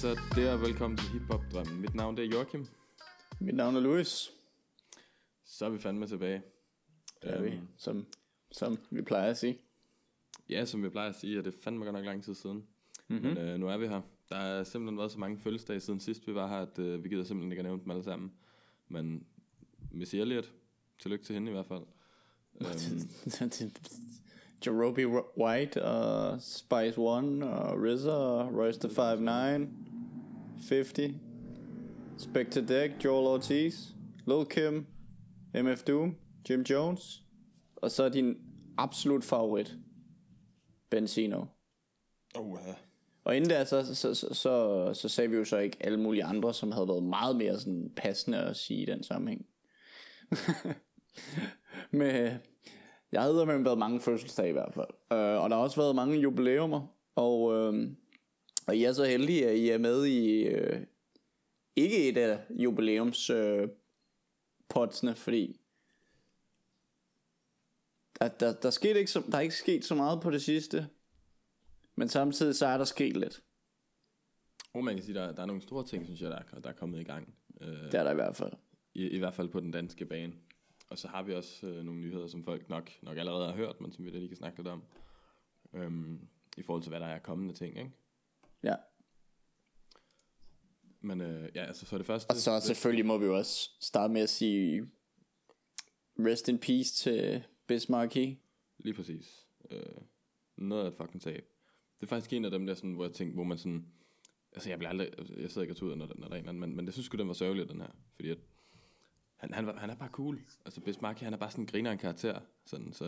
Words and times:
Så 0.00 0.18
der? 0.34 0.56
Velkommen 0.56 0.96
til 0.96 1.08
Hip 1.08 1.22
Hop 1.30 1.40
Drømmen. 1.52 1.80
Mit 1.80 1.94
navn 1.94 2.16
det 2.16 2.24
er 2.24 2.28
Joachim. 2.28 2.66
Mit 3.40 3.54
navn 3.54 3.76
er 3.76 3.80
Louis. 3.80 4.30
Så 5.44 5.66
er 5.66 5.70
vi 5.70 5.78
fandme 5.78 6.06
tilbage. 6.06 6.42
Det 7.22 7.30
er 7.34 7.42
vi, 7.42 7.48
Øhm, 7.48 7.68
som, 7.76 8.06
som 8.52 8.78
vi 8.90 9.02
plejer 9.02 9.30
at 9.30 9.38
sige. 9.38 9.58
Ja, 10.48 10.64
som 10.64 10.82
vi 10.82 10.88
plejer 10.88 11.08
at 11.08 11.14
sige, 11.14 11.38
er 11.38 11.42
det 11.42 11.54
fandme 11.54 11.84
godt 11.84 11.94
nok 11.94 12.04
lang 12.04 12.24
tid 12.24 12.34
siden. 12.34 12.56
Mhm. 12.56 13.18
Mm-hmm. 13.18 13.34
Men 13.34 13.38
øh, 13.38 13.58
nu 13.58 13.68
er 13.68 13.76
vi 13.76 13.88
her. 13.88 14.00
Der 14.28 14.36
er 14.36 14.64
simpelthen 14.64 14.98
været 14.98 15.12
så 15.12 15.18
mange 15.18 15.40
fødselsdage 15.40 15.80
siden 15.80 16.00
sidst 16.00 16.26
vi 16.26 16.34
var 16.34 16.48
her, 16.48 16.58
at 16.58 16.78
øh, 16.78 17.04
vi 17.04 17.08
gider 17.08 17.24
simpelthen 17.24 17.52
ikke 17.52 17.60
at 17.60 17.64
nævne 17.66 17.82
dem 17.82 17.90
alle 17.90 18.04
sammen. 18.04 18.32
Men 18.88 19.26
Missy 19.90 20.16
Elliott, 20.16 20.52
tillykke 20.98 21.24
til 21.24 21.34
hende 21.34 21.50
i 21.50 21.54
hvert 21.54 21.66
fald. 21.66 21.82
Øhm, 22.60 23.72
Jerobi 24.66 25.06
White 25.38 25.84
og 25.84 26.42
Spice 26.42 26.98
One 26.98 27.50
og 27.50 27.78
RZA 27.82 28.10
og 28.10 28.54
Royce 28.54 28.88
the 28.88 28.88
5'9 28.88 29.89
50 30.68 31.14
Spectre 32.18 32.60
Deck, 32.60 33.04
Joel 33.04 33.26
Ortiz, 33.26 33.88
Lil 34.26 34.46
Kim, 34.50 34.86
MF 35.54 35.82
Doom, 35.82 36.16
Jim 36.50 36.62
Jones 36.62 37.22
og 37.76 37.90
så 37.90 38.08
din 38.08 38.36
absolut 38.78 39.24
favorit 39.24 39.76
Benzino. 40.90 41.44
oh, 42.34 42.58
ja. 42.66 42.74
Og 43.24 43.36
inden 43.36 43.50
der, 43.50 43.64
så, 43.64 43.94
så, 43.94 44.14
så, 44.14 44.34
så, 44.34 44.94
så 44.94 45.08
sagde 45.08 45.30
vi 45.30 45.36
jo 45.36 45.44
så 45.44 45.58
ikke 45.58 45.76
alle 45.80 46.00
mulige 46.00 46.24
andre, 46.24 46.54
som 46.54 46.72
havde 46.72 46.88
været 46.88 47.02
meget 47.02 47.36
mere 47.36 47.58
sådan 47.58 47.92
passende 47.96 48.38
at 48.38 48.56
sige 48.56 48.82
i 48.82 48.84
den 48.84 49.02
sammenhæng. 49.02 49.46
med, 51.90 52.36
jeg 53.12 53.22
havde 53.22 53.46
med 53.46 53.58
været 53.58 53.78
mange 53.78 54.00
fødselsdage 54.00 54.48
i 54.48 54.52
hvert 54.52 54.74
fald. 54.74 54.88
Uh, 55.10 55.42
og 55.42 55.50
der 55.50 55.56
har 55.56 55.62
også 55.62 55.80
været 55.80 55.96
mange 55.96 56.18
jubileumer. 56.18 56.86
Og, 57.16 57.42
uh, 57.42 57.74
og 58.70 58.76
I 58.76 58.84
er 58.84 58.92
så 58.92 59.04
heldige, 59.04 59.48
at 59.48 59.56
I 59.56 59.68
er 59.68 59.78
med 59.78 60.06
i 60.06 60.48
uh, 60.54 60.80
ikke 61.76 62.08
et 62.08 62.16
af 62.16 62.40
jubilæums 62.50 63.30
uh, 63.30 63.68
potsene, 64.68 65.14
fordi 65.14 65.60
der, 68.20 68.28
der, 68.28 68.52
der, 68.52 68.70
skete 68.70 68.98
ikke 68.98 69.10
så, 69.10 69.22
der 69.30 69.36
er 69.36 69.40
ikke 69.40 69.54
sket 69.54 69.84
så 69.84 69.94
meget 69.94 70.22
på 70.22 70.30
det 70.30 70.42
sidste. 70.42 70.88
Men 71.94 72.08
samtidig 72.08 72.54
så 72.54 72.66
er 72.66 72.78
der 72.78 72.84
sket 72.84 73.16
lidt. 73.16 73.42
Oh, 74.74 74.84
man 74.84 74.94
kan 74.94 75.04
sige, 75.04 75.14
der, 75.14 75.32
der 75.32 75.42
er 75.42 75.46
nogle 75.46 75.62
store 75.62 75.86
ting, 75.86 76.04
synes 76.04 76.20
jeg, 76.22 76.30
der 76.30 76.38
er, 76.52 76.60
der 76.60 76.68
er 76.68 76.74
kommet 76.74 77.00
i 77.00 77.04
gang. 77.04 77.34
Øh, 77.60 77.68
Det 77.68 77.94
er 77.94 78.02
der 78.04 78.10
i 78.10 78.14
hvert 78.14 78.36
fald. 78.36 78.52
i, 78.94 79.08
I 79.08 79.18
hvert 79.18 79.34
fald 79.34 79.48
på 79.48 79.60
den 79.60 79.70
danske 79.70 80.06
bane. 80.06 80.32
Og 80.90 80.98
så 80.98 81.08
har 81.08 81.22
vi 81.22 81.34
også 81.34 81.66
øh, 81.66 81.84
nogle 81.84 82.00
nyheder, 82.00 82.26
som 82.26 82.44
folk 82.44 82.68
nok, 82.68 82.90
nok 83.02 83.18
allerede 83.18 83.46
har 83.46 83.56
hørt, 83.56 83.80
men 83.80 83.92
som 83.92 84.04
vi 84.04 84.10
da 84.10 84.18
lige 84.18 84.28
kan 84.28 84.36
snakke 84.36 84.58
lidt 84.58 84.68
om. 84.68 84.82
Øhm, 85.72 86.28
I 86.56 86.62
forhold 86.62 86.82
til, 86.82 86.90
hvad 86.90 87.00
der 87.00 87.06
er 87.06 87.18
kommende 87.18 87.54
ting, 87.54 87.78
ikke? 87.78 87.90
Ja. 88.62 88.74
Men 91.00 91.20
øh, 91.20 91.50
ja, 91.54 91.64
altså 91.64 91.86
for 91.86 91.96
det 91.96 92.06
første... 92.06 92.30
Og 92.30 92.36
så 92.36 92.60
selvfølgelig 92.60 93.06
må 93.06 93.18
vi 93.18 93.24
jo 93.26 93.36
også 93.36 93.70
starte 93.80 94.12
med 94.12 94.20
at 94.22 94.30
sige 94.30 94.90
rest 96.18 96.48
in 96.48 96.58
peace 96.58 96.94
til 96.94 97.44
Bismarcky. 97.66 98.38
Lige 98.78 98.94
præcis. 98.94 99.46
Øh, 99.70 99.82
noget 100.56 100.84
af 100.84 100.88
et 100.88 100.94
fucking 100.96 101.22
tab. 101.22 101.44
Det 102.00 102.06
er 102.06 102.08
faktisk 102.08 102.32
en 102.32 102.44
af 102.44 102.50
dem 102.50 102.66
der, 102.66 102.74
sådan, 102.74 102.92
hvor 102.92 103.04
jeg 103.04 103.12
tænkte, 103.14 103.34
hvor 103.34 103.44
man 103.44 103.58
sådan... 103.58 103.86
Altså 104.52 104.68
jeg 104.68 104.78
bliver 104.78 104.90
aldrig... 104.90 105.10
Jeg 105.36 105.50
sidder 105.50 105.60
ikke 105.62 105.72
og 105.72 105.76
tuder, 105.76 105.94
når, 105.94 106.06
der- 106.06 106.14
når 106.18 106.28
der 106.28 106.34
er 106.34 106.40
en 106.40 106.48
anden, 106.48 106.60
men, 106.60 106.76
men 106.76 106.86
det 106.86 106.94
synes 106.94 107.06
sgu, 107.06 107.16
den 107.16 107.28
var 107.28 107.34
sørgelig, 107.34 107.68
den 107.68 107.80
her. 107.80 107.88
Fordi 108.14 108.30
at, 108.30 108.38
han, 109.36 109.54
han, 109.54 109.66
var, 109.66 109.76
han 109.78 109.90
er 109.90 109.94
bare 109.94 110.08
cool. 110.08 110.40
Altså 110.64 110.80
Bismarck, 110.80 111.20
han 111.20 111.32
er 111.32 111.36
bare 111.36 111.50
sådan 111.50 111.62
en 111.62 111.66
griner 111.66 111.92
en 111.92 111.98
karakter. 111.98 112.40
Sådan, 112.66 112.92
så 112.92 113.04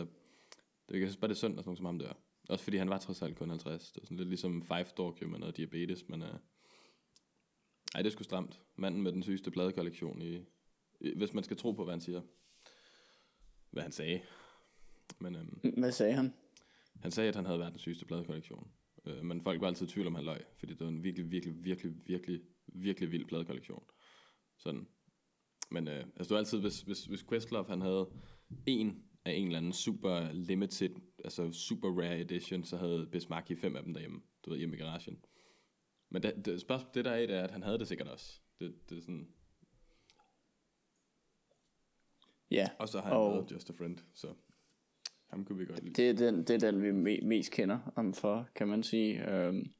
det, 0.89 0.99
jeg 0.99 1.07
synes 1.07 1.17
bare, 1.17 1.27
det 1.27 1.33
er 1.35 1.37
synd, 1.37 1.59
at 1.59 1.63
sådan 1.65 1.67
nogen 1.67 1.77
som 1.77 1.85
ham 1.85 1.99
dør. 1.99 2.13
Også 2.49 2.63
fordi 2.63 2.77
han 2.77 2.89
var 2.89 2.97
trods 2.97 3.21
alt 3.21 3.37
kun 3.37 3.49
50. 3.49 3.91
Det 3.91 4.01
var 4.01 4.05
sådan 4.05 4.17
lidt 4.17 4.29
ligesom 4.29 4.61
Five 4.61 4.85
Dog 4.97 5.17
jo 5.21 5.27
med 5.27 5.39
noget 5.39 5.57
diabetes, 5.57 6.09
men... 6.09 6.21
Øh, 6.21 6.33
ej, 7.95 8.01
det 8.01 8.05
er 8.05 8.09
sgu 8.09 8.23
stramt. 8.23 8.61
Manden 8.75 9.01
med 9.01 9.11
den 9.11 9.23
sygeste 9.23 9.51
pladekollektion 9.51 10.21
i, 10.21 10.45
i... 10.99 11.17
Hvis 11.17 11.33
man 11.33 11.43
skal 11.43 11.57
tro 11.57 11.71
på, 11.71 11.83
hvad 11.83 11.93
han 11.93 12.01
siger. 12.01 12.21
Hvad 13.71 13.83
han 13.83 13.91
sagde. 13.91 14.21
Men 15.19 15.35
øhm, 15.35 15.73
Hvad 15.77 15.91
sagde 15.91 16.13
han? 16.13 16.33
han 17.01 17.11
sagde, 17.11 17.29
at 17.29 17.35
han 17.35 17.45
havde 17.45 17.59
verdens 17.59 17.81
sygeste 17.81 18.05
pladekollektion. 18.05 18.71
Øh, 19.05 19.23
men 19.23 19.41
folk 19.41 19.61
var 19.61 19.67
altid 19.67 19.87
i 19.87 19.89
tvivl 19.89 20.07
om, 20.07 20.15
han 20.15 20.25
løg. 20.25 20.41
Fordi 20.57 20.73
det 20.73 20.79
var 20.79 20.87
en 20.87 21.03
virkelig, 21.03 21.31
virkelig, 21.31 21.65
virkelig, 21.65 22.07
virkelig, 22.07 22.41
virkelig 22.67 23.11
vild 23.11 23.25
pladekollektion. 23.25 23.83
Sådan. 24.57 24.87
Men 25.71 25.87
øh, 25.87 25.99
altså, 25.99 26.23
det 26.23 26.29
var 26.29 26.37
altid, 26.37 26.59
hvis, 26.59 26.81
hvis, 26.81 27.05
hvis 27.05 27.23
Questlove, 27.29 27.69
han 27.69 27.81
havde 27.81 28.09
en 28.65 29.03
af 29.25 29.31
en 29.33 29.45
eller 29.45 29.57
anden 29.57 29.73
super 29.73 30.31
limited, 30.31 30.95
altså 31.23 31.51
super 31.51 32.01
rare 32.01 32.19
edition, 32.19 32.63
så 32.63 32.77
havde 32.77 33.07
Bismarcky 33.11 33.57
fem 33.57 33.75
af 33.75 33.83
dem 33.83 33.93
derhjemme. 33.93 34.21
Du 34.45 34.49
ved, 34.49 34.57
hjemme 34.57 34.75
i 34.75 34.79
garagen. 34.79 35.25
Men 36.09 36.23
det, 36.23 36.45
det, 36.45 36.61
spørgsmålet, 36.61 36.95
det 36.95 37.05
der 37.05 37.11
er 37.11 37.25
det 37.27 37.35
er, 37.35 37.43
at 37.43 37.51
han 37.51 37.63
havde 37.63 37.79
det 37.79 37.87
sikkert 37.87 38.07
også. 38.07 38.39
Det, 38.59 38.89
det 38.89 38.97
er 38.97 39.01
sådan, 39.01 39.27
Ja, 42.51 42.69
og 42.79 42.89
så 42.89 42.97
har 42.99 43.07
han 43.07 43.17
Og- 43.17 43.33
været 43.33 43.51
Just 43.51 43.69
a 43.69 43.73
Friend, 43.73 43.97
så 44.13 44.33
ham 45.29 45.45
kunne 45.45 45.57
vi 45.59 45.65
godt 45.65 45.83
lide. 45.83 45.93
det 45.93 46.09
er 46.09 46.13
den, 46.31 46.43
det 46.43 46.63
er 46.63 46.71
den 46.71 46.81
vi 46.83 46.89
me- 46.89 47.27
mest 47.27 47.51
kender 47.51 47.79
om 47.95 48.13
for, 48.13 48.49
kan 48.55 48.67
man 48.67 48.83
sige. 48.83 49.47
Um, 49.49 49.73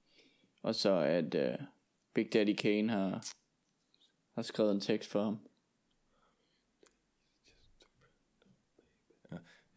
og 0.61 0.75
så 0.75 0.91
at 0.97 1.35
uh, 1.35 1.65
Big 2.13 2.33
Daddy 2.33 2.55
Kane 2.55 2.89
har, 2.89 3.25
har 4.35 4.41
skrevet 4.41 4.71
en 4.71 4.79
tekst 4.81 5.09
for 5.09 5.23
ham. 5.23 5.39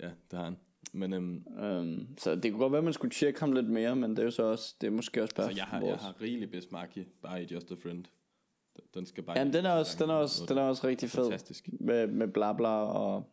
Ja, 0.01 0.07
det 0.31 0.39
har 0.39 0.45
han. 0.45 0.57
Men 0.93 1.13
øhm, 1.13 1.45
Um, 1.63 2.09
så 2.19 2.35
det 2.35 2.53
kunne 2.53 2.59
godt 2.61 2.73
være, 2.73 2.79
at 2.79 2.85
man 2.85 2.93
skulle 2.93 3.11
tjekke 3.15 3.41
ham 3.41 3.53
lidt 3.53 3.67
mere, 3.71 3.97
men 3.97 4.11
det 4.11 4.19
er 4.19 4.23
jo 4.25 4.31
så 4.31 4.43
også, 4.43 4.75
det 4.81 4.87
er 4.87 4.91
måske 4.91 5.23
også 5.23 5.35
bare 5.35 5.51
Så 5.53 5.57
jeg 5.57 5.65
har, 5.65 5.81
vores- 5.81 5.91
jeg 5.91 6.07
har 6.07 6.21
rigelig 6.21 6.51
Bismarcky, 6.51 7.07
bare 7.23 7.43
i 7.43 7.47
Just 7.47 7.71
a 7.71 7.75
Friend. 7.75 8.05
Den- 8.95 9.07
skal 9.07 9.23
bare... 9.25 9.39
Jamen, 9.39 9.53
den 9.53 9.65
er 9.67 9.71
også, 9.71 9.97
den 10.05 10.11
er 10.11 10.15
også, 10.15 10.45
den 10.49 10.59
er 10.59 10.63
også 10.63 10.87
rigtig 10.87 11.11
fed. 11.11 11.25
Fantastisk. 11.25 11.69
Med, 11.81 12.07
med 12.07 12.29
bla 12.29 12.53
bla 12.53 12.69
og... 12.69 13.31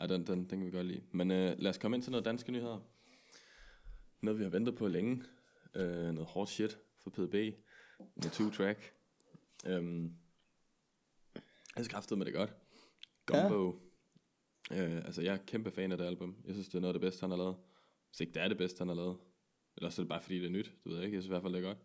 Ej, 0.00 0.06
den, 0.06 0.26
den, 0.26 0.38
den 0.38 0.48
kan 0.48 0.64
vi 0.66 0.70
godt 0.70 0.86
lide. 0.86 1.02
Men 1.12 1.30
øh, 1.30 1.54
lad 1.58 1.70
os 1.70 1.78
komme 1.78 1.96
ind 1.96 2.02
til 2.02 2.10
noget 2.12 2.24
danske 2.24 2.52
nyheder. 2.52 2.78
Noget, 4.22 4.38
vi 4.38 4.44
har 4.44 4.50
ventet 4.50 4.76
på 4.76 4.88
længe. 4.88 5.22
Øh, 5.74 6.12
noget 6.14 6.28
hårdt 6.28 6.50
shit 6.50 6.78
for 7.02 7.10
PDB. 7.10 7.34
Med 7.98 8.30
two 8.32 8.50
track. 8.50 8.92
Øhm, 9.66 10.12
jeg 11.76 11.84
skræftede 11.84 12.18
med 12.18 12.26
det 12.26 12.34
godt. 12.34 12.54
Gumbo. 13.26 13.66
Ja. 13.66 13.89
Øh, 14.70 14.96
altså, 14.96 15.22
jeg 15.22 15.34
er 15.34 15.38
kæmpe 15.46 15.70
fan 15.70 15.92
af 15.92 15.98
det 15.98 16.04
album. 16.04 16.36
Jeg 16.46 16.54
synes, 16.54 16.68
det 16.68 16.74
er 16.74 16.80
noget 16.80 16.94
af 16.94 17.00
det 17.00 17.08
bedste, 17.08 17.20
han 17.20 17.30
har 17.30 17.36
lavet. 17.36 17.56
Hvis 18.08 18.20
ikke 18.20 18.32
det 18.32 18.42
er 18.42 18.48
det 18.48 18.58
bedste, 18.58 18.78
han 18.78 18.88
har 18.88 18.94
lavet. 18.94 19.16
Eller 19.76 19.90
så 19.90 20.02
er 20.02 20.04
det 20.04 20.08
bare 20.08 20.20
fordi, 20.20 20.38
det 20.38 20.46
er 20.46 20.50
nyt. 20.50 20.72
Du 20.84 20.90
ved 20.90 21.02
ikke. 21.02 21.14
Jeg 21.14 21.22
synes 21.22 21.26
i 21.26 21.28
hvert 21.28 21.42
fald, 21.42 21.54
det 21.54 21.64
er 21.64 21.66
godt. 21.66 21.78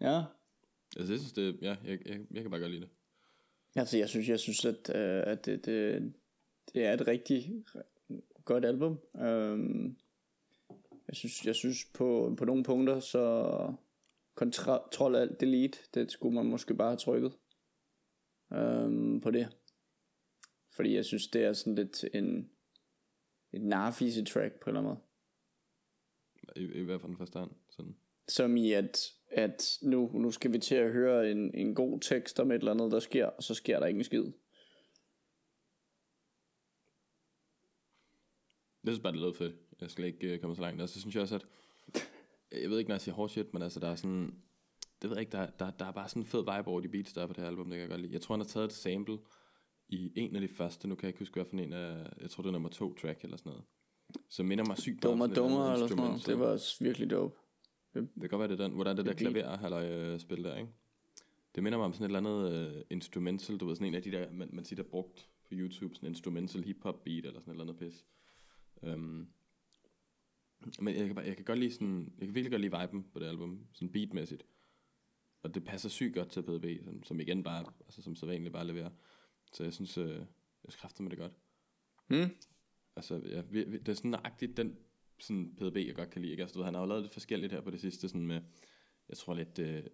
Ja, 0.00 0.22
Altså, 0.96 1.12
jeg 1.12 1.20
synes, 1.20 1.32
det, 1.32 1.58
ja, 1.62 1.76
jeg, 1.84 2.08
jeg, 2.08 2.20
jeg 2.30 2.42
kan 2.42 2.50
bare 2.50 2.60
godt 2.60 2.72
lide 2.72 2.82
det. 2.82 2.90
Altså, 3.76 3.98
jeg 3.98 4.08
synes, 4.08 4.28
jeg 4.28 4.40
synes 4.40 4.64
at, 4.64 4.94
øh, 4.94 5.22
at 5.26 5.46
det, 5.46 5.66
det, 5.66 6.12
det 6.74 6.84
er 6.84 6.92
et 6.92 7.06
rigtig 7.06 7.64
godt 8.44 8.64
album. 8.64 8.98
Øhm, 9.16 9.96
jeg 11.08 11.16
synes, 11.16 11.46
jeg 11.46 11.54
synes 11.54 11.84
på, 11.94 12.34
på 12.38 12.44
nogle 12.44 12.64
punkter, 12.64 13.00
så 13.00 13.72
Control 14.34 15.16
Alt 15.16 15.40
Delete, 15.40 15.78
det 15.94 16.12
skulle 16.12 16.34
man 16.34 16.46
måske 16.46 16.74
bare 16.74 16.88
have 16.88 16.96
trykket 16.96 17.32
øhm, 18.52 19.20
på 19.20 19.30
det. 19.30 19.56
Fordi 20.76 20.94
jeg 20.94 21.04
synes, 21.04 21.28
det 21.28 21.44
er 21.44 21.52
sådan 21.52 21.74
lidt 21.74 22.04
en, 22.14 22.50
et 23.52 23.62
narfise 23.62 24.24
track 24.24 24.54
på 24.60 24.70
en 24.70 24.76
eller 24.76 24.90
anden 24.90 25.02
måde. 26.56 26.66
I, 26.66 26.80
i 26.80 26.82
hvert 26.82 27.00
fald 27.00 27.08
den 27.08 27.18
første 27.18 27.38
hånd. 27.38 27.50
Sådan. 27.70 27.96
Som 28.28 28.56
i, 28.56 28.72
at, 28.72 29.12
at 29.30 29.78
nu, 29.82 30.10
nu 30.14 30.30
skal 30.30 30.52
vi 30.52 30.58
til 30.58 30.74
at 30.74 30.92
høre 30.92 31.30
en, 31.30 31.54
en 31.54 31.74
god 31.74 32.00
tekst 32.00 32.40
om 32.40 32.50
et 32.50 32.54
eller 32.54 32.70
andet, 32.70 32.92
der 32.92 33.00
sker, 33.00 33.26
og 33.26 33.42
så 33.42 33.54
sker 33.54 33.80
der 33.80 33.86
ikke 33.86 33.98
en 33.98 34.04
skid. 34.04 34.24
Jeg 38.84 38.92
synes 38.92 39.02
bare, 39.02 39.12
det 39.12 39.20
lød 39.20 39.34
fedt. 39.34 39.54
Jeg 39.80 39.90
skal 39.90 40.04
ikke 40.04 40.34
uh, 40.34 40.40
komme 40.40 40.56
så 40.56 40.62
langt. 40.62 40.82
Og 40.82 40.88
så 40.88 41.00
synes 41.00 41.14
jeg 41.14 41.22
også, 41.22 41.34
at... 41.34 41.46
Jeg 42.52 42.70
ved 42.70 42.78
ikke, 42.78 42.88
når 42.88 42.94
jeg 42.94 43.00
siger 43.00 43.26
shit, 43.26 43.52
men 43.52 43.62
altså, 43.62 43.80
der 43.80 43.88
er 43.88 43.94
sådan... 43.94 44.34
Det 45.02 45.10
ved 45.10 45.16
jeg 45.16 45.20
ikke, 45.20 45.32
der, 45.32 45.50
der, 45.50 45.70
der 45.70 45.84
er 45.84 45.92
bare 45.92 46.08
sådan 46.08 46.22
en 46.22 46.26
fed 46.26 46.40
vibe 46.40 46.68
over 46.68 46.80
de 46.80 46.88
beats, 46.88 47.12
der 47.12 47.22
er 47.22 47.26
på 47.26 47.32
det 47.32 47.42
her 47.42 47.48
album, 47.48 47.66
det 47.66 47.72
kan 47.72 47.80
jeg 47.80 47.90
godt 47.90 48.00
lide. 48.00 48.12
Jeg 48.12 48.20
tror, 48.20 48.34
han 48.34 48.40
har 48.40 48.48
taget 48.48 48.64
et 48.64 48.72
sample 48.72 49.18
i 49.88 50.12
en 50.16 50.34
af 50.34 50.40
de 50.40 50.48
første, 50.48 50.88
nu 50.88 50.94
kan 50.94 51.02
jeg 51.02 51.08
ikke 51.08 51.18
huske, 51.18 51.34
hvad 51.34 51.44
for 51.44 51.56
en 51.56 51.72
af, 51.72 52.06
jeg 52.20 52.30
tror, 52.30 52.42
det 52.42 52.48
er 52.48 52.52
nummer 52.52 52.68
to 52.68 52.94
track 52.94 53.24
eller 53.24 53.36
sådan 53.36 53.50
noget. 53.50 53.64
Så 54.28 54.42
minder 54.42 54.64
mig 54.64 54.78
sygt 54.78 54.94
meget 54.94 55.02
Dummer, 55.02 55.26
dummer 55.34 55.72
eller 55.72 55.86
sådan 55.86 56.04
noget. 56.04 56.26
Det 56.26 56.38
var 56.38 56.46
også 56.46 56.84
virkelig 56.84 57.10
dope. 57.10 57.34
Det 57.94 58.08
kan 58.20 58.28
godt 58.28 58.40
være, 58.40 58.48
det 58.48 58.60
er 58.60 58.64
den, 58.64 58.74
hvor 58.74 58.84
der 58.84 58.90
er 58.90 58.94
det 58.94 59.04
der 59.04 59.12
Det 59.12 59.24
beat. 59.24 59.32
klaver 59.32 59.56
halløj 59.56 59.88
øh, 59.88 60.20
spil 60.20 60.44
der, 60.44 60.56
ikke? 60.56 60.70
Det 61.54 61.62
minder 61.62 61.78
mig 61.78 61.84
om 61.84 61.92
sådan 61.92 62.10
et 62.10 62.16
eller 62.16 62.30
andet 62.30 62.76
uh, 62.76 62.82
instrumental, 62.90 63.56
du 63.56 63.66
ved, 63.66 63.74
sådan 63.74 63.86
en 63.86 63.94
af 63.94 64.02
de 64.02 64.10
der, 64.10 64.32
man, 64.32 64.48
man 64.52 64.64
siger, 64.64 64.76
der 64.76 64.82
er 64.82 64.90
brugt 64.90 65.28
på 65.44 65.48
YouTube, 65.52 65.94
sådan 65.94 66.06
en 66.06 66.12
instrumental 66.12 66.62
hip-hop 66.64 67.04
beat, 67.04 67.24
eller 67.26 67.40
sådan 67.40 67.50
et 67.50 67.60
eller 67.60 67.72
andet 67.72 67.92
pis. 67.92 68.04
Um, 68.82 69.28
men 70.80 70.96
jeg 70.96 71.06
kan, 71.06 71.14
bare, 71.14 71.26
jeg 71.26 71.36
kan 71.36 71.44
godt 71.44 71.58
lide 71.58 71.72
sådan, 71.72 72.12
jeg 72.18 72.26
kan 72.28 72.34
virkelig 72.34 72.50
godt 72.50 72.60
lide 72.60 72.80
viben 72.80 73.06
på 73.12 73.18
det 73.18 73.26
album, 73.26 73.66
sådan 73.72 73.92
beatmæssigt. 73.92 74.46
Og 75.42 75.54
det 75.54 75.64
passer 75.64 75.88
sygt 75.88 76.14
godt 76.14 76.28
til 76.30 76.42
PDB, 76.42 76.84
som, 76.84 77.02
som 77.02 77.20
igen 77.20 77.42
bare, 77.42 77.64
altså 77.80 78.02
som 78.02 78.16
så 78.16 78.26
vanligt 78.26 78.52
bare 78.52 78.66
leverer. 78.66 78.90
Så 79.56 79.62
jeg 79.64 79.72
synes, 79.72 79.98
øh, 79.98 80.16
jeg 80.64 80.72
skræfter 80.72 81.02
med 81.02 81.10
det 81.10 81.18
godt. 81.18 81.32
Hmm? 82.06 82.30
Altså, 82.96 83.14
ja, 83.24 83.42
det 83.62 83.88
er 83.88 83.94
sådan 83.94 84.10
nøjagtigt 84.10 84.56
den 84.56 84.76
sådan 85.18 85.54
PDB, 85.56 85.76
jeg 85.76 85.94
godt 85.94 86.10
kan 86.10 86.22
lide. 86.22 86.30
Ikke? 86.32 86.42
Altså, 86.42 86.54
du 86.54 86.58
ved, 86.58 86.64
han 86.64 86.74
har 86.74 86.80
jo 86.80 86.86
lavet 86.86 87.02
lidt 87.02 87.12
forskelligt 87.12 87.52
her 87.52 87.60
på 87.60 87.70
det 87.70 87.80
sidste, 87.80 88.08
sådan 88.08 88.26
med 88.26 88.40
jeg 89.08 89.16
tror 89.16 89.34
lidt, 89.34 89.58
øh, 89.58 89.84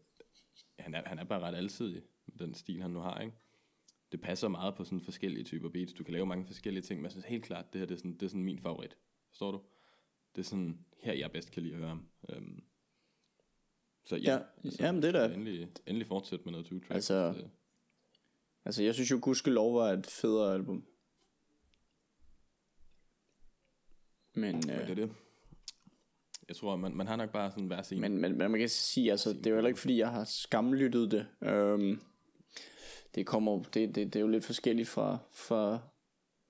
han, 0.79 0.95
er, 0.95 1.03
han 1.09 1.19
er 1.19 1.25
bare 1.25 1.41
ret 1.41 1.55
alsidig 1.55 2.03
med 2.27 2.39
den 2.47 2.55
stil, 2.55 2.83
han 2.83 2.91
nu 2.91 2.99
har, 3.01 3.21
ikke? 3.21 3.35
Det 4.13 4.21
passer 4.21 4.49
meget 4.49 4.75
på 4.75 4.85
sådan 4.85 5.01
forskellige 5.01 5.45
typer 5.45 5.69
beats. 5.69 5.93
Du 5.93 6.05
kan 6.05 6.13
lave 6.15 6.27
mange 6.27 6.47
forskellige 6.47 6.83
ting, 6.83 7.01
men 7.01 7.05
jeg 7.05 7.13
synes 7.13 7.27
helt 7.27 7.45
klart, 7.45 7.73
det 7.73 7.79
her 7.79 7.87
det 7.87 7.95
er, 7.95 7.99
sådan, 7.99 8.15
det 8.15 8.23
er 8.23 8.29
sådan 8.29 8.45
min 8.45 8.59
favorit. 8.59 8.97
Forstår 9.29 9.51
du? 9.51 9.61
Det 10.37 10.41
er 10.43 10.47
sådan, 10.47 10.85
her 10.99 11.13
jeg 11.13 11.33
bedst 11.33 11.51
kan 11.51 11.63
lide 11.63 11.73
at 11.75 11.79
høre 11.79 11.89
ham. 11.89 12.09
Um, 12.37 12.65
så 14.05 14.17
ja, 14.17 14.39
Ja, 14.65 14.71
jamen, 14.81 15.03
det 15.03 15.09
er 15.17 15.29
da- 15.29 15.35
Endelig, 15.35 15.69
endelig 15.87 16.07
fortsætte 16.07 16.45
med 16.45 16.53
noget 16.53 16.67
two 16.67 16.79
track. 16.79 16.91
Altså, 16.95 17.49
Altså, 18.65 18.83
jeg 18.83 18.95
synes 18.95 19.11
jo, 19.11 19.19
Gudskelov 19.23 19.75
var 19.75 19.93
et 19.93 20.07
federe 20.07 20.55
album. 20.55 20.85
Men, 24.35 24.63
det 24.63 24.71
er 24.71 24.91
øh, 24.91 24.97
det. 24.97 25.11
Jeg 26.49 26.57
tror, 26.57 26.77
man, 26.77 26.97
man 26.97 27.07
har 27.07 27.17
nok 27.17 27.31
bare 27.31 27.51
sådan 27.51 27.67
hver 27.67 27.83
sin. 27.83 28.01
men, 28.01 28.19
men, 28.19 28.39
men 28.39 28.51
man 28.51 28.61
kan 28.61 28.69
sige, 28.69 29.11
altså, 29.11 29.33
det 29.33 29.47
er 29.47 29.51
jo 29.51 29.57
heller 29.57 29.69
ikke, 29.69 29.81
fordi 29.81 29.99
jeg 29.99 30.11
har 30.11 30.25
skamlyttet 30.25 31.11
det. 31.11 31.27
Øhm, 31.43 32.01
det 33.15 33.27
kommer, 33.27 33.63
det, 33.63 33.95
det, 33.95 33.97
det 33.97 34.17
er 34.17 34.21
jo 34.21 34.29
lidt 34.29 34.45
forskelligt 34.45 34.89
fra, 34.89 35.19
fra, 35.33 35.79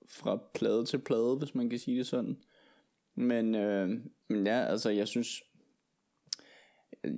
fra 0.09 0.39
plade 0.53 0.85
til 0.85 0.99
plade, 0.99 1.35
hvis 1.35 1.55
man 1.55 1.69
kan 1.69 1.79
sige 1.79 1.97
det 1.97 2.07
sådan. 2.07 2.37
Men, 3.15 3.55
øh, 3.55 3.89
men 4.27 4.47
ja, 4.47 4.65
altså, 4.65 4.89
jeg 4.89 5.07
synes, 5.07 5.43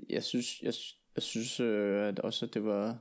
jeg 0.09 0.23
synes, 0.23 0.61
jeg, 0.61 0.73
jeg 1.15 1.23
synes 1.23 1.59
øh, 1.59 2.07
at 2.07 2.19
også, 2.19 2.45
at 2.45 2.53
det 2.53 2.65
var, 2.65 2.97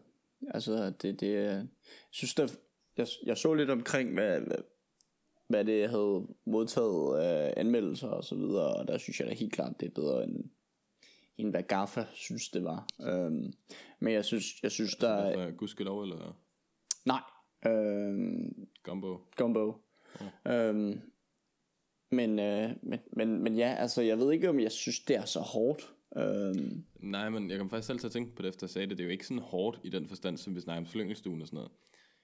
altså, 0.51 0.91
det, 0.91 1.21
det, 1.21 1.35
jeg 1.35 1.67
synes, 2.11 2.35
der, 2.35 2.49
jeg, 2.97 3.07
jeg 3.27 3.39
så 3.39 3.55
lidt 3.55 3.71
omkring, 3.71 4.15
hvad, 4.15 4.41
hvad, 4.41 4.59
hvad 5.49 5.65
det 5.65 5.91
havde 5.91 6.27
modtaget 6.45 7.19
af 7.19 7.55
anmeldelser 7.57 8.09
og 8.09 8.25
så 8.25 8.35
videre, 8.35 8.77
og 8.77 8.89
der 8.89 8.99
synes 8.99 9.21
jeg 9.21 9.29
da 9.29 9.35
helt 9.35 9.53
klart, 9.53 9.81
det 9.81 9.87
er 9.87 9.95
bedre 9.95 10.25
end, 10.25 10.45
end 11.39 11.51
hvad 11.51 11.63
Gaffa 11.63 12.05
synes, 12.13 12.49
det 12.49 12.65
var. 12.65 12.89
Øhm, 13.01 13.53
men 14.01 14.13
jeg 14.13 14.25
synes, 14.25 14.63
jeg 14.63 14.71
synes 14.71 14.95
der 14.95 15.09
er, 15.09 15.35
For 15.35 15.57
gudskelov 15.57 16.03
eller 16.03 16.39
nej, 17.05 17.21
øhm, 17.67 18.69
gumbo. 18.83 19.19
Gumbo. 19.37 19.75
Øhm, 20.49 21.01
men, 22.11 22.39
øh, 22.39 22.71
men, 22.83 23.01
men, 23.13 23.43
men 23.43 23.57
ja, 23.57 23.75
altså 23.79 24.03
jeg 24.03 24.19
ved 24.19 24.33
ikke 24.33 24.49
om 24.49 24.61
jeg 24.61 24.73
synes 24.73 25.01
det 25.01 25.17
er 25.17 25.25
så 25.25 25.41
hårdt. 25.41 25.94
Øhm, 26.17 26.85
Nej, 26.97 27.29
men 27.29 27.51
jeg 27.51 27.59
kom 27.59 27.71
faktisk 27.71 27.87
selv 27.87 27.99
til 27.99 28.07
at 28.07 28.13
tænke 28.13 28.37
på 28.37 28.43
det, 28.43 28.49
efter 28.49 28.67
jeg 28.67 28.71
sagde 28.71 28.87
det. 28.87 28.99
Det 28.99 29.05
er 29.05 29.07
jo 29.07 29.13
ikke 29.13 29.27
sådan 29.27 29.43
hårdt 29.43 29.81
i 29.85 29.91
den 29.91 30.09
forstand, 30.09 30.39
som 30.39 30.55
vi 30.55 30.61
snakker 30.61 30.81
om 30.81 30.87
slyngelstuen 30.87 31.43
og 31.43 31.47
sådan 31.47 31.57
noget. 31.57 31.73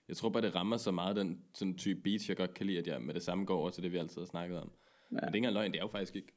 Jeg 0.08 0.16
tror 0.16 0.28
bare, 0.28 0.42
det 0.42 0.54
rammer 0.54 0.76
så 0.76 0.90
meget 0.90 1.16
den 1.16 1.44
sådan 1.54 1.78
type 1.78 2.00
beats, 2.00 2.28
jeg 2.28 2.36
godt 2.36 2.54
kan 2.54 2.66
lide, 2.66 2.78
at 2.78 2.86
jeg 2.86 3.02
med 3.02 3.14
det 3.14 3.22
samme 3.22 3.44
går 3.44 3.58
over 3.58 3.70
til 3.70 3.82
det, 3.82 3.92
vi 3.92 3.96
altid 3.98 4.20
har 4.20 4.26
snakket 4.26 4.58
om. 4.58 4.72
Ja. 5.10 5.14
Men 5.14 5.16
det 5.16 5.22
er 5.22 5.26
ikke 5.26 5.36
engang 5.36 5.54
løgn, 5.54 5.72
det 5.72 5.78
er 5.78 5.82
jo 5.82 5.88
faktisk 5.88 6.16
ikke, 6.16 6.32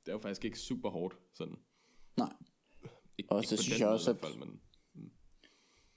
det 0.00 0.08
er 0.08 0.12
jo 0.12 0.18
faktisk 0.18 0.44
ikke 0.44 0.58
super 0.58 0.90
hårdt, 0.90 1.14
sådan. 1.34 1.56
nej, 2.16 2.32
Ikke, 3.18 3.32
Og 3.32 3.38
ikke 3.38 3.56
synes 3.56 3.80
jeg 3.80 3.88
også, 3.88 4.14
fald, 4.14 4.36
men 4.36 4.60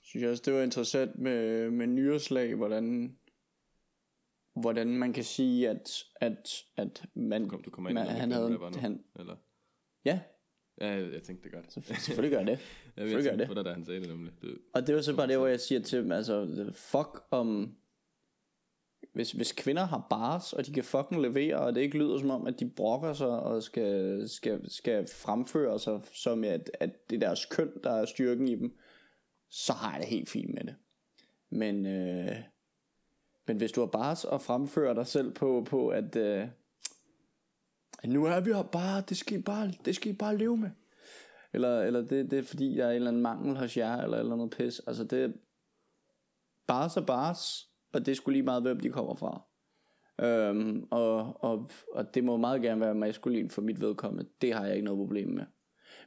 synes 0.02 0.24
jeg 0.24 0.32
også 0.32 0.44
det 0.46 0.54
var 0.54 0.62
interessant 0.62 1.20
med, 1.20 1.72
med 1.72 1.88
nyårslag, 1.88 2.56
hvordan 2.56 3.18
hvordan 4.56 4.88
man 4.88 5.14
kan 5.14 5.24
sige 5.24 5.70
at 5.70 6.04
at 6.16 6.64
at 6.76 7.06
man, 7.14 7.50
kom, 7.50 7.64
du 7.64 7.70
kommer 7.70 7.90
ind 7.90 8.00
man 8.00 8.08
han 8.08 8.32
havde 8.32 8.60
han 8.80 9.04
eller? 9.16 9.36
ja 10.06 10.20
Ja, 10.82 10.88
jeg, 10.88 11.24
tænkte 11.24 11.44
det 11.44 11.52
godt. 11.52 11.74
så 11.74 11.82
selvfølgelig 11.82 12.38
gør 12.38 12.46
det 12.46 12.60
Jeg, 12.98 13.12
jeg 13.12 13.24
tænkte 13.24 13.38
det. 13.38 13.48
på 13.48 13.54
dig, 13.54 13.66
da 13.66 13.74
han 13.74 13.86
sagde 13.86 14.00
det 14.00 14.10
nemlig. 14.10 14.32
Det, 14.42 14.58
Og 14.74 14.88
det 14.88 14.96
var 14.96 15.02
så 15.02 15.16
bare 15.16 15.28
det, 15.28 15.38
hvor 15.38 15.48
jeg 15.48 15.60
siger 15.60 15.82
til 15.82 16.00
dem, 16.00 16.12
altså, 16.12 16.70
fuck 16.74 17.24
om... 17.32 17.76
Hvis, 19.14 19.32
hvis 19.32 19.52
kvinder 19.52 19.84
har 19.84 20.08
bars, 20.10 20.54
og 20.54 20.66
de 20.66 20.74
kan 20.74 20.84
fucking 20.84 21.22
levere, 21.22 21.58
og 21.58 21.76
det 21.76 21.82
ikke 21.82 21.98
lyder 21.98 22.20
som 22.20 22.30
om, 22.30 22.48
at 22.48 22.60
de 22.60 22.70
brokker 22.70 23.14
sig, 23.14 23.28
og 23.28 23.64
skal, 23.64 24.24
skal, 24.30 24.70
skal 24.70 25.08
fremføre 25.08 25.80
sig, 25.80 26.02
som 26.14 26.44
at, 26.44 26.72
at 26.80 27.10
det 27.10 27.16
er 27.16 27.20
deres 27.20 27.46
køn, 27.46 27.72
der 27.84 27.92
er 27.92 28.06
styrken 28.06 28.48
i 28.48 28.56
dem, 28.56 28.78
så 29.50 29.74
har 29.74 29.92
jeg 29.92 30.02
det 30.02 30.10
helt 30.10 30.30
fint 30.30 30.54
med 30.54 30.64
det. 30.64 30.76
Men, 31.50 31.86
øh, 31.86 32.36
men 33.48 33.58
hvis 33.58 33.72
du 33.72 33.82
har 33.82 33.88
bars 33.88 34.26
og 34.26 34.42
fremfører 34.42 34.94
dig 34.94 35.08
selv 35.08 35.34
på, 35.34 35.66
på 35.70 35.88
at, 35.88 36.16
øh, 36.16 36.48
men 38.06 38.14
nu 38.14 38.26
er 38.26 38.40
vi 38.40 38.54
her 38.54 38.64
bare, 38.64 39.04
det 39.10 39.18
skal 39.18 39.40
I 39.40 39.42
bare, 39.42 39.72
det 39.86 39.96
skal 39.96 40.12
I 40.12 40.16
bare 40.16 40.38
leve 40.38 40.58
med. 40.58 40.70
Eller, 41.54 41.82
eller 41.82 42.02
det, 42.02 42.32
det 42.32 42.40
er 42.40 42.44
fordi, 42.44 42.76
der 42.76 42.86
er 42.86 42.90
en 42.90 42.96
eller 42.96 43.08
anden 43.08 43.22
mangel 43.22 43.58
hos 43.58 43.78
jer, 43.78 43.98
eller, 44.02 44.18
eller 44.18 44.36
noget 44.36 44.54
pis. 44.58 44.80
Altså 44.88 45.04
det 45.04 45.24
er 45.24 45.28
så 46.88 47.02
bare, 47.02 47.06
bars, 47.06 47.70
og 47.94 48.06
det 48.06 48.18
skulle 48.18 48.36
lige 48.36 48.46
meget, 48.46 48.62
hvem 48.62 48.80
de 48.80 48.90
kommer 48.90 49.16
fra. 49.16 49.42
Øhm, 50.22 50.88
og, 50.92 51.44
og, 51.44 51.70
og 51.94 52.16
det 52.16 52.24
må 52.24 52.38
meget 52.38 52.62
gerne 52.62 52.82
være 52.82 52.96
maskulin 52.96 53.50
for 53.50 53.62
mit 53.62 53.82
vedkommende. 53.82 54.30
Det 54.42 54.54
har 54.54 54.66
jeg 54.66 54.76
ikke 54.76 54.86
noget 54.86 55.00
problem 55.00 55.30
med. 55.30 55.46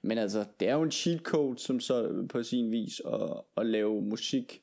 Men 0.02 0.18
altså, 0.18 0.44
det 0.60 0.68
er 0.68 0.74
jo 0.74 0.82
en 0.82 0.90
cheat 0.90 1.20
code, 1.20 1.58
som 1.58 1.80
så 1.80 2.26
på 2.28 2.42
sin 2.42 2.70
vis 2.70 3.00
at, 3.06 3.42
at 3.56 3.66
lave 3.66 4.02
musik, 4.02 4.62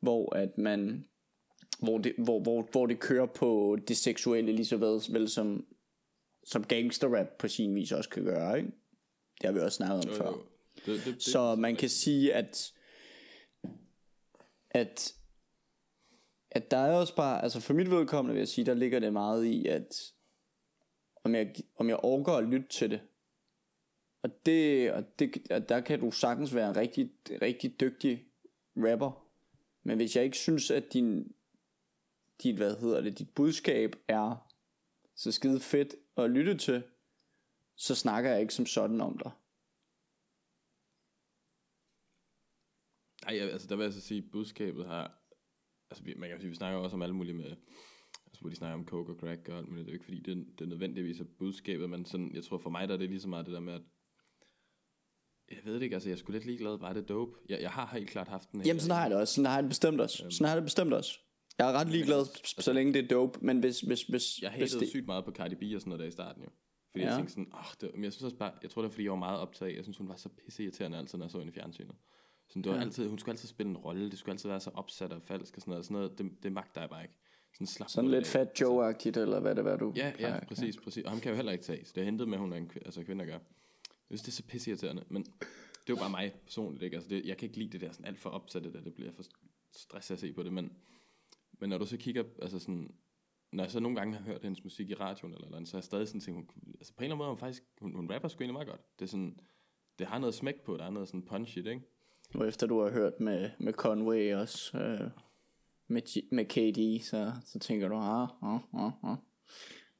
hvor 0.00 0.36
at 0.36 0.58
man 0.58 1.04
hvor 1.78 1.98
det, 1.98 2.14
hvor, 2.18 2.42
hvor, 2.42 2.68
hvor 2.72 2.86
det 2.86 3.00
kører 3.00 3.26
på 3.26 3.78
det 3.88 3.96
seksuelle 3.96 4.52
lige 4.52 4.66
så 4.66 4.76
vel, 4.76 5.00
vel 5.12 5.28
som, 5.28 5.66
som 6.46 6.64
gangster 6.64 7.18
rap 7.18 7.26
på 7.38 7.48
sin 7.48 7.74
vis 7.74 7.92
også 7.92 8.10
kan 8.10 8.24
gøre, 8.24 8.58
ikke? 8.58 8.70
Det 9.40 9.44
har 9.44 9.52
vi 9.52 9.60
også 9.60 9.76
snakket 9.76 10.04
om 10.04 10.10
jo, 10.10 10.16
før. 10.16 10.26
jo. 10.26 10.42
Det, 10.86 11.04
det, 11.04 11.14
det, 11.14 11.22
Så 11.22 11.54
man 11.54 11.76
kan 11.76 11.88
sige, 11.88 12.34
at, 12.34 12.72
at, 14.70 15.14
at 16.50 16.70
der 16.70 16.76
er 16.76 16.92
også 16.92 17.16
bare, 17.16 17.42
altså 17.42 17.60
for 17.60 17.74
mit 17.74 17.90
vedkommende 17.90 18.34
vil 18.34 18.40
jeg 18.40 18.48
sige, 18.48 18.66
der 18.66 18.74
ligger 18.74 18.98
det 19.00 19.12
meget 19.12 19.44
i, 19.44 19.66
at 19.66 20.12
om 21.24 21.34
jeg, 21.34 21.54
om 21.76 21.88
jeg 21.88 21.96
overgår 21.96 22.36
at 22.36 22.44
lytte 22.44 22.68
til 22.68 22.90
det. 22.90 23.00
Og, 24.22 24.30
det, 24.46 24.92
og, 24.92 25.04
det, 25.18 25.50
og 25.50 25.68
der 25.68 25.80
kan 25.80 26.00
du 26.00 26.10
sagtens 26.10 26.54
være 26.54 26.68
en 26.68 26.76
rigtig, 26.76 27.10
rigtig 27.42 27.80
dygtig 27.80 28.24
rapper. 28.76 29.26
Men 29.82 29.96
hvis 29.96 30.16
jeg 30.16 30.24
ikke 30.24 30.36
synes, 30.36 30.70
at 30.70 30.92
din, 30.92 31.34
dit, 32.42 32.56
hvad 32.56 32.76
hedder 32.76 33.00
det, 33.00 33.18
dit 33.18 33.30
budskab 33.34 33.96
er 34.08 34.52
så 35.14 35.32
skide 35.32 35.60
fedt 35.60 35.94
at 36.16 36.30
lytte 36.30 36.56
til, 36.58 36.82
så 37.76 37.94
snakker 37.94 38.30
jeg 38.30 38.40
ikke 38.40 38.54
som 38.54 38.66
sådan 38.66 39.00
om 39.00 39.18
dig. 39.18 39.30
Nej, 43.24 43.50
altså 43.52 43.68
der 43.68 43.76
vil 43.76 43.84
jeg 43.84 43.92
så 43.92 44.00
sige, 44.00 44.18
at 44.24 44.30
budskabet 44.32 44.86
har... 44.86 45.22
Altså 45.90 46.04
man 46.16 46.28
kan 46.30 46.40
sige, 46.40 46.50
vi 46.50 46.54
snakker 46.56 46.78
også 46.78 46.96
om 46.96 47.02
alle 47.02 47.14
mulige 47.14 47.34
med... 47.34 47.56
Altså 48.26 48.40
hvor 48.40 48.50
de 48.50 48.56
snakker 48.56 48.74
om 48.78 48.86
coke 48.86 49.12
og 49.12 49.18
crack 49.18 49.48
og 49.48 49.58
alt 49.58 49.68
muligt. 49.68 49.86
Det 49.86 49.90
er 49.90 49.92
jo 49.92 49.96
ikke 49.96 50.04
fordi, 50.04 50.20
det, 50.20 50.46
det 50.58 50.64
er 50.64 50.68
nødvendigvis 50.68 51.20
er 51.20 51.24
budskabet, 51.38 51.90
men 51.90 52.04
sådan, 52.06 52.34
jeg 52.34 52.44
tror 52.44 52.58
for 52.58 52.70
mig, 52.70 52.88
der 52.88 52.94
er 52.94 52.98
det 52.98 53.08
lige 53.08 53.20
så 53.20 53.28
meget 53.28 53.46
det 53.46 53.54
der 53.54 53.60
med, 53.60 53.72
at 53.74 53.82
jeg 55.50 55.64
ved 55.64 55.74
det 55.74 55.82
ikke, 55.82 55.96
altså 55.96 56.08
jeg 56.08 56.18
skulle 56.18 56.36
lidt 56.38 56.46
ligeglad, 56.46 56.78
bare 56.78 56.94
det 56.94 57.08
dope. 57.08 57.32
Jeg, 57.48 57.60
jeg 57.60 57.70
har 57.70 57.86
helt 57.86 58.10
klart 58.10 58.28
haft 58.28 58.52
den 58.52 58.60
her- 58.60 58.66
Jamen 58.66 58.80
sådan 58.80 58.94
har 58.96 59.02
jeg 59.02 59.10
det 59.10 59.18
også, 59.18 59.34
sådan 59.34 59.46
har 59.46 59.54
jeg 59.54 59.62
det 59.62 59.70
bestemt 59.70 60.00
også 60.00 60.16
Sådan 60.30 60.44
har 60.44 60.48
jeg 60.48 60.56
det 60.56 60.64
bestemt 60.66 60.92
også 60.92 61.20
Jeg 61.58 61.68
er 61.70 61.72
ret 61.72 61.88
ligeglad, 61.88 62.24
så 62.44 62.72
længe 62.72 62.94
det 62.94 63.04
er 63.04 63.08
dope 63.08 63.38
Men 63.42 63.58
hvis, 63.60 63.80
hvis, 63.80 64.02
hvis, 64.02 64.42
Jeg 64.42 64.50
hatede 64.50 64.80
det, 64.80 64.88
sygt 64.88 65.06
meget 65.06 65.24
på 65.24 65.30
Cardi 65.32 65.54
B 65.54 65.62
og 65.74 65.80
sådan 65.80 65.88
noget 65.90 66.00
der 66.00 66.06
i 66.06 66.10
starten 66.10 66.42
jo. 66.42 66.48
Fordi 66.90 67.02
Ja. 67.04 67.08
jeg 67.08 67.16
tænkte 67.16 67.32
sådan, 67.32 67.50
åh, 67.54 67.64
det, 67.80 67.90
men 67.94 68.04
jeg 68.04 68.12
synes 68.12 68.24
også 68.24 68.36
bare, 68.36 68.52
jeg 68.62 68.70
tror 68.70 68.82
det 68.82 68.88
er 68.88 68.92
fordi, 68.92 69.04
jeg 69.04 69.10
var 69.10 69.16
meget 69.18 69.38
optaget. 69.40 69.76
Jeg 69.76 69.84
synes, 69.84 69.96
hun 69.98 70.08
var 70.08 70.16
så 70.16 70.28
pisse 70.28 70.62
irriterende 70.62 70.98
altid, 70.98 71.18
når 71.18 71.24
jeg 71.24 71.30
så 71.30 71.38
hende 71.38 71.50
i 71.50 71.54
fjernsynet. 71.54 71.94
Sådan, 72.48 72.62
det 72.62 72.70
var 72.70 72.76
Ja. 72.78 72.82
altid, 72.84 73.08
hun 73.08 73.18
skulle 73.18 73.32
altid 73.32 73.48
spille 73.48 73.70
en 73.70 73.76
rolle, 73.76 74.10
det 74.10 74.18
skulle 74.18 74.32
altid 74.32 74.48
være 74.48 74.60
så 74.60 74.70
opsat 74.74 75.12
og 75.12 75.22
falsk 75.22 75.56
og 75.56 75.60
sådan 75.62 75.70
noget. 75.70 75.84
Sådan 75.84 75.94
noget 75.94 76.18
det, 76.18 76.30
det 76.42 76.52
magter 76.52 76.80
jeg 76.80 76.90
bare 76.90 77.02
ikke. 77.02 77.14
Sådan, 77.54 77.66
slap 77.66 77.88
Sådan 77.88 78.10
lidt 78.10 78.24
af. 78.24 78.26
Fat 78.26 78.48
Joe-agtigt 78.62 79.18
Eller 79.20 79.40
hvad 79.40 79.54
det 79.54 79.64
var 79.64 79.76
du 79.76 79.92
Ja, 79.96 80.06
ja, 80.06 80.12
plejer. 80.16 80.40
præcis, 80.44 80.76
præcis. 80.76 81.04
Og 81.04 81.10
ham 81.10 81.20
kan 81.20 81.26
jeg 81.28 81.32
jo 81.32 81.36
heller 81.36 81.52
ikke 81.52 81.64
tage. 81.64 81.84
Så 81.84 81.92
det 81.94 82.00
er 82.00 82.04
hentet 82.04 82.28
med, 82.28 82.34
at 82.34 82.40
hun 82.40 82.52
er 82.52 82.56
en 82.56 82.70
altså, 82.84 83.02
kvinde 83.04 83.22
at 83.22 83.28
gøre. 83.28 83.40
Jeg 84.10 84.18
synes, 84.18 84.22
det 84.22 84.28
er 84.28 84.32
så 84.32 84.42
pisse 84.42 84.70
irriterende. 84.70 85.04
Men 85.08 85.22
det 85.22 85.40
er 85.42 85.44
jo 85.88 85.96
bare 85.96 86.10
mig 86.10 86.32
personligt, 86.44 86.82
ikke? 86.82 86.96
Altså, 86.96 87.08
det, 87.10 87.24
jeg 87.24 87.36
kan 87.36 87.46
ikke 87.48 87.58
lide 87.58 87.70
det 87.72 87.80
der 87.80 87.92
sådan 87.92 88.06
alt 88.06 88.18
for 88.18 88.30
opsat, 88.30 88.64
det, 88.64 88.84
det 88.84 88.94
bliver 88.94 89.12
for 89.12 89.22
stresset 89.76 90.14
at 90.14 90.20
se 90.20 90.32
på 90.32 90.42
det. 90.42 90.52
Men, 90.52 90.72
men 91.58 91.70
når 91.70 91.78
du 91.78 91.86
så 91.86 91.96
kigger, 91.96 92.24
altså 92.42 92.58
sådan, 92.58 92.94
når 93.52 93.64
jeg 93.64 93.70
så 93.70 93.80
nogle 93.80 93.96
gange 93.96 94.16
har 94.16 94.22
hørt 94.24 94.42
hendes 94.42 94.64
musik 94.64 94.90
i 94.90 94.94
radioen 94.94 95.34
eller, 95.34 95.44
eller 95.44 95.56
andet, 95.56 95.70
så 95.70 95.76
er 95.76 95.78
jeg 95.78 95.84
stadig 95.84 96.08
sådan 96.08 96.20
tænkt, 96.20 96.36
hun, 96.36 96.74
altså 96.74 96.92
på 96.94 97.00
en 97.00 97.04
eller 97.04 97.14
anden 97.14 97.18
måde, 97.18 97.28
hun 97.28 97.38
faktisk, 97.38 97.62
hun, 97.80 97.94
hun 97.94 98.10
rapper 98.10 98.28
sgu 98.28 98.42
egentlig 98.42 98.52
meget 98.52 98.68
godt. 98.68 98.80
Det 98.98 99.04
er 99.04 99.08
sådan, 99.08 99.40
det 99.98 100.06
har 100.06 100.18
noget 100.18 100.34
smæk 100.34 100.60
på, 100.64 100.76
der 100.76 100.84
er 100.84 100.90
noget 100.90 101.08
sådan 101.08 101.22
punch 101.22 101.58
i 101.58 101.62
det, 101.62 101.70
ikke? 101.70 101.82
Og 102.34 102.48
efter 102.48 102.66
du 102.66 102.82
har 102.82 102.90
hørt 102.90 103.20
med, 103.20 103.50
med 103.58 103.72
Conway 103.72 104.34
også 104.34 104.78
øh, 104.78 105.10
med, 105.88 106.02
G- 106.08 106.28
med 106.32 106.44
KD 106.44 107.04
så, 107.04 107.32
så 107.44 107.58
tænker 107.58 107.88
du 107.88 107.94
ah, 107.94 108.28
ah, 108.42 108.60
ah, 108.74 108.92
ah. 109.02 109.16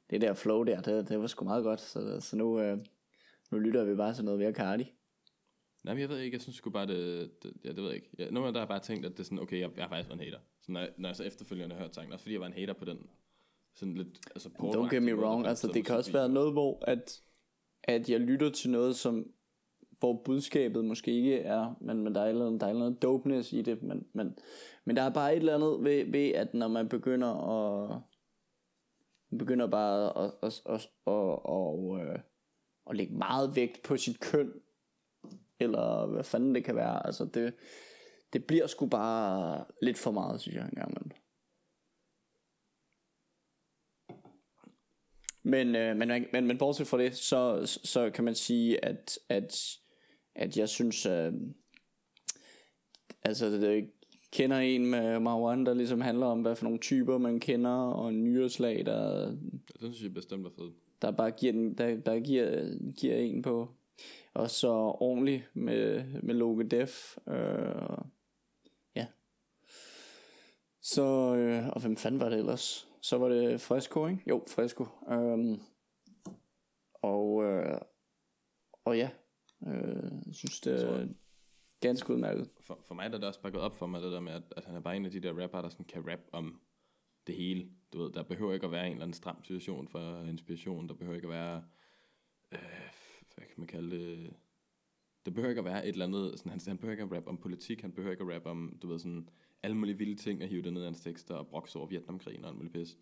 Det 0.09 0.21
der 0.21 0.33
flow 0.33 0.63
der 0.63 0.81
det, 0.81 1.09
det 1.09 1.19
var 1.19 1.27
sgu 1.27 1.45
meget 1.45 1.63
godt 1.63 1.81
Så, 1.81 2.19
så 2.21 2.35
nu, 2.35 2.59
øh, 2.59 2.77
nu 3.51 3.57
lytter 3.59 3.83
vi 3.83 3.95
bare 3.95 4.13
til 4.13 4.25
noget 4.25 4.39
mere 4.39 4.53
Cardi 4.53 4.93
Nej, 5.87 5.93
men 5.93 6.01
jeg 6.01 6.09
ved 6.09 6.19
ikke, 6.19 6.35
jeg 6.35 6.41
synes 6.41 6.55
sgu 6.55 6.69
bare, 6.69 6.87
det, 6.87 7.29
det 7.43 7.53
ja, 7.63 7.69
det 7.69 7.77
ved 7.77 7.85
jeg 7.85 7.95
ikke. 7.95 8.09
Ja, 8.19 8.23
nogle 8.29 8.39
gange 8.39 8.53
der 8.53 8.59
har 8.59 8.65
jeg 8.65 8.67
bare 8.67 8.79
tænkt, 8.79 9.05
at 9.05 9.11
det 9.11 9.19
er 9.19 9.23
sådan, 9.23 9.39
okay, 9.39 9.59
jeg, 9.59 9.69
jeg 9.75 9.83
har 9.83 9.89
faktisk 9.89 10.09
været 10.09 10.19
en 10.19 10.25
hater. 10.25 10.39
Så 10.61 10.71
når, 10.71 10.79
jeg- 10.79 10.93
når 10.97 11.09
jeg 11.09 11.15
så 11.15 11.23
efterfølgende 11.23 11.75
har 11.75 11.81
hørt 11.83 11.95
sangen, 11.95 12.13
også 12.13 12.23
fordi 12.23 12.33
jeg 12.33 12.41
var 12.41 12.47
en 12.47 12.53
hater 12.53 12.73
på 12.73 12.85
den, 12.85 12.97
sådan 13.75 13.93
lidt, 13.93 14.19
altså 14.35 14.49
Don't 14.49 14.95
get 14.95 15.03
me 15.03 15.15
wrong, 15.15 15.47
altså 15.47 15.67
det 15.67 15.85
kan 15.85 15.95
også 15.95 16.11
være 16.11 16.29
noget, 16.29 16.51
hvor 16.53 16.83
at, 16.87 17.21
at 17.83 18.09
jeg 18.09 18.19
lytter 18.19 18.49
til 18.49 18.69
noget, 18.69 18.95
som 18.95 19.31
hvor 19.99 20.21
budskabet 20.25 20.85
måske 20.85 21.11
ikke 21.11 21.35
er, 21.39 21.77
men, 21.81 22.01
men 22.03 22.15
der 22.15 22.21
er 22.21 22.29
andet, 22.29 22.61
der 22.61 22.65
er 22.65 22.69
et 22.69 22.73
eller 22.73 22.85
andet 22.85 23.01
dopeness 23.01 23.53
i 23.53 23.61
det, 23.61 23.83
men, 23.83 24.05
men, 24.13 24.37
men 24.85 24.95
der 24.95 25.01
er 25.01 25.09
bare 25.13 25.31
et 25.33 25.37
eller 25.37 25.55
andet 25.55 25.83
ved, 25.83 26.11
ved 26.11 26.29
at 26.29 26.53
når 26.53 26.67
man 26.67 26.89
begynder 26.89 27.27
at 27.27 28.01
man 29.29 29.37
begynder 29.37 29.67
bare 29.67 30.23
at, 30.25 30.31
at, 30.43 30.61
at, 30.65 30.89
at, 31.07 31.13
at, 31.13 32.01
at, 32.05 32.13
øh, 32.13 32.19
at 32.89 32.95
lægge 32.95 33.13
meget 33.15 33.55
vægt 33.55 33.83
på 33.83 33.97
sit 33.97 34.19
køn, 34.19 34.53
eller 35.59 36.05
hvad 36.05 36.23
fanden 36.23 36.55
det 36.55 36.63
kan 36.63 36.75
være. 36.75 37.05
Altså 37.05 37.25
det, 37.25 37.53
det 38.33 38.45
bliver 38.45 38.67
sgu 38.67 38.85
bare 38.85 39.65
lidt 39.81 39.97
for 39.97 40.11
meget, 40.11 40.41
synes 40.41 40.55
jeg 40.55 40.65
engang. 40.65 40.93
Men, 40.93 41.13
men, 45.43 45.75
øh, 45.75 45.97
men, 45.97 46.25
men, 46.33 46.47
men 46.47 46.57
bortset 46.57 46.87
fra 46.87 46.97
det, 46.97 47.15
så, 47.15 47.65
så 47.83 48.09
kan 48.09 48.23
man 48.23 48.35
sige, 48.35 48.85
at, 48.85 49.19
at, 49.29 49.77
at 50.35 50.57
jeg 50.57 50.69
synes, 50.69 51.05
øh, 51.05 51.33
altså 53.23 53.49
det, 53.49 53.89
kender 54.31 54.57
en 54.57 54.85
med 54.85 55.19
Marwan, 55.19 55.65
der 55.65 55.73
ligesom 55.73 56.01
handler 56.01 56.25
om, 56.25 56.41
hvad 56.41 56.55
for 56.55 56.63
nogle 56.63 56.79
typer 56.79 57.17
man 57.17 57.39
kender, 57.39 57.71
og 57.71 58.09
en 58.09 58.23
nyreslag, 58.23 58.85
der... 58.85 59.31
Det 59.31 59.75
synes 59.77 60.03
jeg 60.03 60.13
bestemt 60.13 60.45
er 60.45 60.49
fedt. 60.49 60.73
Der 61.01 61.11
bare 61.11 61.31
giver, 61.31 61.51
den, 61.51 61.77
der, 61.77 61.97
der 61.97 62.19
giver, 62.19 62.77
giver 62.97 63.15
en 63.15 63.41
på. 63.41 63.76
Og 64.33 64.49
så 64.49 64.71
ordentligt 64.99 65.43
med, 65.53 66.05
med 66.21 66.35
Loge 66.35 66.63
Def. 66.63 67.17
Øh, 67.27 67.97
ja. 68.95 69.07
Så, 70.81 71.35
øh, 71.35 71.67
og 71.67 71.81
hvem 71.81 71.97
fanden 71.97 72.19
var 72.19 72.29
det 72.29 72.37
ellers? 72.37 72.87
Så 73.01 73.17
var 73.17 73.29
det 73.29 73.61
Fresco, 73.61 74.07
ikke? 74.07 74.23
Jo, 74.27 74.43
Fresco. 74.47 74.85
Øh, 75.11 75.57
og, 76.93 77.43
øh, 77.43 77.81
og 78.85 78.97
ja, 78.97 79.09
øh, 79.67 80.11
jeg 80.25 80.35
synes 80.35 80.59
det 80.59 80.83
er 80.83 81.07
ganske 81.81 82.13
udmærket. 82.13 82.49
For, 82.61 82.79
for 82.87 82.95
mig 82.95 83.09
der 83.09 83.15
er 83.15 83.19
det 83.19 83.27
også 83.27 83.41
bare 83.41 83.51
gået 83.51 83.63
op 83.63 83.75
for 83.75 83.87
mig, 83.87 84.01
det 84.01 84.11
der 84.11 84.19
med, 84.19 84.33
at, 84.33 84.43
at 84.57 84.65
han 84.65 84.75
er 84.75 84.79
bare 84.79 84.95
en 84.95 85.05
af 85.05 85.11
de 85.11 85.19
der 85.19 85.41
rapper, 85.43 85.61
der 85.61 85.69
sådan 85.69 85.85
kan 85.85 86.11
rap 86.11 86.19
om 86.31 86.61
det 87.27 87.35
hele. 87.35 87.69
Du 87.93 88.03
ved, 88.03 88.11
der 88.13 88.23
behøver 88.23 88.53
ikke 88.53 88.65
at 88.65 88.71
være 88.71 88.85
en 88.85 88.91
eller 88.91 89.03
anden 89.03 89.13
stram 89.13 89.43
situation 89.43 89.87
for 89.87 90.23
inspiration. 90.23 90.89
Der 90.89 90.95
behøver 90.95 91.15
ikke 91.15 91.27
at 91.27 91.33
være, 91.33 91.63
øh, 92.51 92.59
hvad 93.37 93.47
kan 93.47 93.55
man 93.57 93.67
kalde 93.67 93.91
det, 93.91 94.33
det 95.25 95.33
behøver 95.33 95.49
ikke 95.49 95.59
at 95.59 95.65
være 95.65 95.87
et 95.87 95.93
eller 95.93 96.05
andet, 96.05 96.39
sådan, 96.39 96.49
han, 96.49 96.61
han 96.67 96.77
behøver 96.77 96.91
ikke 96.91 97.03
at 97.03 97.11
rap 97.11 97.27
om 97.27 97.37
politik, 97.37 97.81
han 97.81 97.91
behøver 97.91 98.11
ikke 98.11 98.23
at 98.23 98.35
rap 98.35 98.45
om, 98.45 98.77
du 98.81 98.87
ved, 98.87 98.99
sådan, 98.99 99.29
alle 99.63 99.77
mulige 99.77 99.97
vilde 99.97 100.15
ting 100.15 100.43
at 100.43 100.49
hive 100.49 100.61
det 100.61 100.73
ned 100.73 100.81
af 100.81 100.87
hans 100.87 101.01
tekster 101.01 101.35
og 101.35 101.47
brokse 101.47 101.79
over 101.79 101.87
Vietnamkrigen 101.87 102.43
og 102.43 102.49
alt 102.49 102.57
muligt 102.57 102.73
pis. 102.73 102.97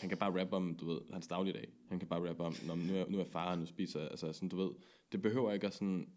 Han 0.00 0.08
kan 0.08 0.18
bare 0.18 0.40
rappe 0.40 0.56
om, 0.56 0.76
du 0.76 0.86
ved, 0.86 1.00
hans 1.12 1.26
dagligdag. 1.26 1.72
Han 1.88 1.98
kan 1.98 2.08
bare 2.08 2.28
rappe 2.28 2.44
om, 2.44 2.54
når 2.66 2.74
nu 2.74 2.96
er, 2.96 3.06
nu 3.08 3.20
er 3.20 3.24
far, 3.24 3.56
nu 3.56 3.66
spiser, 3.66 4.08
altså 4.08 4.32
sådan, 4.32 4.48
du 4.48 4.56
ved, 4.56 4.70
det 5.12 5.22
behøver 5.22 5.52
ikke 5.52 5.66
at 5.66 5.74
sådan, 5.74 6.12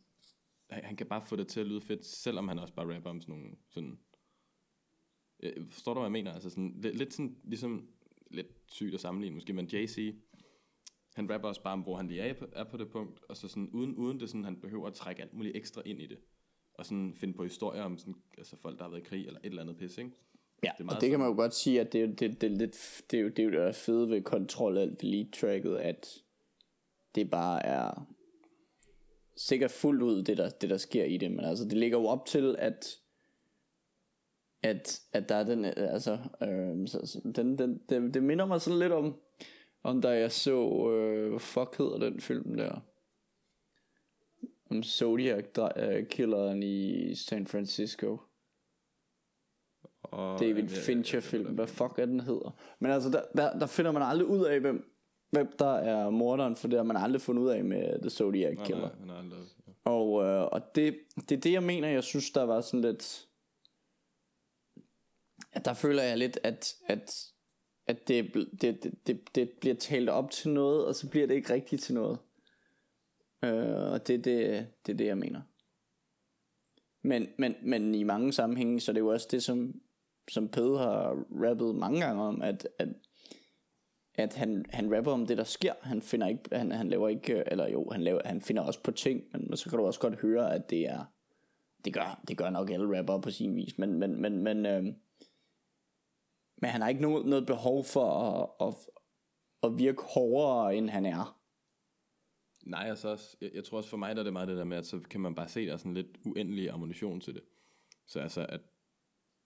han, 0.69 0.83
han 0.83 0.95
kan 0.95 1.07
bare 1.07 1.21
få 1.21 1.35
det 1.35 1.47
til 1.47 1.59
at 1.59 1.67
lyde 1.67 1.81
fedt, 1.81 2.05
selvom 2.05 2.47
han 2.47 2.59
også 2.59 2.73
bare 2.73 2.95
rapper 2.95 3.09
om 3.09 3.21
sådan 3.21 3.35
nogle, 3.35 3.55
sådan, 3.69 3.99
øh, 5.43 5.69
forstår 5.69 5.93
du, 5.93 5.99
hvad 5.99 6.05
jeg 6.05 6.11
mener? 6.11 6.33
Altså 6.33 6.49
sådan, 6.49 6.73
lidt, 6.81 6.97
lidt 6.97 7.13
sådan, 7.13 7.37
ligesom, 7.43 7.87
lidt 8.31 8.47
sygt 8.67 8.93
at 8.93 8.99
sammenligne 8.99 9.35
måske, 9.35 9.53
men 9.53 9.67
Jay-Z, 9.73 10.15
han 11.17 11.33
rapper 11.33 11.47
også 11.47 11.63
bare 11.63 11.73
om, 11.73 11.79
hvor 11.79 11.95
han 11.95 12.07
lige 12.07 12.21
er 12.21 12.33
på, 12.33 12.45
er 12.53 12.63
på 12.63 12.77
det 12.77 12.89
punkt, 12.89 13.19
og 13.29 13.37
så 13.37 13.47
sådan, 13.47 13.69
uden, 13.73 13.95
uden 13.95 14.19
det 14.19 14.29
sådan, 14.29 14.43
han 14.43 14.55
behøver 14.55 14.87
at 14.87 14.93
trække 14.93 15.21
alt 15.21 15.33
muligt 15.33 15.57
ekstra 15.57 15.81
ind 15.85 16.01
i 16.01 16.07
det, 16.07 16.17
og 16.73 16.85
sådan 16.85 17.13
finde 17.15 17.33
på 17.33 17.43
historier 17.43 17.83
om 17.83 17.97
sådan, 17.97 18.15
altså 18.37 18.57
folk, 18.57 18.77
der 18.77 18.83
har 18.83 18.91
været 18.91 19.01
i 19.01 19.05
krig, 19.05 19.27
eller 19.27 19.39
et 19.39 19.45
eller 19.45 19.61
andet 19.61 19.77
pis, 19.77 19.97
ikke? 19.97 20.11
Ja, 20.63 20.71
det 20.77 20.89
og 20.89 21.01
det 21.01 21.09
kan 21.09 21.19
man 21.19 21.27
jo 21.27 21.35
godt 21.35 21.53
sige, 21.53 21.81
at 21.81 21.93
det, 21.93 22.19
det, 22.19 22.41
det, 22.41 22.59
det, 22.59 22.75
det, 23.11 23.17
er 23.17 23.21
jo, 23.21 23.29
det 23.29 23.39
er 23.39 23.43
jo 23.43 23.51
det 23.51 23.75
fede 23.75 24.09
ved 24.09 24.21
Control 24.21 24.77
Alt 24.77 25.01
Delete 25.01 25.31
tracket, 25.31 25.77
at 25.77 26.23
det 27.15 27.29
bare 27.29 27.65
er 27.65 28.07
sikkert 29.35 29.71
fuldt 29.71 30.01
ud, 30.01 30.23
det 30.23 30.37
der, 30.37 30.49
det 30.49 30.69
der 30.69 30.77
sker 30.77 31.03
i 31.03 31.17
det, 31.17 31.31
men 31.31 31.45
altså 31.45 31.63
det 31.63 31.77
ligger 31.77 31.99
jo 31.99 32.05
op 32.05 32.25
til, 32.25 32.55
at 32.59 32.99
at, 34.63 35.01
at 35.13 35.29
der 35.29 35.35
er 35.35 35.43
den, 35.43 35.65
altså, 35.65 36.17
øh, 36.41 36.87
så, 36.87 37.01
så, 37.05 37.31
den, 37.35 37.57
den, 37.57 37.81
det, 37.89 38.13
det 38.13 38.23
minder 38.23 38.45
mig 38.45 38.61
sådan 38.61 38.79
lidt 38.79 38.91
om, 38.91 39.15
om 39.87 40.01
da 40.01 40.09
jeg 40.09 40.31
så, 40.31 40.89
øh, 40.91 41.39
fuck 41.39 41.77
hedder 41.77 41.97
den 41.97 42.21
film 42.21 42.57
der? 42.57 42.79
Om 44.69 44.83
Zodiac 44.83 45.45
uh, 45.57 46.07
killeren 46.09 46.63
i 46.63 47.15
San 47.15 47.47
Francisco. 47.47 48.17
Og 50.03 50.39
David 50.39 50.69
Fincher 50.69 51.19
film, 51.19 51.55
hvad 51.55 51.67
fuck 51.67 51.99
er 51.99 52.05
den 52.05 52.19
hedder. 52.19 52.55
Men 52.79 52.91
altså, 52.91 53.09
der, 53.09 53.21
der, 53.35 53.59
der 53.59 53.65
finder 53.65 53.91
man 53.91 54.01
aldrig 54.01 54.27
ud 54.27 54.45
af, 54.45 54.59
hvem, 54.59 54.93
hvem 55.31 55.55
der 55.59 55.73
er 55.73 56.09
morderen, 56.09 56.55
for 56.55 56.67
det 56.67 56.77
har 56.77 56.83
man 56.83 56.97
aldrig 56.97 57.21
fundet 57.21 57.43
ud 57.43 57.49
af 57.49 57.63
med 57.63 58.01
The 58.01 58.09
Zodiac 58.09 58.57
Killer. 58.65 58.89
Nej, 58.89 59.05
nej, 59.05 59.17
aldrig, 59.17 59.39
ja. 59.67 59.71
Og, 59.83 60.23
øh, 60.23 60.43
og 60.51 60.61
det, 60.75 60.99
det 61.29 61.37
er 61.37 61.41
det, 61.41 61.51
jeg 61.51 61.63
mener, 61.63 61.87
jeg 61.87 62.03
synes, 62.03 62.31
der 62.31 62.43
var 62.43 62.61
sådan 62.61 62.81
lidt... 62.81 63.27
At 65.51 65.65
der 65.65 65.73
føler 65.73 66.03
jeg 66.03 66.17
lidt, 66.17 66.39
at, 66.43 66.73
at, 66.87 67.31
at 67.87 68.07
det, 68.07 68.33
det, 68.61 68.83
det, 68.83 68.93
det, 69.07 69.35
det 69.35 69.49
bliver 69.61 69.75
talt 69.75 70.09
op 70.09 70.31
til 70.31 70.51
noget, 70.51 70.85
og 70.85 70.95
så 70.95 71.09
bliver 71.09 71.27
det 71.27 71.35
ikke 71.35 71.53
rigtigt 71.53 71.81
til 71.81 71.95
noget. 71.95 72.19
Øh, 73.43 73.91
og 73.91 74.07
det, 74.07 74.25
det, 74.25 74.67
det 74.85 74.93
er 74.93 74.97
det, 74.97 75.05
jeg 75.05 75.17
mener. 75.17 75.41
Men, 77.03 77.27
men, 77.37 77.55
men 77.63 77.95
i 77.95 78.03
mange 78.03 78.33
sammenhænge, 78.33 78.79
så 78.79 78.91
det 78.91 78.97
er 78.97 79.03
jo 79.03 79.11
også 79.11 79.27
det, 79.31 79.43
som, 79.43 79.73
som 80.31 80.49
Pede 80.49 80.77
har 80.77 81.25
rappet 81.31 81.75
mange 81.75 82.01
gange 82.01 82.23
om, 82.23 82.41
at, 82.41 82.67
at, 82.79 82.89
at 84.15 84.33
han, 84.33 84.65
han 84.69 84.95
rapper 84.97 85.11
om 85.11 85.25
det, 85.25 85.37
der 85.37 85.43
sker. 85.43 85.73
Han 85.81 86.01
finder 86.01 86.27
ikke, 86.27 86.43
han, 86.51 86.71
han 86.71 86.89
laver 86.89 87.09
ikke, 87.09 87.43
eller 87.47 87.67
jo, 87.67 87.89
han, 87.91 88.03
laver, 88.03 88.21
han 88.25 88.41
finder 88.41 88.61
også 88.61 88.83
på 88.83 88.91
ting, 88.91 89.23
men 89.31 89.57
så 89.57 89.69
kan 89.69 89.79
du 89.79 89.85
også 89.85 89.99
godt 89.99 90.19
høre, 90.21 90.53
at 90.53 90.69
det 90.69 90.89
er, 90.89 91.05
det 91.85 91.93
gør, 91.93 92.21
det 92.27 92.37
gør 92.37 92.49
nok 92.49 92.69
alle 92.69 92.99
rapper 92.99 93.21
på 93.21 93.31
sin 93.31 93.55
vis, 93.55 93.77
men, 93.77 93.93
men, 93.93 94.21
men, 94.21 94.43
men, 94.43 94.65
øh, 94.65 94.85
men 96.57 96.69
han 96.69 96.81
har 96.81 96.89
ikke 96.89 97.01
noget, 97.01 97.25
noget 97.25 97.45
behov 97.45 97.83
for 97.83 98.11
at, 98.11 98.67
at, 98.67 98.73
at 99.63 99.77
virke 99.77 100.01
hårdere, 100.01 100.75
end 100.75 100.89
han 100.89 101.05
er. 101.05 101.39
Nej, 102.65 102.89
altså 102.89 103.09
også, 103.09 103.37
jeg, 103.41 103.49
jeg 103.53 103.63
tror 103.63 103.77
også 103.77 103.89
for 103.89 103.97
mig, 103.97 104.15
der 104.15 104.21
er 104.21 104.23
det 104.23 104.33
meget 104.33 104.47
det 104.47 104.57
der 104.57 104.63
med, 104.63 104.77
at 104.77 104.85
så 104.85 104.99
kan 104.99 105.21
man 105.21 105.35
bare 105.35 105.47
se, 105.47 105.65
der 105.65 105.73
er 105.73 105.77
sådan 105.77 105.93
lidt 105.93 106.17
uendelig 106.25 106.69
ammunition 106.69 107.21
til 107.21 107.33
det. 107.33 107.43
Så 108.07 108.19
altså, 108.19 108.45
at 108.49 108.61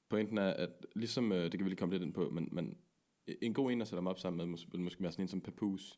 pointen 0.10 0.38
er, 0.38 0.53
at 0.53 0.86
ligesom, 0.96 1.32
øh, 1.32 1.44
det 1.44 1.51
kan 1.51 1.63
vi 1.63 1.70
lige 1.70 1.77
komme 1.77 1.94
lidt 1.94 2.03
ind 2.03 2.13
på, 2.13 2.30
men, 2.30 2.50
men 2.51 2.77
en 3.41 3.53
god 3.53 3.72
en 3.72 3.82
at 3.82 3.88
sætte 3.88 3.98
dem 3.98 4.08
op 4.08 4.20
sammen 4.20 4.38
med, 4.38 4.46
måske, 4.46 4.77
måske 4.77 5.03
være 5.03 5.12
sådan 5.12 5.24
en 5.24 5.27
som 5.27 5.41
Papoose, 5.41 5.98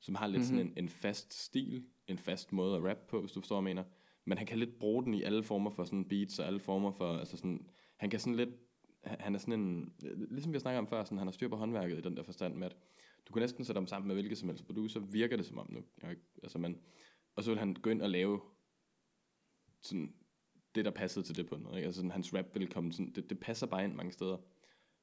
som 0.00 0.14
har 0.14 0.26
lidt 0.26 0.40
mm-hmm. 0.40 0.58
sådan 0.58 0.66
en, 0.66 0.84
en 0.84 0.88
fast 0.88 1.44
stil, 1.44 1.86
en 2.06 2.18
fast 2.18 2.52
måde 2.52 2.76
at 2.76 2.84
rappe 2.84 3.02
på, 3.08 3.20
hvis 3.20 3.32
du 3.32 3.40
forstår, 3.40 3.60
hvad 3.60 3.70
jeg 3.70 3.76
mener. 3.76 3.88
Men 4.24 4.38
han 4.38 4.46
kan 4.46 4.58
lidt 4.58 4.78
bruge 4.78 5.04
den 5.04 5.14
i 5.14 5.22
alle 5.22 5.42
former 5.42 5.70
for 5.70 5.84
sådan 5.84 6.08
beats, 6.08 6.38
og 6.38 6.46
alle 6.46 6.60
former 6.60 6.92
for, 6.92 7.16
altså 7.16 7.36
sådan, 7.36 7.66
han 7.96 8.10
kan 8.10 8.20
sådan 8.20 8.36
lidt, 8.36 8.54
han 9.04 9.34
er 9.34 9.38
sådan 9.38 9.60
en, 9.60 9.92
ligesom 10.30 10.52
vi 10.52 10.58
snakker 10.58 10.78
om 10.78 10.86
før, 10.86 11.04
sådan, 11.04 11.18
han 11.18 11.26
har 11.26 11.32
styr 11.32 11.48
på 11.48 11.56
håndværket 11.56 11.98
i 11.98 12.00
den 12.00 12.16
der 12.16 12.22
forstand 12.22 12.54
med, 12.54 12.66
at 12.66 12.76
du 13.28 13.32
kan 13.32 13.40
næsten 13.40 13.64
sætte 13.64 13.78
ham 13.78 13.86
sammen 13.86 14.08
med 14.08 14.14
hvilket 14.14 14.38
som 14.38 14.48
helst 14.48 14.66
producer, 14.66 15.00
virker 15.00 15.36
det 15.36 15.46
som 15.46 15.58
om 15.58 15.66
nu. 15.70 15.84
Jeg, 16.02 16.16
altså, 16.42 16.58
men, 16.58 16.78
og 17.36 17.44
så 17.44 17.50
vil 17.50 17.58
han 17.58 17.74
gå 17.74 17.90
ind 17.90 18.02
og 18.02 18.10
lave 18.10 18.40
sådan 19.80 20.14
det, 20.74 20.84
der 20.84 20.90
passede 20.90 21.24
til 21.24 21.36
det 21.36 21.46
på 21.46 21.56
noget. 21.56 21.76
Ikke? 21.76 21.86
Altså 21.86 21.98
sådan, 21.98 22.10
hans 22.10 22.34
rap 22.34 22.54
vil 22.54 22.68
komme 22.68 22.92
sådan, 22.92 23.12
det, 23.12 23.30
det 23.30 23.40
passer 23.40 23.66
bare 23.66 23.84
ind 23.84 23.94
mange 23.94 24.12
steder. 24.12 24.36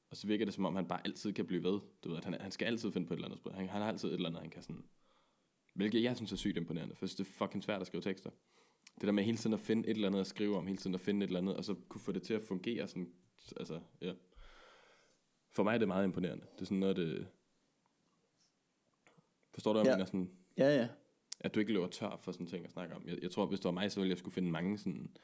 Og 0.09 0.17
så 0.17 0.27
virker 0.27 0.45
det 0.45 0.53
som 0.53 0.65
om, 0.65 0.75
han 0.75 0.87
bare 0.87 1.01
altid 1.05 1.33
kan 1.33 1.45
blive 1.45 1.63
ved. 1.63 1.79
Du 2.03 2.09
ved, 2.09 2.17
at 2.17 2.25
han, 2.25 2.33
han 2.33 2.51
skal 2.51 2.65
altid 2.65 2.91
finde 2.91 3.07
på 3.07 3.13
et 3.13 3.17
eller 3.17 3.27
andet 3.27 3.39
sprog. 3.39 3.53
Han, 3.53 3.69
han 3.69 3.81
har 3.81 3.89
altid 3.89 4.09
et 4.09 4.13
eller 4.13 4.29
andet, 4.29 4.41
han 4.41 4.49
kan 4.49 4.61
sådan... 4.61 4.83
Hvilket 5.73 6.03
jeg 6.03 6.15
synes 6.15 6.31
er 6.31 6.35
sygt 6.35 6.57
imponerende, 6.57 6.95
for 6.95 7.05
det 7.05 7.19
er 7.19 7.23
fucking 7.23 7.63
svært 7.63 7.81
at 7.81 7.87
skrive 7.87 8.01
tekster. 8.01 8.29
Det 8.95 9.01
der 9.01 9.11
med 9.11 9.23
hele 9.23 9.37
tiden 9.37 9.53
at 9.53 9.59
finde 9.59 9.89
et 9.89 9.95
eller 9.95 10.07
andet 10.07 10.19
at 10.19 10.27
skrive 10.27 10.57
om, 10.57 10.67
hele 10.67 10.77
tiden 10.77 10.95
at 10.95 11.01
finde 11.01 11.23
et 11.23 11.27
eller 11.27 11.39
andet, 11.39 11.55
og 11.55 11.65
så 11.65 11.75
kunne 11.89 12.01
få 12.01 12.11
det 12.11 12.23
til 12.23 12.33
at 12.33 12.41
fungere 12.41 12.87
sådan, 12.87 13.11
altså, 13.57 13.79
ja. 14.01 14.13
For 15.51 15.63
mig 15.63 15.73
er 15.73 15.77
det 15.77 15.87
meget 15.87 16.05
imponerende. 16.05 16.45
Det 16.55 16.61
er 16.61 16.65
sådan 16.65 16.77
noget, 16.77 16.95
det, 16.95 17.27
Forstår 19.55 19.73
du, 19.73 19.79
hvad 19.79 19.91
ja. 19.91 19.95
mener? 19.95 20.05
Sådan, 20.05 20.31
ja, 20.57 20.75
ja. 20.75 20.87
At 21.39 21.55
du 21.55 21.59
ikke 21.59 21.73
løber 21.73 21.87
tør 21.87 22.17
for 22.19 22.31
sådan 22.31 22.47
ting 22.47 22.65
at 22.65 22.71
snakke 22.71 22.95
om. 22.95 23.07
Jeg, 23.07 23.19
jeg 23.21 23.31
tror, 23.31 23.45
hvis 23.45 23.59
det 23.59 23.65
var 23.65 23.71
mig, 23.71 23.91
så 23.91 23.99
ville 23.99 24.09
jeg 24.09 24.17
skulle 24.17 24.33
finde 24.33 24.51
mange 24.51 24.77
sådan 24.77 25.15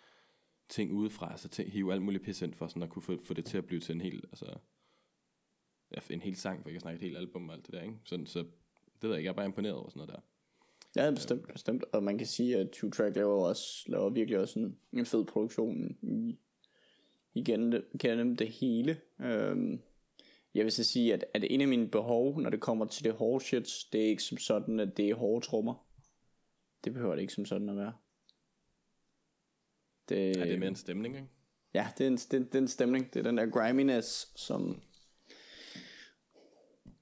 ting 0.70 0.92
udefra, 0.92 1.38
så 1.38 1.50
ting, 1.50 1.72
hive 1.72 1.94
alt 1.94 2.02
muligt 2.02 2.24
pis 2.24 2.42
ind 2.42 2.54
for 2.54 2.68
sådan 2.68 2.84
at 2.84 2.90
kunne 2.90 3.02
få, 3.02 3.18
få 3.24 3.34
det 3.34 3.46
til 3.46 3.58
at 3.58 3.66
blive 3.66 3.82
til 3.82 3.96
en 3.96 4.02
hel, 4.02 4.24
altså, 4.32 4.58
en 6.10 6.22
hel 6.22 6.36
sang, 6.36 6.62
for 6.62 6.70
jeg 6.70 6.74
kan 6.74 6.82
snakke 6.82 6.96
et 6.96 7.02
helt 7.02 7.18
album 7.18 7.50
og 7.50 7.56
alt 7.56 7.66
det 7.66 7.74
der, 7.74 7.82
ikke? 7.82 7.96
Så, 8.04 8.24
så 8.26 8.40
det 8.40 8.50
ved 9.02 9.10
jeg 9.10 9.18
ikke, 9.18 9.28
jeg 9.28 9.32
er 9.32 9.36
bare 9.36 9.46
imponeret 9.46 9.76
over 9.76 9.90
sådan 9.90 10.00
noget 10.00 10.14
der. 10.16 10.22
Ja, 10.96 11.12
bestemt, 11.12 11.48
bestemt. 11.54 11.84
Og 11.94 12.04
man 12.04 12.18
kan 12.18 12.28
sige, 12.28 12.58
at 12.58 12.70
Two 12.72 12.90
Track 12.90 13.16
laver, 13.16 13.48
også, 13.48 13.84
laver 13.88 14.10
virkelig 14.10 14.40
også 14.40 14.60
en, 14.60 14.78
en 14.94 15.06
fed 15.06 15.26
produktion 15.26 15.98
i, 16.02 16.40
igen 17.34 17.84
gennem 18.00 18.36
det 18.36 18.48
hele. 18.50 19.02
Øhm, 19.22 19.82
jeg 20.54 20.64
vil 20.64 20.72
så 20.72 20.84
sige, 20.84 21.14
at, 21.14 21.26
at 21.34 21.44
en 21.50 21.62
af 21.62 21.68
mine 21.68 21.88
behov, 21.88 22.42
når 22.42 22.50
det 22.50 22.60
kommer 22.60 22.86
til 22.86 23.04
det 23.04 23.14
hårde 23.14 23.46
shit, 23.46 23.70
det 23.94 24.02
er 24.02 24.08
ikke 24.08 24.24
som 24.24 24.38
sådan, 24.38 24.80
at 24.80 24.98
det 24.98 25.10
er 25.10 25.16
hårde 25.16 25.46
trommer. 25.46 25.88
Det 26.84 26.94
behøver 26.94 27.16
det 27.16 27.22
ikke 27.22 27.34
som 27.34 27.46
sådan 27.46 27.70
at 27.70 27.78
være. 27.78 27.94
Det, 30.10 30.38
er 30.38 30.46
det 30.46 30.60
mere 30.60 30.70
en 30.70 30.76
stemning, 30.76 31.16
ikke? 31.16 31.28
Ja, 31.74 31.88
det 31.98 32.04
er, 32.04 32.08
en, 32.08 32.18
det, 32.18 32.32
det 32.32 32.56
er 32.56 32.62
en 32.62 32.68
stemning. 32.68 33.14
Det 33.14 33.20
er 33.20 33.24
den 33.24 33.38
der 33.38 33.50
griminess, 33.50 34.32
som... 34.36 34.82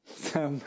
som 0.06 0.62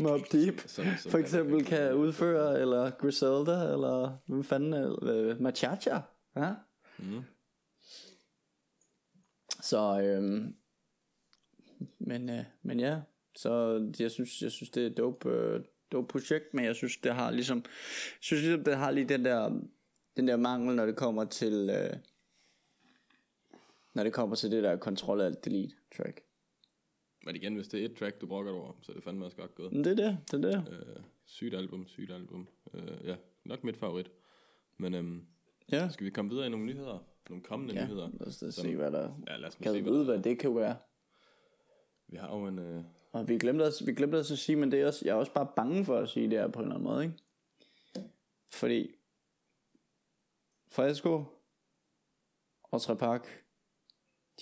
Mob 0.00 0.20
Deep 0.32 0.60
som, 0.66 0.84
som 0.98 1.10
for 1.10 1.18
eksempel 1.18 1.64
kan, 1.64 1.94
udføre, 1.94 2.60
eller 2.60 2.90
Griselda, 2.90 3.72
eller 3.72 4.18
hvem 4.26 4.44
fanden 4.44 4.72
er 4.72 5.32
uh, 5.32 5.40
Machacha. 5.40 6.00
Ja? 6.36 6.54
Mm. 6.98 7.22
Så 9.60 10.00
øhm, 10.00 10.56
men, 11.98 12.30
øh, 12.30 12.44
men 12.62 12.80
ja, 12.80 13.00
så 13.36 13.84
jeg 14.00 14.10
synes, 14.10 14.42
jeg 14.42 14.52
synes 14.52 14.70
det 14.70 14.82
er 14.82 14.86
et 14.86 14.96
dope, 14.96 15.28
øh, 15.28 15.64
dope 15.92 16.08
projekt, 16.08 16.54
men 16.54 16.64
jeg 16.64 16.76
synes 16.76 16.96
det 16.96 17.14
har 17.14 17.30
ligesom, 17.30 17.58
jeg 17.58 17.64
synes 18.20 18.42
ligesom 18.42 18.64
det 18.64 18.76
har 18.76 18.90
lige 18.90 19.08
den 19.08 19.24
der, 19.24 19.60
den 20.16 20.28
der 20.28 20.36
mangel, 20.36 20.76
når 20.76 20.86
det 20.86 20.96
kommer 20.96 21.24
til, 21.24 21.70
øh, 21.70 21.96
når 23.94 24.02
det 24.02 24.12
kommer 24.12 24.36
til 24.36 24.50
det 24.50 24.62
der 24.62 24.76
Control 24.76 25.20
Alt 25.20 25.44
Delete 25.44 25.74
track. 25.96 26.20
Men 27.24 27.36
igen, 27.36 27.54
hvis 27.54 27.68
det 27.68 27.80
er 27.80 27.84
et 27.84 27.96
track, 27.96 28.20
du 28.20 28.26
brokker 28.26 28.52
over, 28.52 28.72
så 28.82 28.92
er 28.92 28.94
det 28.94 29.04
fandme 29.04 29.24
også 29.24 29.36
godt 29.36 29.54
gået. 29.54 29.72
Det 29.72 29.86
er 29.86 29.94
det, 29.94 30.18
det 30.30 30.44
er 30.44 30.50
det. 30.50 30.72
Øh, 30.72 31.02
sygt 31.24 31.54
album, 31.54 31.86
sygt 31.86 32.12
album. 32.12 32.48
Øh, 32.74 33.04
ja, 33.04 33.16
nok 33.44 33.64
mit 33.64 33.76
favorit. 33.76 34.10
Men 34.76 34.94
øhm, 34.94 35.26
Ja, 35.72 35.88
skal 35.88 36.06
vi 36.06 36.10
komme 36.10 36.30
videre 36.30 36.46
i 36.46 36.50
nogle 36.50 36.66
nyheder? 36.66 36.98
Nogle 37.28 37.44
kommende 37.44 37.74
ja. 37.74 37.84
nyheder? 37.84 38.10
lad 38.12 38.26
os 38.26 38.38
da 38.38 38.50
Som- 38.50 38.64
se, 38.64 38.76
hvad 38.76 38.90
der 38.92 39.20
Ja, 39.26 39.36
lad 39.36 39.48
os 39.48 39.54
kan 39.54 39.72
se, 39.72 39.82
hvad 39.82 39.92
der 39.92 40.04
hvad 40.04 40.18
det 40.22 40.38
kan 40.38 40.56
være. 40.56 40.76
Vi 42.06 42.16
har 42.16 42.36
jo 42.38 42.46
en... 42.46 42.58
Øh, 42.58 42.84
Og 43.12 43.28
vi 43.28 43.38
glemte, 43.38 43.62
også, 43.62 43.84
vi 43.84 43.94
glemte 43.94 44.16
også 44.16 44.34
at 44.34 44.38
sige, 44.38 44.56
men 44.56 44.72
det 44.72 44.80
er 44.80 44.86
også, 44.86 45.04
jeg 45.04 45.12
er 45.12 45.16
også 45.16 45.32
bare 45.32 45.52
bange 45.56 45.84
for 45.84 45.96
at 45.98 46.08
sige 46.08 46.30
det 46.30 46.38
her 46.38 46.48
på 46.48 46.58
en 46.58 46.64
eller 46.64 46.74
anden 46.74 46.84
måde, 46.88 47.04
ikke? 47.04 47.18
Fordi 48.52 48.94
Fresco 50.70 51.24
og 52.62 52.80
Trepak, 52.82 53.26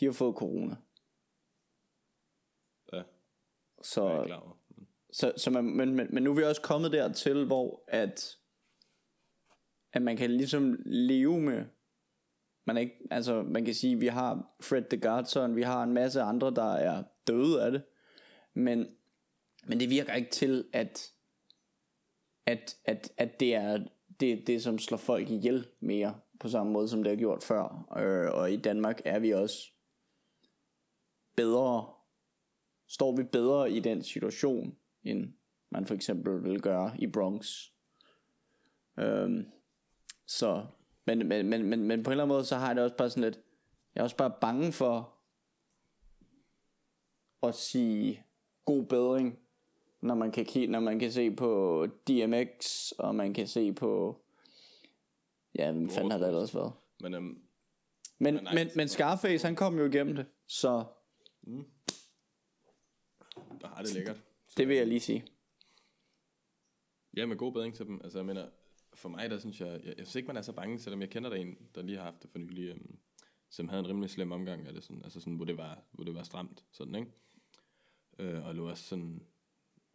de 0.01 0.05
har 0.05 0.13
fået 0.13 0.37
corona. 0.37 0.77
ja, 2.93 3.03
Så, 3.83 4.05
jeg 4.09 4.19
er 4.19 4.25
klar 4.27 4.41
over. 4.41 4.57
så, 5.13 5.33
så 5.37 5.51
man, 5.51 5.65
men, 5.65 5.95
men, 5.95 6.07
men 6.15 6.23
nu 6.23 6.31
er 6.31 6.35
vi 6.37 6.43
også 6.43 6.63
kommet 6.63 6.93
dertil, 6.93 7.47
hvor 7.47 7.85
at, 7.89 8.37
at 9.93 10.03
man 10.03 10.17
kan 10.17 10.31
ligesom 10.31 10.77
leve 10.87 11.41
med, 11.41 11.65
man, 12.67 12.77
er 12.77 12.81
ikke, 12.81 12.99
altså, 13.11 13.43
man 13.43 13.65
kan 13.65 13.75
sige, 13.75 14.01
vi 14.01 14.07
har 14.07 14.55
Fred 14.61 14.83
the 14.83 15.01
Godson, 15.01 15.57
vi 15.57 15.63
har 15.63 15.83
en 15.83 15.93
masse 15.93 16.21
andre, 16.21 16.51
der 16.51 16.73
er 16.73 17.03
døde 17.27 17.63
af 17.63 17.71
det, 17.71 17.83
men, 18.55 18.87
men 19.67 19.81
det 19.81 19.91
virker 19.91 20.15
ikke 20.15 20.31
til, 20.31 20.65
at, 20.73 21.13
at, 22.47 22.77
at, 22.85 23.13
at 23.17 23.41
det 23.41 23.55
er 23.55 23.79
det, 24.21 24.47
det, 24.47 24.63
som 24.63 24.79
slår 24.79 24.99
folk 24.99 25.31
ihjel 25.31 25.67
mere, 25.81 26.21
på 26.41 26.49
samme 26.49 26.73
måde, 26.73 26.89
som 26.89 27.03
det 27.03 27.11
har 27.11 27.17
gjort 27.17 27.43
før. 27.43 27.95
Øh, 27.99 28.35
og 28.35 28.53
i 28.53 28.57
Danmark 28.57 29.01
er 29.05 29.19
vi 29.19 29.33
også 29.33 29.71
bedre, 31.37 31.87
står 32.89 33.17
vi 33.17 33.23
bedre 33.23 33.71
i 33.71 33.81
den 33.81 34.03
situation, 34.03 34.77
end 35.03 35.33
man 35.71 35.87
for 35.87 35.95
eksempel 35.95 36.45
vil 36.45 36.61
gøre 36.61 36.93
i 36.99 37.07
Bronx. 37.07 37.71
Øhm, 38.99 39.47
så, 40.27 40.67
men, 41.07 41.29
men, 41.29 41.49
men, 41.49 41.63
men, 41.63 41.83
men 41.83 42.03
på 42.03 42.11
en 42.11 42.13
eller 42.13 42.25
anden 42.25 42.35
måde, 42.35 42.45
så 42.45 42.57
har 42.57 42.67
jeg 42.67 42.77
det 42.77 42.85
også 42.85 42.97
bare 42.97 43.11
sådan 43.11 43.23
lidt, 43.25 43.41
jeg 43.95 44.01
er 44.01 44.05
også 44.05 44.17
bare 44.17 44.33
bange 44.41 44.73
for 44.73 45.13
at 47.43 47.55
sige 47.55 48.25
god 48.65 48.87
bedring, 48.87 49.39
når 50.01 50.15
man 50.15 50.33
kan, 50.33 50.47
ki- 50.47 50.67
når 50.71 50.81
man 50.81 50.99
kan 50.99 51.13
se 51.13 51.31
på 51.31 51.87
DMX, 52.09 52.91
og 52.99 53.15
man 53.15 53.35
kan 53.35 53.47
se 53.47 53.73
på, 53.73 54.21
ja, 55.59 55.73
hvem 55.73 55.91
fanden 55.91 56.11
har 56.11 56.19
det 56.19 56.29
ellers 56.29 56.55
været? 56.55 56.73
Men 57.01 57.15
øhm, 57.15 57.43
Men, 58.19 58.35
men, 58.35 58.47
det- 58.57 58.77
men 58.77 58.89
Scarface, 58.89 59.47
han 59.47 59.57
kom 59.57 59.79
jo 59.79 59.85
igennem 59.85 60.17
det, 60.17 60.27
så 60.47 60.85
der 63.61 63.67
har 63.69 63.83
det 63.83 63.95
lækkert. 63.95 64.23
det 64.57 64.69
vil 64.69 64.77
jeg 64.77 64.87
lige 64.87 65.01
sige. 65.01 65.25
Ja, 67.17 67.27
med 67.27 67.37
god 67.37 67.53
bedring 67.53 67.75
til 67.75 67.87
dem. 67.87 68.01
Altså, 68.05 68.19
jeg 68.19 68.27
mener, 68.27 68.47
for 68.97 69.09
mig, 69.09 69.31
der 69.31 69.39
synes 69.39 69.61
jeg, 69.61 69.69
jeg, 69.69 69.95
jeg 69.99 70.07
synes 70.07 70.15
ikke, 70.15 70.27
man 70.27 70.37
er 70.37 70.43
så 70.43 70.53
bange, 70.53 70.79
selvom 70.79 71.01
jeg 71.01 71.11
kender 71.11 71.31
der 71.31 71.37
en, 71.37 71.59
der 71.75 71.83
lige 71.83 71.97
har 71.97 72.05
haft 72.05 72.23
det 72.23 72.31
for 72.31 72.39
nylig, 72.39 72.69
øhm, 72.69 72.99
som 73.49 73.69
havde 73.69 73.81
en 73.81 73.89
rimelig 73.89 74.11
slem 74.11 74.33
omgang 74.33 74.61
eller 74.61 74.73
det, 74.73 74.85
sådan, 74.85 75.05
altså 75.05 75.21
sådan, 75.21 75.35
hvor 75.35 75.45
det 75.45 75.57
var, 75.57 75.83
hvor 75.93 76.05
det 76.05 76.15
var 76.15 76.23
stramt, 76.23 76.65
sådan, 76.73 76.95
ikke? 76.95 77.11
Øh, 78.19 78.47
og 78.47 78.55
lå 78.55 78.69
også 78.69 78.85
sådan 78.85 79.23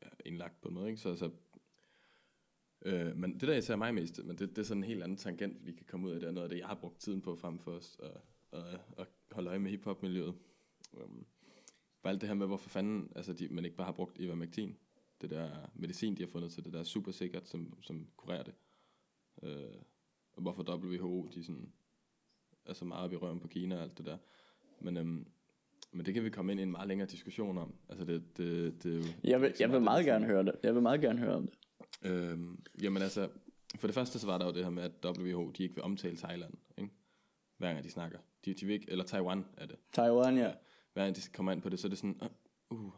ja, 0.01 0.07
indlagt 0.25 0.61
på 0.61 0.67
en 0.67 0.73
måde, 0.73 0.89
ikke? 0.89 1.01
Så 1.01 1.09
altså, 1.09 1.31
øh, 2.81 3.17
men 3.17 3.33
det 3.33 3.41
der 3.41 3.55
især 3.55 3.75
mig 3.75 3.93
mest, 3.93 4.23
men 4.23 4.37
det, 4.37 4.49
det 4.49 4.57
er 4.57 4.63
sådan 4.63 4.83
en 4.83 4.87
helt 4.87 5.03
anden 5.03 5.17
tangent, 5.17 5.65
vi 5.65 5.71
kan 5.71 5.85
komme 5.85 6.07
ud 6.07 6.11
af, 6.11 6.19
det 6.19 6.27
er 6.27 6.31
noget 6.31 6.45
af 6.45 6.49
det, 6.49 6.59
jeg 6.59 6.67
har 6.67 6.75
brugt 6.75 6.99
tiden 6.99 7.21
på 7.21 7.35
frem 7.35 7.59
for 7.59 7.71
os, 7.71 7.95
og, 7.99 8.21
og, 8.51 8.63
og 8.97 9.07
holde 9.31 9.49
øje 9.49 9.59
med 9.59 9.71
hiphop-miljøet. 9.71 10.35
Um, 10.93 11.25
bare 12.01 12.13
alt 12.13 12.21
det 12.21 12.29
her 12.29 12.35
med, 12.35 12.47
hvorfor 12.47 12.69
fanden, 12.69 13.11
altså 13.15 13.33
de, 13.33 13.47
man 13.47 13.65
ikke 13.65 13.77
bare 13.77 13.85
har 13.85 13.93
brugt 13.93 14.19
Ivermectin, 14.19 14.77
det 15.21 15.29
der 15.29 15.69
medicin, 15.75 16.17
de 16.17 16.23
har 16.23 16.27
fundet 16.27 16.51
til 16.51 16.63
det 16.65 16.73
der 16.73 16.83
super 16.83 17.11
sikkert, 17.11 17.47
som, 17.47 17.77
som 17.81 18.07
kurerer 18.17 18.43
det. 18.43 18.53
Øh, 19.43 19.81
og 20.33 20.41
hvorfor 20.41 20.75
WHO, 20.75 21.27
de 21.33 21.43
sådan, 21.43 21.71
er 22.65 22.73
så 22.73 22.85
meget 22.85 23.03
op 23.03 23.13
i 23.13 23.15
røven 23.15 23.39
på 23.39 23.47
Kina 23.47 23.75
og 23.75 23.81
alt 23.81 23.97
det 23.97 24.05
der. 24.05 24.17
Men, 24.79 24.97
øhm, 24.97 25.27
men 25.91 26.05
det 26.05 26.13
kan 26.13 26.23
vi 26.23 26.29
komme 26.29 26.51
ind 26.51 26.59
i 26.59 26.63
en 26.63 26.71
meget 26.71 26.87
længere 26.87 27.07
diskussion 27.07 27.57
om. 27.57 27.73
Altså 27.89 28.05
det, 28.05 28.37
det, 28.37 28.83
det 28.83 28.93
er 28.93 28.97
jo, 28.97 29.03
Jeg 29.23 29.41
vil, 29.41 29.53
jeg 29.59 29.69
vil 29.69 29.75
det, 29.75 29.83
meget 29.83 30.05
der 30.05 30.11
gerne 30.11 30.25
høre 30.25 30.43
det. 30.43 30.55
Jeg 30.63 30.73
vil 30.73 30.81
meget 30.81 31.01
gerne 31.01 31.19
høre 31.19 31.35
om 31.35 31.47
det. 31.47 31.57
Øhm, 32.05 32.63
jamen 32.81 33.01
altså, 33.01 33.29
for 33.75 33.87
det 33.87 33.93
første 33.93 34.19
så 34.19 34.27
var 34.27 34.37
der 34.37 34.45
jo 34.45 34.51
det 34.51 34.63
her 34.63 34.69
med, 34.69 34.83
at 34.83 35.05
WHO, 35.05 35.51
de 35.51 35.63
ikke 35.63 35.75
vil 35.75 35.83
omtale 35.83 36.17
Thailand, 36.17 36.53
ikke? 36.77 36.89
Hver 37.57 37.73
gang 37.73 37.83
de 37.83 37.89
snakker. 37.89 38.19
De, 38.45 38.53
de 38.53 38.65
vil 38.65 38.73
ikke, 38.73 38.91
eller 38.91 39.03
Taiwan 39.03 39.45
er 39.57 39.65
det. 39.65 39.75
Taiwan, 39.93 40.37
ja. 40.37 40.53
Hver 40.93 41.03
gang 41.03 41.15
de 41.15 41.21
kommer 41.33 41.51
ind 41.51 41.61
på 41.61 41.69
det, 41.69 41.79
så 41.79 41.87
er 41.87 41.89
det 41.89 41.97
sådan, 41.97 42.21
uh, 42.69 42.77
uh 42.77 42.91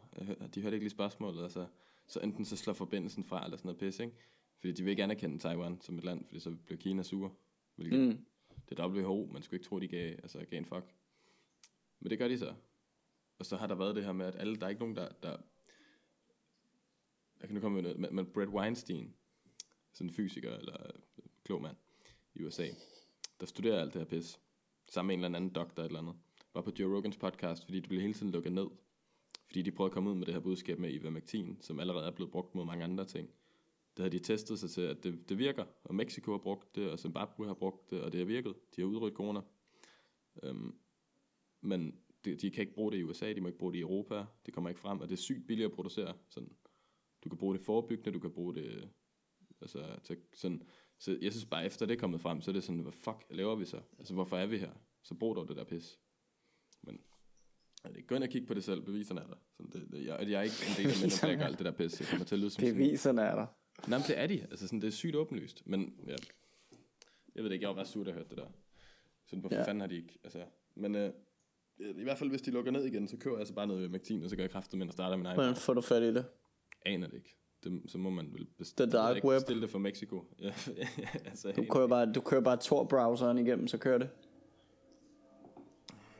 de 0.54 0.62
hørte 0.62 0.76
ikke 0.76 0.84
lige 0.84 0.90
spørgsmålet, 0.90 1.42
altså, 1.42 1.66
så 2.06 2.20
enten 2.20 2.44
så 2.44 2.56
slår 2.56 2.72
forbindelsen 2.72 3.24
fra, 3.24 3.44
eller 3.44 3.56
sådan 3.56 3.68
noget 3.68 3.78
pis, 3.78 3.98
ikke? 3.98 4.16
Fordi 4.64 4.72
de 4.72 4.82
vil 4.82 4.90
ikke 4.90 5.02
anerkende 5.02 5.38
Taiwan 5.38 5.80
som 5.80 5.98
et 5.98 6.04
land, 6.04 6.24
fordi 6.24 6.40
så 6.40 6.56
bliver 6.66 6.78
Kina 6.78 7.02
sur. 7.02 7.36
Hvilket, 7.74 8.00
Mm. 8.00 8.24
Det 8.68 8.78
er 8.78 8.88
WHO, 8.88 9.28
man 9.32 9.42
skulle 9.42 9.58
ikke 9.58 9.68
tro, 9.68 9.78
de 9.78 9.88
gav, 9.88 10.12
altså, 10.12 10.44
gav 10.50 10.58
en 10.58 10.64
fuck. 10.64 10.84
Men 12.00 12.10
det 12.10 12.18
gør 12.18 12.28
de 12.28 12.38
så. 12.38 12.54
Og 13.38 13.46
så 13.46 13.56
har 13.56 13.66
der 13.66 13.74
været 13.74 13.96
det 13.96 14.04
her 14.04 14.12
med, 14.12 14.26
at 14.26 14.34
alle, 14.36 14.56
der 14.56 14.64
er 14.64 14.68
ikke 14.68 14.80
nogen, 14.80 14.96
der... 14.96 15.08
der 15.22 15.36
jeg 17.40 17.48
kan 17.48 17.54
nu 17.54 17.60
komme 17.60 17.82
med 17.82 17.94
noget, 17.94 18.12
men, 18.12 18.26
Brett 18.26 18.50
Weinstein, 18.50 19.14
sådan 19.92 20.10
en 20.10 20.14
fysiker 20.14 20.56
eller 20.56 20.86
øh, 20.86 21.00
klog 21.44 21.62
mand 21.62 21.76
i 22.34 22.42
USA, 22.42 22.66
der 23.40 23.46
studerer 23.46 23.80
alt 23.80 23.94
det 23.94 24.00
her 24.00 24.08
pis, 24.08 24.40
sammen 24.88 25.08
med 25.08 25.14
en 25.14 25.24
eller 25.24 25.38
anden 25.38 25.54
doktor 25.54 25.82
eller 25.82 25.98
andet, 25.98 26.14
var 26.54 26.62
på 26.62 26.72
Joe 26.78 26.96
Rogans 26.96 27.16
podcast, 27.16 27.64
fordi 27.64 27.80
det 27.80 27.88
blev 27.88 28.00
hele 28.00 28.14
tiden 28.14 28.32
lukket 28.32 28.52
ned. 28.52 28.66
Fordi 29.46 29.62
de 29.62 29.72
prøvede 29.72 29.90
at 29.90 29.94
komme 29.94 30.10
ud 30.10 30.14
med 30.14 30.26
det 30.26 30.34
her 30.34 30.40
budskab 30.40 30.78
med 30.78 30.92
Ivermectin, 30.92 31.58
som 31.60 31.80
allerede 31.80 32.06
er 32.06 32.10
blevet 32.10 32.32
brugt 32.32 32.54
mod 32.54 32.64
mange 32.64 32.84
andre 32.84 33.04
ting. 33.04 33.30
Det 33.96 34.02
havde 34.02 34.18
de 34.18 34.24
testet 34.24 34.58
sig 34.58 34.70
til, 34.70 34.80
at 34.80 35.04
det, 35.04 35.28
det 35.28 35.38
virker, 35.38 35.64
og 35.84 35.94
Mexico 35.94 36.30
har 36.30 36.38
brugt 36.38 36.74
det, 36.74 36.90
og 36.90 36.98
Zimbabwe 36.98 37.46
har 37.46 37.54
brugt 37.54 37.90
det, 37.90 38.00
og 38.02 38.12
det 38.12 38.18
har 38.20 38.24
virket. 38.24 38.54
De 38.76 38.80
har 38.80 38.88
udryddet 38.88 39.16
corona. 39.16 39.40
Øhm, 40.42 40.74
men 41.60 41.98
de, 42.24 42.36
de 42.36 42.50
kan 42.50 42.60
ikke 42.60 42.74
bruge 42.74 42.92
det 42.92 42.98
i 42.98 43.02
USA, 43.02 43.32
de 43.32 43.40
må 43.40 43.48
ikke 43.48 43.58
bruge 43.58 43.72
det 43.72 43.78
i 43.78 43.82
Europa, 43.82 44.24
det 44.46 44.54
kommer 44.54 44.70
ikke 44.70 44.80
frem, 44.80 45.00
og 45.00 45.08
det 45.08 45.14
er 45.14 45.20
sygt 45.20 45.46
billigt 45.46 45.66
at 45.66 45.72
producere. 45.72 46.14
Sådan. 46.28 46.52
Du 47.24 47.28
kan 47.28 47.38
bruge 47.38 47.54
det 47.54 47.64
forebyggende, 47.64 48.12
du 48.12 48.20
kan 48.20 48.30
bruge 48.30 48.54
det 48.54 48.88
altså, 49.60 49.96
til 50.04 50.16
sådan, 50.34 50.62
så 50.98 51.18
jeg 51.20 51.32
synes 51.32 51.46
bare, 51.46 51.66
efter 51.66 51.86
det 51.86 51.94
er 51.94 52.00
kommet 52.00 52.20
frem, 52.20 52.40
så 52.40 52.50
er 52.50 52.52
det 52.52 52.64
sådan, 52.64 52.80
hvad 52.80 52.92
fuck 52.92 53.26
laver 53.30 53.54
vi 53.54 53.64
så? 53.64 53.80
Altså, 53.98 54.14
hvorfor 54.14 54.36
er 54.36 54.46
vi 54.46 54.58
her? 54.58 54.70
Så 55.02 55.14
brug 55.14 55.36
dog 55.36 55.48
det 55.48 55.56
der 55.56 55.64
pis. 55.64 55.98
Men 56.82 57.00
altså, 57.84 58.02
gå 58.02 58.14
ind 58.14 58.24
og 58.24 58.30
kig 58.30 58.46
på 58.46 58.54
det 58.54 58.64
selv, 58.64 58.82
beviserne 58.82 59.20
er 59.20 59.26
der. 59.26 59.36
Sådan, 59.56 59.72
det, 59.72 59.92
det, 59.92 60.06
jeg, 60.06 60.28
jeg 60.28 60.38
er 60.38 60.42
ikke 60.42 60.54
en 60.68 60.76
del 60.76 61.04
af 61.04 61.10
der 61.30 61.36
gør 61.36 61.44
alt 61.44 61.58
det 61.58 61.66
der 61.66 61.72
pis. 61.72 62.00
Jeg 62.00 62.08
kommer 62.08 62.24
til 62.24 62.34
at 62.34 62.38
lyde 62.38 62.50
som 62.50 62.60
sådan, 62.60 62.74
Beviserne 62.74 63.22
er 63.22 63.34
der. 63.34 63.46
Nej, 63.88 63.98
men 63.98 64.06
det 64.08 64.18
er 64.18 64.26
de. 64.26 64.40
Altså, 64.50 64.66
sådan, 64.66 64.80
det 64.80 64.86
er 64.86 64.90
sygt 64.92 65.16
åbenlyst. 65.16 65.62
Men 65.66 65.94
ja, 66.06 66.16
jeg 67.34 67.42
ved 67.42 67.44
det 67.44 67.52
ikke, 67.52 67.62
jeg 67.62 67.68
var 67.68 67.74
bare 67.74 67.86
sur, 67.86 68.04
jeg 68.04 68.14
hørte 68.14 68.28
det 68.28 68.38
der. 68.38 68.46
Sådan, 69.26 69.40
hvorfor 69.40 69.56
Ja. 69.56 69.64
fanden 69.64 69.80
har 69.80 69.88
de 69.88 69.96
ikke... 69.96 70.18
Altså, 70.24 70.38
men 70.74 70.94
øh, 70.94 71.10
i 71.78 72.02
hvert 72.02 72.18
fald, 72.18 72.30
hvis 72.30 72.42
de 72.42 72.50
lukker 72.50 72.70
ned 72.72 72.84
igen, 72.84 73.08
så 73.08 73.16
kører 73.16 73.34
jeg 73.34 73.38
altså 73.40 73.54
bare 73.54 73.66
noget 73.66 73.82
ved 73.82 73.88
Magtin, 73.88 74.22
og 74.22 74.30
så 74.30 74.36
gør 74.36 74.42
jeg 74.42 74.50
kraften 74.50 74.78
med 74.78 74.86
at 74.86 74.92
starte 74.92 75.16
min 75.16 75.26
egen. 75.26 75.36
Hvordan 75.36 75.56
får 75.56 75.74
du 75.74 75.80
fat 75.80 76.02
i 76.02 76.14
det? 76.14 76.24
Aner 76.86 77.06
det 77.06 77.14
ikke. 77.16 77.36
Det, 77.64 77.82
så 77.86 77.98
må 77.98 78.10
man 78.10 78.26
vel 78.32 78.46
The 78.46 78.54
bestille, 78.58 78.92
dark 78.92 79.16
ikke, 79.16 79.28
web. 79.28 79.36
bestille 79.40 79.62
det 79.62 79.70
fra 79.70 79.78
Mexico. 79.78 80.24
Ja, 80.40 80.52
altså, 81.24 81.52
Du 81.56 81.64
kører 81.70 81.86
bare, 81.86 82.12
du 82.12 82.20
kører 82.20 82.40
bare 82.40 82.56
Tor-browseren 82.56 83.38
igennem, 83.38 83.68
så 83.68 83.78
kører 83.78 83.98
det. 83.98 84.08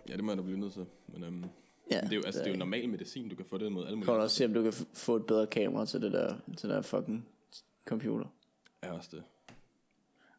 ja, 0.08 0.16
det 0.16 0.24
må 0.24 0.30
jeg 0.30 0.38
da 0.38 0.42
blive 0.42 0.58
nødt 0.58 0.72
til. 0.72 0.86
Men, 1.08 1.24
øhm, 1.24 1.44
Ja, 1.90 2.00
men 2.00 2.10
det, 2.10 2.12
er 2.12 2.16
jo, 2.16 2.22
altså, 2.26 2.40
det 2.40 2.46
er 2.46 2.52
jo 2.52 2.58
normal 2.58 2.88
medicin, 2.88 3.28
du 3.28 3.36
kan 3.36 3.44
få 3.46 3.58
det 3.58 3.72
mod 3.72 3.84
alle 3.84 3.96
mulige. 3.96 4.06
Kan 4.06 4.14
du 4.14 4.20
også 4.20 4.36
se, 4.36 4.44
om 4.44 4.54
du 4.54 4.62
kan 4.62 4.72
få 4.94 5.16
et 5.16 5.26
bedre 5.26 5.46
kamera 5.46 5.86
til 5.86 6.02
det 6.02 6.12
der, 6.12 6.34
til 6.56 6.68
det 6.68 6.76
der 6.76 6.82
fucking 6.82 7.28
computer. 7.84 8.26
Ja, 8.82 8.92
også 8.92 9.08
det. 9.12 9.24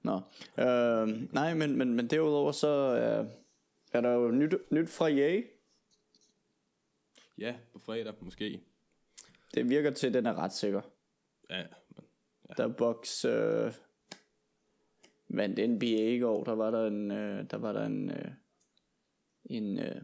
Nå. 0.03 0.15
Øh, 0.63 1.33
nej, 1.33 1.53
men, 1.53 1.77
men, 1.77 1.93
men 1.93 2.09
derudover 2.09 2.51
så 2.51 2.95
øh, 2.95 3.31
er 3.91 4.01
der 4.01 4.11
jo 4.11 4.31
nyt, 4.31 4.53
nyt 4.71 4.89
fra 4.89 5.09
EA. 5.09 5.41
Ja, 7.37 7.55
på 7.73 7.79
fredag 7.79 8.13
måske. 8.21 8.61
Det 9.53 9.69
virker 9.69 9.91
til, 9.91 10.07
at 10.07 10.13
den 10.13 10.25
er 10.25 10.33
ret 10.33 10.53
sikker. 10.53 10.81
Ja, 11.49 11.63
men, 11.89 12.05
Der 12.57 12.67
Box 12.67 13.25
øh, 13.25 13.73
vandt 15.27 15.69
NBA 15.69 16.15
i 16.15 16.19
går, 16.19 16.43
der 16.43 16.55
var 16.55 16.71
der 16.71 16.87
en, 16.87 17.11
øh, 17.11 17.51
der 17.51 17.57
var 17.57 17.73
der 17.73 17.85
en, 17.85 18.09
øh, 18.09 18.31
en 19.45 19.79
øh, 19.79 20.01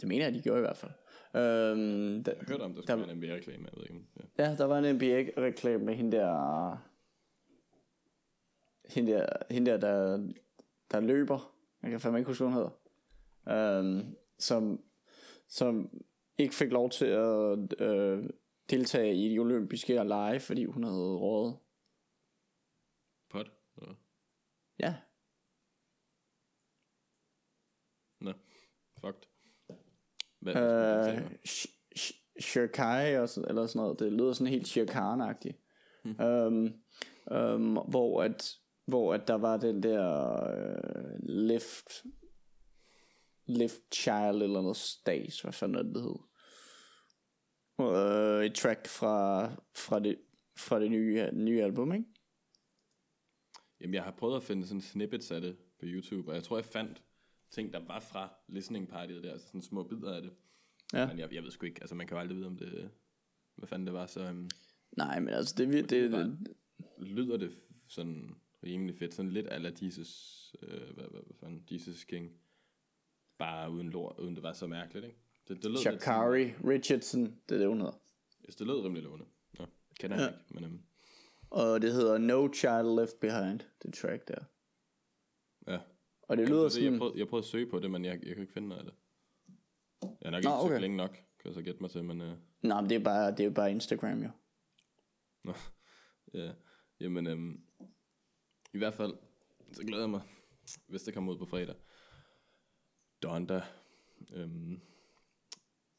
det 0.00 0.08
mener 0.08 0.24
jeg, 0.24 0.34
de 0.34 0.42
gjorde 0.42 0.58
i 0.58 0.66
hvert 0.66 0.76
fald. 0.76 0.92
Øhm, 1.36 2.24
der, 2.24 2.32
jeg 2.32 2.44
hørte 2.48 2.62
om, 2.62 2.74
der 2.74 2.82
skulle 2.82 3.00
være 3.00 3.10
en 3.10 3.16
NBA-reklame, 3.16 3.64
jeg 3.64 3.72
ved 3.76 3.82
ikke. 3.82 4.06
Ja. 4.38 4.44
Ja, 4.44 4.56
der 4.56 4.64
var 4.64 4.78
en 4.78 4.94
NBA-reklame 4.94 5.84
med 5.84 5.94
hende 5.94 6.16
der... 6.16 6.76
Hende 8.94 9.12
der, 9.12 9.26
hende 9.50 9.70
der, 9.70 9.76
der, 9.76 10.28
der 10.90 11.00
løber. 11.00 11.54
Jeg 11.82 11.90
kan 11.90 12.00
fandme 12.00 12.18
ikke 12.18 12.28
huske, 12.28 12.44
hvad 12.44 12.52
hun 12.52 12.62
hedder. 12.62 13.78
Øhm, 13.78 14.16
som, 14.38 14.84
som 15.48 16.02
ikke 16.38 16.54
fik 16.54 16.70
lov 16.70 16.90
til 16.90 17.06
at 17.06 17.80
øh, 17.80 18.30
deltage 18.70 19.14
i 19.14 19.34
de 19.34 19.38
olympiske 19.38 19.92
lege, 19.92 20.40
fordi 20.40 20.64
hun 20.64 20.84
havde 20.84 21.16
rådet. 21.16 21.56
Pot? 23.30 23.52
Ja. 23.82 23.92
Ja. 24.78 24.94
Nå, 28.20 28.32
fucked. 29.00 29.33
Hvad, 30.44 30.54
Øh, 30.54 31.26
Sh- 31.48 31.74
Sh- 31.98 32.40
Shirkai, 32.40 33.16
og 33.16 33.28
så- 33.28 33.44
eller 33.48 33.66
sådan 33.66 33.80
noget. 33.80 33.98
Det 33.98 34.12
lyder 34.12 34.32
sådan 34.32 34.52
helt 34.52 34.66
Shirkan-agtigt. 34.68 35.60
Mm. 36.04 36.20
Øhm, 36.24 36.72
øhm, 37.32 37.72
hvor, 37.72 38.22
at, 38.22 38.54
hvor 38.86 39.14
at 39.14 39.28
der 39.28 39.34
var 39.34 39.56
den 39.56 39.82
der 39.82 40.34
øh, 40.50 41.18
lift, 41.22 42.04
lift 43.46 43.80
child 43.94 44.42
eller 44.42 44.60
noget 44.60 44.76
stage, 44.76 45.32
hvad 45.42 45.52
fanden 45.52 45.86
det, 45.86 45.94
det 45.94 46.02
hed. 46.02 46.18
Øh, 47.80 48.46
et 48.46 48.54
track 48.54 48.86
fra, 48.86 49.46
fra, 49.76 49.98
det, 50.00 50.18
fra 50.58 50.80
det 50.80 50.90
nye, 50.90 51.28
nye 51.32 51.62
album, 51.62 51.92
ikke? 51.92 52.04
Jamen, 53.80 53.94
jeg 53.94 54.02
har 54.02 54.10
prøvet 54.18 54.36
at 54.36 54.42
finde 54.42 54.66
sådan 54.66 54.80
snippets 54.80 55.30
af 55.30 55.40
det 55.40 55.56
på 55.80 55.84
YouTube, 55.86 56.30
og 56.30 56.34
jeg 56.34 56.42
tror, 56.44 56.56
jeg 56.56 56.64
fandt 56.64 57.02
ting, 57.54 57.72
der 57.72 57.78
var 57.86 58.00
fra 58.00 58.28
listening 58.48 58.88
partyet 58.88 59.24
der, 59.24 59.32
altså 59.32 59.46
sådan 59.46 59.62
små 59.62 59.82
bidder 59.82 60.16
af 60.16 60.22
det. 60.22 60.32
Ja. 60.92 61.06
Men 61.06 61.18
jeg, 61.18 61.34
jeg 61.34 61.42
ved 61.42 61.50
sgu 61.50 61.66
ikke, 61.66 61.80
altså 61.80 61.94
man 61.94 62.06
kan 62.06 62.14
jo 62.16 62.20
aldrig 62.20 62.36
vide, 62.36 62.46
om 62.46 62.56
det, 62.56 62.90
hvad 63.56 63.68
fanden 63.68 63.86
det 63.86 63.94
var, 63.94 64.06
så 64.06 64.30
um, 64.30 64.48
Nej, 64.96 65.20
men 65.20 65.34
altså, 65.34 65.54
det, 65.58 65.68
det, 65.72 65.90
det, 65.90 66.10
bare- 66.10 66.36
det 66.98 67.08
lyder 67.08 67.36
det 67.36 67.52
sådan 67.88 68.30
rimelig 68.64 68.96
fedt, 68.96 69.14
sådan 69.14 69.30
lidt 69.30 69.46
ala 69.50 69.72
Jesus, 69.82 70.10
øh, 70.62 70.68
hvad, 70.94 71.04
hvad, 71.10 71.20
hvad 71.26 71.36
fanden, 71.40 71.64
Jesus 71.70 72.04
King, 72.04 72.30
bare 73.38 73.70
uden 73.70 73.90
lort, 73.90 74.18
uden 74.18 74.34
det 74.34 74.42
var 74.42 74.52
så 74.52 74.66
mærkeligt, 74.66 75.06
ikke? 75.06 75.18
Det, 75.48 75.56
det 75.56 75.64
lød 75.64 75.70
lidt 75.72 75.82
sådan- 75.82 76.00
Shakari 76.00 76.44
Richardson, 76.52 77.24
det 77.48 77.54
er 77.54 77.58
det, 77.58 77.68
hun 77.68 77.78
hedder. 77.80 78.00
Yes, 78.48 78.56
det 78.56 78.66
lød 78.66 78.84
rimelig 78.84 79.02
lovende. 79.02 79.26
Nå, 79.58 79.66
kender 80.00 80.16
jeg 80.16 80.28
ikke, 80.28 80.54
men 80.54 80.64
um, 80.64 80.80
Og 81.50 81.82
det 81.82 81.92
hedder 81.92 82.18
No 82.18 82.48
Child 82.54 83.00
Left 83.00 83.20
Behind, 83.20 83.60
det 83.82 83.94
track 83.94 84.28
der. 84.28 84.44
ja. 85.72 85.78
Og 86.28 86.36
det 86.36 86.42
Jamen, 86.42 86.52
lyder 86.54 86.62
det, 86.62 86.72
sådan... 86.72 86.92
jeg, 86.92 86.98
prøvede, 86.98 87.18
jeg 87.18 87.28
prøvede 87.28 87.44
at 87.44 87.48
søge 87.48 87.66
på 87.66 87.78
det, 87.78 87.90
men 87.90 88.04
jeg, 88.04 88.26
jeg 88.26 88.34
kunne 88.34 88.42
ikke 88.42 88.52
finde 88.52 88.68
noget 88.68 88.80
af 88.80 88.86
det. 88.86 88.94
Jeg 90.02 90.10
har 90.24 90.30
nok 90.30 90.44
Nå, 90.44 90.50
ikke 90.50 90.74
okay. 90.74 90.80
længe 90.80 90.96
nok, 90.96 91.10
kan 91.10 91.44
jeg 91.44 91.54
så 91.54 91.62
gætte 91.62 91.80
mig 91.80 91.90
til, 91.90 92.04
men... 92.04 92.20
Uh, 92.20 92.32
Nej, 92.62 92.80
men 92.80 92.90
det 92.90 92.96
er 92.96 93.04
bare, 93.04 93.30
det 93.30 93.46
er 93.46 93.50
bare 93.50 93.70
Instagram, 93.70 94.22
jo. 94.22 94.30
Nå, 95.44 95.54
ja, 96.40 96.52
jamen, 97.00 97.26
øhm, 97.26 97.60
i 98.74 98.78
hvert 98.78 98.94
fald, 98.94 99.14
så 99.72 99.82
glæder 99.82 100.02
jeg 100.02 100.10
mig, 100.10 100.22
hvis 100.86 101.02
det 101.02 101.14
kommer 101.14 101.32
ud 101.32 101.38
på 101.38 101.46
fredag. 101.46 101.74
Donda, 103.22 103.62
øhm, 104.32 104.80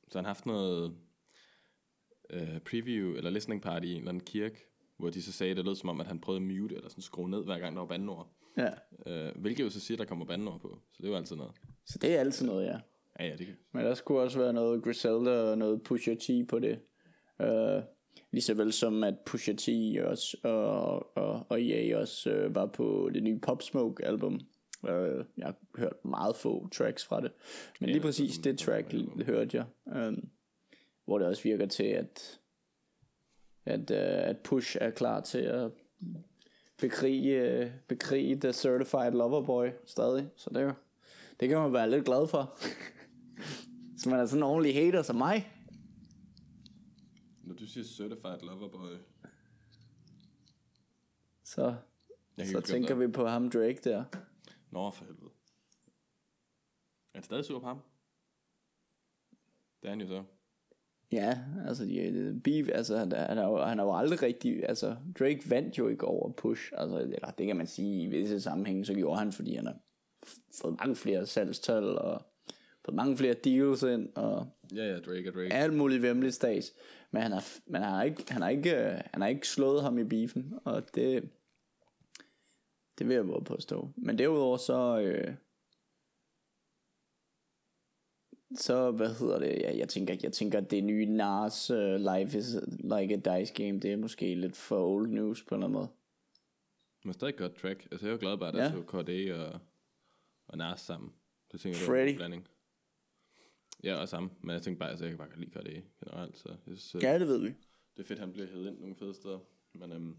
så 0.07 0.17
han 0.17 0.25
har 0.25 0.29
haft 0.29 0.45
noget 0.45 0.97
øh, 2.29 2.59
preview, 2.59 3.15
eller 3.15 3.29
listening 3.29 3.61
party 3.61 3.85
i 3.85 3.91
en 3.91 3.97
eller 3.97 4.09
anden 4.09 4.23
kirke, 4.23 4.65
hvor 4.97 5.09
de 5.09 5.21
så 5.21 5.31
sagde, 5.31 5.55
det 5.55 5.65
lød 5.65 5.75
som 5.75 5.89
om, 5.89 6.01
at 6.01 6.07
han 6.07 6.21
prøvede 6.21 6.41
at 6.41 6.47
mute, 6.47 6.75
eller 6.75 6.89
sådan 6.89 7.01
skrue 7.01 7.29
ned, 7.29 7.43
hver 7.43 7.59
gang 7.59 7.75
der 7.75 7.81
var 7.81 7.88
bandord. 7.88 8.31
Ja, 8.57 8.69
Øh, 9.07 9.31
hvilket 9.35 9.63
jo 9.63 9.69
så 9.69 9.79
siger, 9.79 9.95
at 9.95 9.99
der 9.99 10.05
kommer 10.05 10.25
bandord 10.25 10.59
på, 10.61 10.79
så 10.91 10.97
det 10.97 11.05
er 11.05 11.09
jo 11.11 11.17
altid 11.17 11.35
noget. 11.35 11.51
så 11.85 11.99
det 11.99 12.15
er 12.15 12.19
altid 12.19 12.45
noget, 12.45 12.65
ja. 12.65 12.79
Ja, 13.19 13.25
ja, 13.25 13.35
det 13.35 13.45
kan. 13.45 13.55
Men 13.71 13.85
der 13.85 13.93
skulle 13.93 14.21
også 14.21 14.39
være 14.39 14.53
noget 14.53 14.83
Griselda 14.83 15.31
og 15.31 15.57
noget 15.57 15.83
Pusha 15.83 16.15
T 16.15 16.29
på 16.49 16.59
det. 16.59 16.79
Uh, 17.39 17.83
lige 18.31 18.41
så 18.41 18.53
vel 18.53 18.73
som 18.73 19.03
at 19.03 19.15
Pusha 19.25 19.53
T 19.53 19.69
også, 20.05 20.37
og, 20.43 21.17
og, 21.17 21.45
og 21.49 21.61
EA 21.61 21.97
også 21.97 22.45
uh, 22.45 22.55
var 22.55 22.65
på 22.65 23.09
det 23.13 23.23
nye 23.23 23.39
Pop 23.39 23.61
Smoke 23.61 24.05
album. 24.05 24.33
Uh, 24.83 24.89
jeg 25.37 25.45
har 25.45 25.55
hørt 25.77 26.05
meget 26.05 26.35
få 26.35 26.69
tracks 26.69 27.05
fra 27.05 27.21
det. 27.21 27.31
Men 27.79 27.87
lige 27.87 27.93
det 27.93 27.99
er 27.99 28.07
præcis 28.07 28.37
det 28.37 28.53
et 28.53 28.59
track 28.59 28.93
hørte 29.25 29.57
jeg. 29.57 29.65
Um, 30.07 30.29
hvor 31.05 31.17
det 31.17 31.27
også 31.27 31.43
virker 31.43 31.65
til, 31.65 31.83
at, 31.83 32.39
at, 33.65 33.91
uh, 33.91 34.29
at 34.29 34.37
Push 34.37 34.77
er 34.81 34.89
klar 34.89 35.21
til 35.21 35.39
at 35.39 35.71
bekrige, 36.77 37.73
bekrige 37.88 38.35
The 38.39 38.53
Certified 38.53 39.11
Lover 39.11 39.45
Boy 39.45 39.67
stadig. 39.85 40.29
Så 40.35 40.49
det, 40.49 40.57
er 40.57 40.61
jo- 40.65 40.73
det 41.39 41.49
kan 41.49 41.57
man 41.57 41.73
være 41.73 41.89
lidt 41.89 42.05
glad 42.05 42.27
for. 42.27 42.57
Så 43.97 44.09
man 44.09 44.19
er 44.19 44.25
sådan 44.25 44.39
en 44.39 44.43
ordentlig 44.43 44.73
hater 44.73 45.01
som 45.01 45.15
mig. 45.15 45.51
Når 47.43 47.55
du 47.55 47.65
siger 47.67 47.83
certified 47.83 48.41
lover 48.41 48.69
boy, 48.69 48.97
Så, 51.43 51.75
så 52.45 52.61
tænker 52.61 52.95
vi 52.95 53.07
på 53.07 53.27
ham 53.27 53.49
Drake 53.49 53.79
der. 53.83 54.03
Nå, 54.71 54.91
for 54.91 55.05
helvede. 55.05 55.29
Er 57.13 57.17
han 57.17 57.23
stadig 57.23 57.45
sur 57.45 57.59
på 57.59 57.65
ham? 57.67 57.79
Det 59.81 59.88
er 59.88 59.89
han 59.89 60.01
jo 60.01 60.07
så. 60.07 60.23
Ja, 61.11 61.39
altså, 61.67 61.85
de, 61.85 62.41
beef, 62.43 62.67
altså 62.73 62.97
han, 62.97 63.11
han, 63.11 63.37
er 63.37 63.47
jo, 63.47 63.57
han 63.57 63.79
er 63.79 63.83
jo 63.83 63.95
aldrig 63.97 64.21
rigtig, 64.21 64.69
altså 64.69 64.95
Drake 65.19 65.49
vandt 65.49 65.77
jo 65.77 65.87
ikke 65.87 66.05
over 66.05 66.31
Push, 66.31 66.71
altså, 66.77 66.97
eller 66.99 67.31
det 67.37 67.47
kan 67.47 67.55
man 67.57 67.67
sige 67.67 68.01
i 68.03 68.07
visse 68.07 68.41
sammenhænge, 68.41 68.85
så 68.85 68.93
gjorde 68.93 69.19
han, 69.19 69.31
fordi 69.31 69.55
han 69.55 69.65
har 69.65 69.77
fået 70.61 70.77
mange 70.79 70.95
flere 70.95 71.25
salgstal, 71.25 71.83
og 71.97 72.21
fået 72.85 72.95
mange 72.95 73.17
flere 73.17 73.33
deals 73.33 73.83
ind, 73.83 74.09
og 74.15 74.47
Ja, 74.75 74.83
ja, 74.85 74.99
Drake 74.99 75.31
Drake. 75.31 75.53
alt 75.53 75.73
muligt 75.73 76.01
vemmeligt 76.01 76.35
stads. 76.35 76.73
Men 77.11 77.21
han 77.21 77.31
har, 77.31 77.43
men 77.65 77.81
han 77.81 77.91
har 77.91 78.03
ikke, 78.03 78.23
han 78.29 78.41
har 78.41 78.49
ikke, 78.49 78.75
øh, 78.75 78.99
han 79.13 79.21
har 79.21 79.27
ikke 79.27 79.47
slået 79.47 79.81
ham 79.83 79.97
i 79.97 80.03
beefen, 80.03 80.53
og 80.63 80.95
det, 80.95 81.29
det 82.99 83.07
vil 83.07 83.13
jeg 83.13 83.27
våge 83.27 83.43
påstå. 83.43 83.89
Men 83.97 84.17
derudover 84.17 84.57
så, 84.57 84.99
øh, 84.99 85.33
så 88.57 88.91
hvad 88.91 89.15
hedder 89.15 89.39
det, 89.39 89.61
jeg, 89.61 89.77
jeg 89.77 89.89
tænker, 89.89 90.15
jeg 90.23 90.33
tænker 90.33 90.57
at 90.57 90.71
det 90.71 90.83
nye 90.83 91.05
Nas 91.05 91.71
uh, 91.71 91.77
Life 91.95 92.37
is 92.37 92.55
like 92.67 93.13
a 93.13 93.39
dice 93.39 93.53
game, 93.53 93.79
det 93.79 93.85
er 93.93 93.97
måske 93.97 94.35
lidt 94.35 94.55
for 94.57 94.87
old 94.87 95.07
news 95.09 95.43
på 95.43 95.55
en 95.55 95.59
eller 95.63 95.67
anden 95.67 95.79
måde. 95.79 95.87
Men 97.03 97.13
stadig 97.13 97.35
godt 97.35 97.55
track. 97.55 97.87
Altså, 97.91 98.05
jeg 98.05 98.11
er 98.11 98.15
jo 98.15 98.19
glad 98.21 98.37
bare, 98.37 98.47
at 98.49 98.53
der 98.55 98.63
Ja. 98.63 98.71
så 98.71 98.81
KD 98.81 99.31
og, 99.39 99.59
og 100.47 100.57
Nas 100.57 100.79
sammen. 100.81 101.13
Det 101.51 101.59
tænker 101.61 101.77
jeg, 101.79 101.87
det 101.87 102.17
var 102.17 102.23
Freddy. 102.25 102.33
en. 102.33 102.47
Ja, 103.83 103.95
og 103.95 104.09
sammen. 104.09 104.31
Men 104.41 104.53
jeg 104.53 104.61
tænkte 104.61 104.79
bare, 104.79 104.89
altså, 104.89 105.05
jeg 105.05 105.11
kan 105.11 105.17
bare 105.17 105.29
lide 105.39 105.51
KD 105.51 105.81
generelt. 106.05 106.37
Så 106.37 106.49
jeg 106.49 106.57
synes, 106.77 107.03
Ja, 107.03 107.19
det 107.19 107.27
ved 107.27 107.37
vi. 107.41 107.47
det 107.47 107.53
er 107.97 108.03
fedt, 108.03 108.11
at 108.11 108.19
han 108.19 108.33
bliver 108.33 108.47
hævet 108.47 108.67
ind 108.67 108.79
nogle 108.79 108.95
fede 108.95 109.13
steder. 109.13 109.39
Men, 109.73 109.91
øhm, 109.91 110.15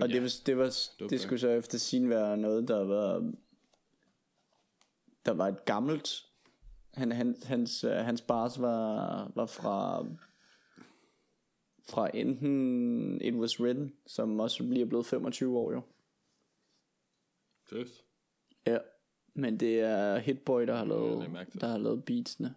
Og 0.00 0.08
ja, 0.08 0.14
det, 0.14 0.22
var, 0.22 0.32
det, 0.46 0.56
var, 0.56 0.88
var 1.00 1.08
det 1.08 1.20
skulle 1.20 1.38
så 1.38 1.48
efter 1.48 1.78
sin 1.78 2.10
være 2.10 2.36
noget, 2.36 2.68
der 2.68 2.84
var, 2.84 3.32
der 5.26 5.32
var 5.32 5.48
et 5.48 5.64
gammelt, 5.64 6.26
han, 6.96 7.12
han, 7.12 7.36
hans, 7.44 7.84
øh, 7.84 7.90
hans 7.90 8.22
bars 8.22 8.60
var, 8.60 9.32
var 9.34 9.46
fra, 9.46 10.06
fra 11.88 12.10
enten 12.14 13.20
It 13.22 13.34
Was 13.34 13.60
Written, 13.60 13.92
som 14.06 14.40
også 14.40 14.62
lige 14.62 14.80
er 14.82 14.86
blevet 14.88 15.06
25 15.06 15.58
år 15.58 15.72
jo. 15.72 15.82
seriøst. 17.68 18.04
Ja, 18.66 18.78
men 19.34 19.60
det 19.60 19.80
er 19.80 20.18
Hitboy, 20.18 20.62
der 20.66 20.74
har 20.76 20.84
lavet, 20.84 21.28
der 21.60 21.66
har 21.66 21.78
lavet 21.78 22.04
beatsene. 22.04 22.54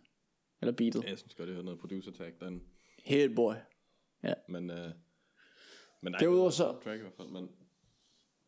Eller 0.62 0.74
beatet. 0.74 1.04
Ja, 1.04 1.10
jeg 1.10 1.18
synes 1.18 1.36
godt, 1.36 1.48
jeg 1.50 1.54
hørte 1.56 1.66
noget 1.66 1.80
producer 1.80 2.12
tag 2.12 2.34
den. 2.40 2.64
Hitboy. 3.06 3.54
Men, 4.50 4.70
øh, 4.70 4.92
men 6.02 6.12
nej, 6.12 6.20
Derudover 6.20 6.46
det 6.48 6.54
så- 6.54 6.80
track 6.84 6.98
i 7.00 7.02
hvert 7.02 7.14
fald. 7.18 7.28
Men 7.30 7.50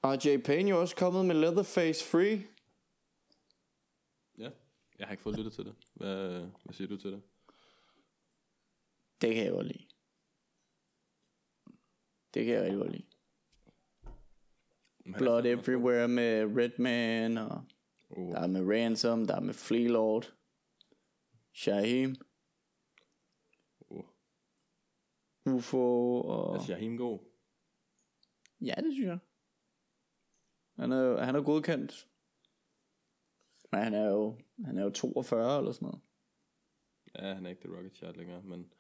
RJ 0.04 0.38
Payne 0.46 0.70
jo 0.70 0.82
også 0.82 0.96
kommet 0.96 1.26
med 1.26 1.36
Leatherface 1.36 2.06
Free. 2.06 2.44
Jeg 5.02 5.08
har 5.08 5.12
ikke 5.12 5.24
fået 5.24 5.38
lyttet 5.38 5.54
til 5.54 5.66
det. 5.66 5.76
Hvad, 5.94 6.40
hvad 6.64 6.74
siger 6.74 6.88
du 6.88 6.98
til 6.98 7.12
det? 7.12 7.24
Det 9.22 9.36
kan 9.36 9.44
jeg 9.44 9.52
godt 9.52 9.68
lide. 9.68 9.88
Det 12.34 12.46
kan 12.46 12.54
jeg 12.54 12.62
rigtig 12.64 12.78
godt 12.78 12.92
lide. 12.92 13.08
Men 15.06 15.14
Blood 15.14 15.46
Everywhere 15.46 16.08
med 16.08 16.58
Redman, 16.58 17.38
og. 17.38 17.64
Oh, 18.10 18.32
der 18.32 18.40
er 18.40 18.48
med 18.48 18.62
Ransom, 18.62 19.28
der 19.28 19.36
er 19.36 19.40
med 19.40 19.54
Flea 19.54 19.88
Lord, 19.88 20.34
Shaheem, 21.54 22.16
oh. 23.90 24.06
UFO, 25.46 26.22
og... 26.22 26.56
Er 26.56 26.60
Shahim 26.60 26.98
god? 26.98 27.20
Ja, 28.62 28.74
det 28.78 28.94
synes 28.94 29.08
jeg. 29.08 29.20
Han 30.80 30.92
er, 30.92 31.24
han 31.24 31.36
er 31.36 31.42
godkendt. 31.42 32.11
Men 33.72 33.84
han 33.84 33.94
er 33.94 34.10
jo, 34.10 34.38
han 34.66 34.78
er 34.78 34.84
jo 34.84 34.90
42 34.90 35.58
eller 35.58 35.72
sådan 35.72 35.86
noget. 35.86 36.02
Ja, 37.20 37.34
han 37.34 37.46
er 37.46 37.50
ikke 37.50 37.62
The 37.62 37.78
Rocket 37.78 37.96
Shot 37.96 38.18
længere, 38.18 38.42
men 38.44 38.74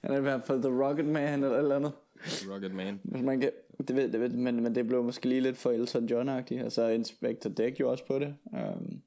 Han 0.00 0.10
er 0.10 0.18
i 0.18 0.20
hvert 0.20 0.44
fald 0.44 0.62
The 0.62 0.84
Rocket 0.84 1.06
Man 1.06 1.44
eller 1.44 1.58
eller 1.58 1.76
andet. 1.76 1.92
The 2.24 2.52
Rocket 2.54 2.74
Man. 2.74 3.00
Hvis 3.04 3.22
man 3.22 3.40
kan, 3.40 3.52
det 3.78 3.96
ved, 3.96 4.12
det 4.12 4.20
ved, 4.20 4.28
men, 4.28 4.62
men 4.62 4.74
det 4.74 4.86
blev 4.86 5.04
måske 5.04 5.28
lige 5.28 5.40
lidt 5.40 5.56
for 5.56 5.70
Elton 5.70 6.08
John-agtigt. 6.10 6.64
Og 6.64 6.72
så 6.72 6.88
Inspector 6.88 7.50
Deck 7.50 7.80
jo 7.80 7.90
også 7.90 8.06
på 8.06 8.18
det. 8.18 8.36
Um, 8.44 9.02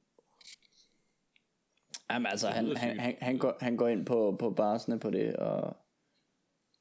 jamen 2.10 2.26
altså, 2.26 2.48
han, 2.48 2.76
han, 2.76 2.98
han, 2.98 3.16
han, 3.20 3.38
går, 3.38 3.56
han 3.60 3.76
går 3.76 3.88
ind 3.88 4.06
på, 4.06 4.36
på 4.38 4.50
barsene 4.50 4.98
på 4.98 5.10
det, 5.10 5.36
og, 5.36 5.76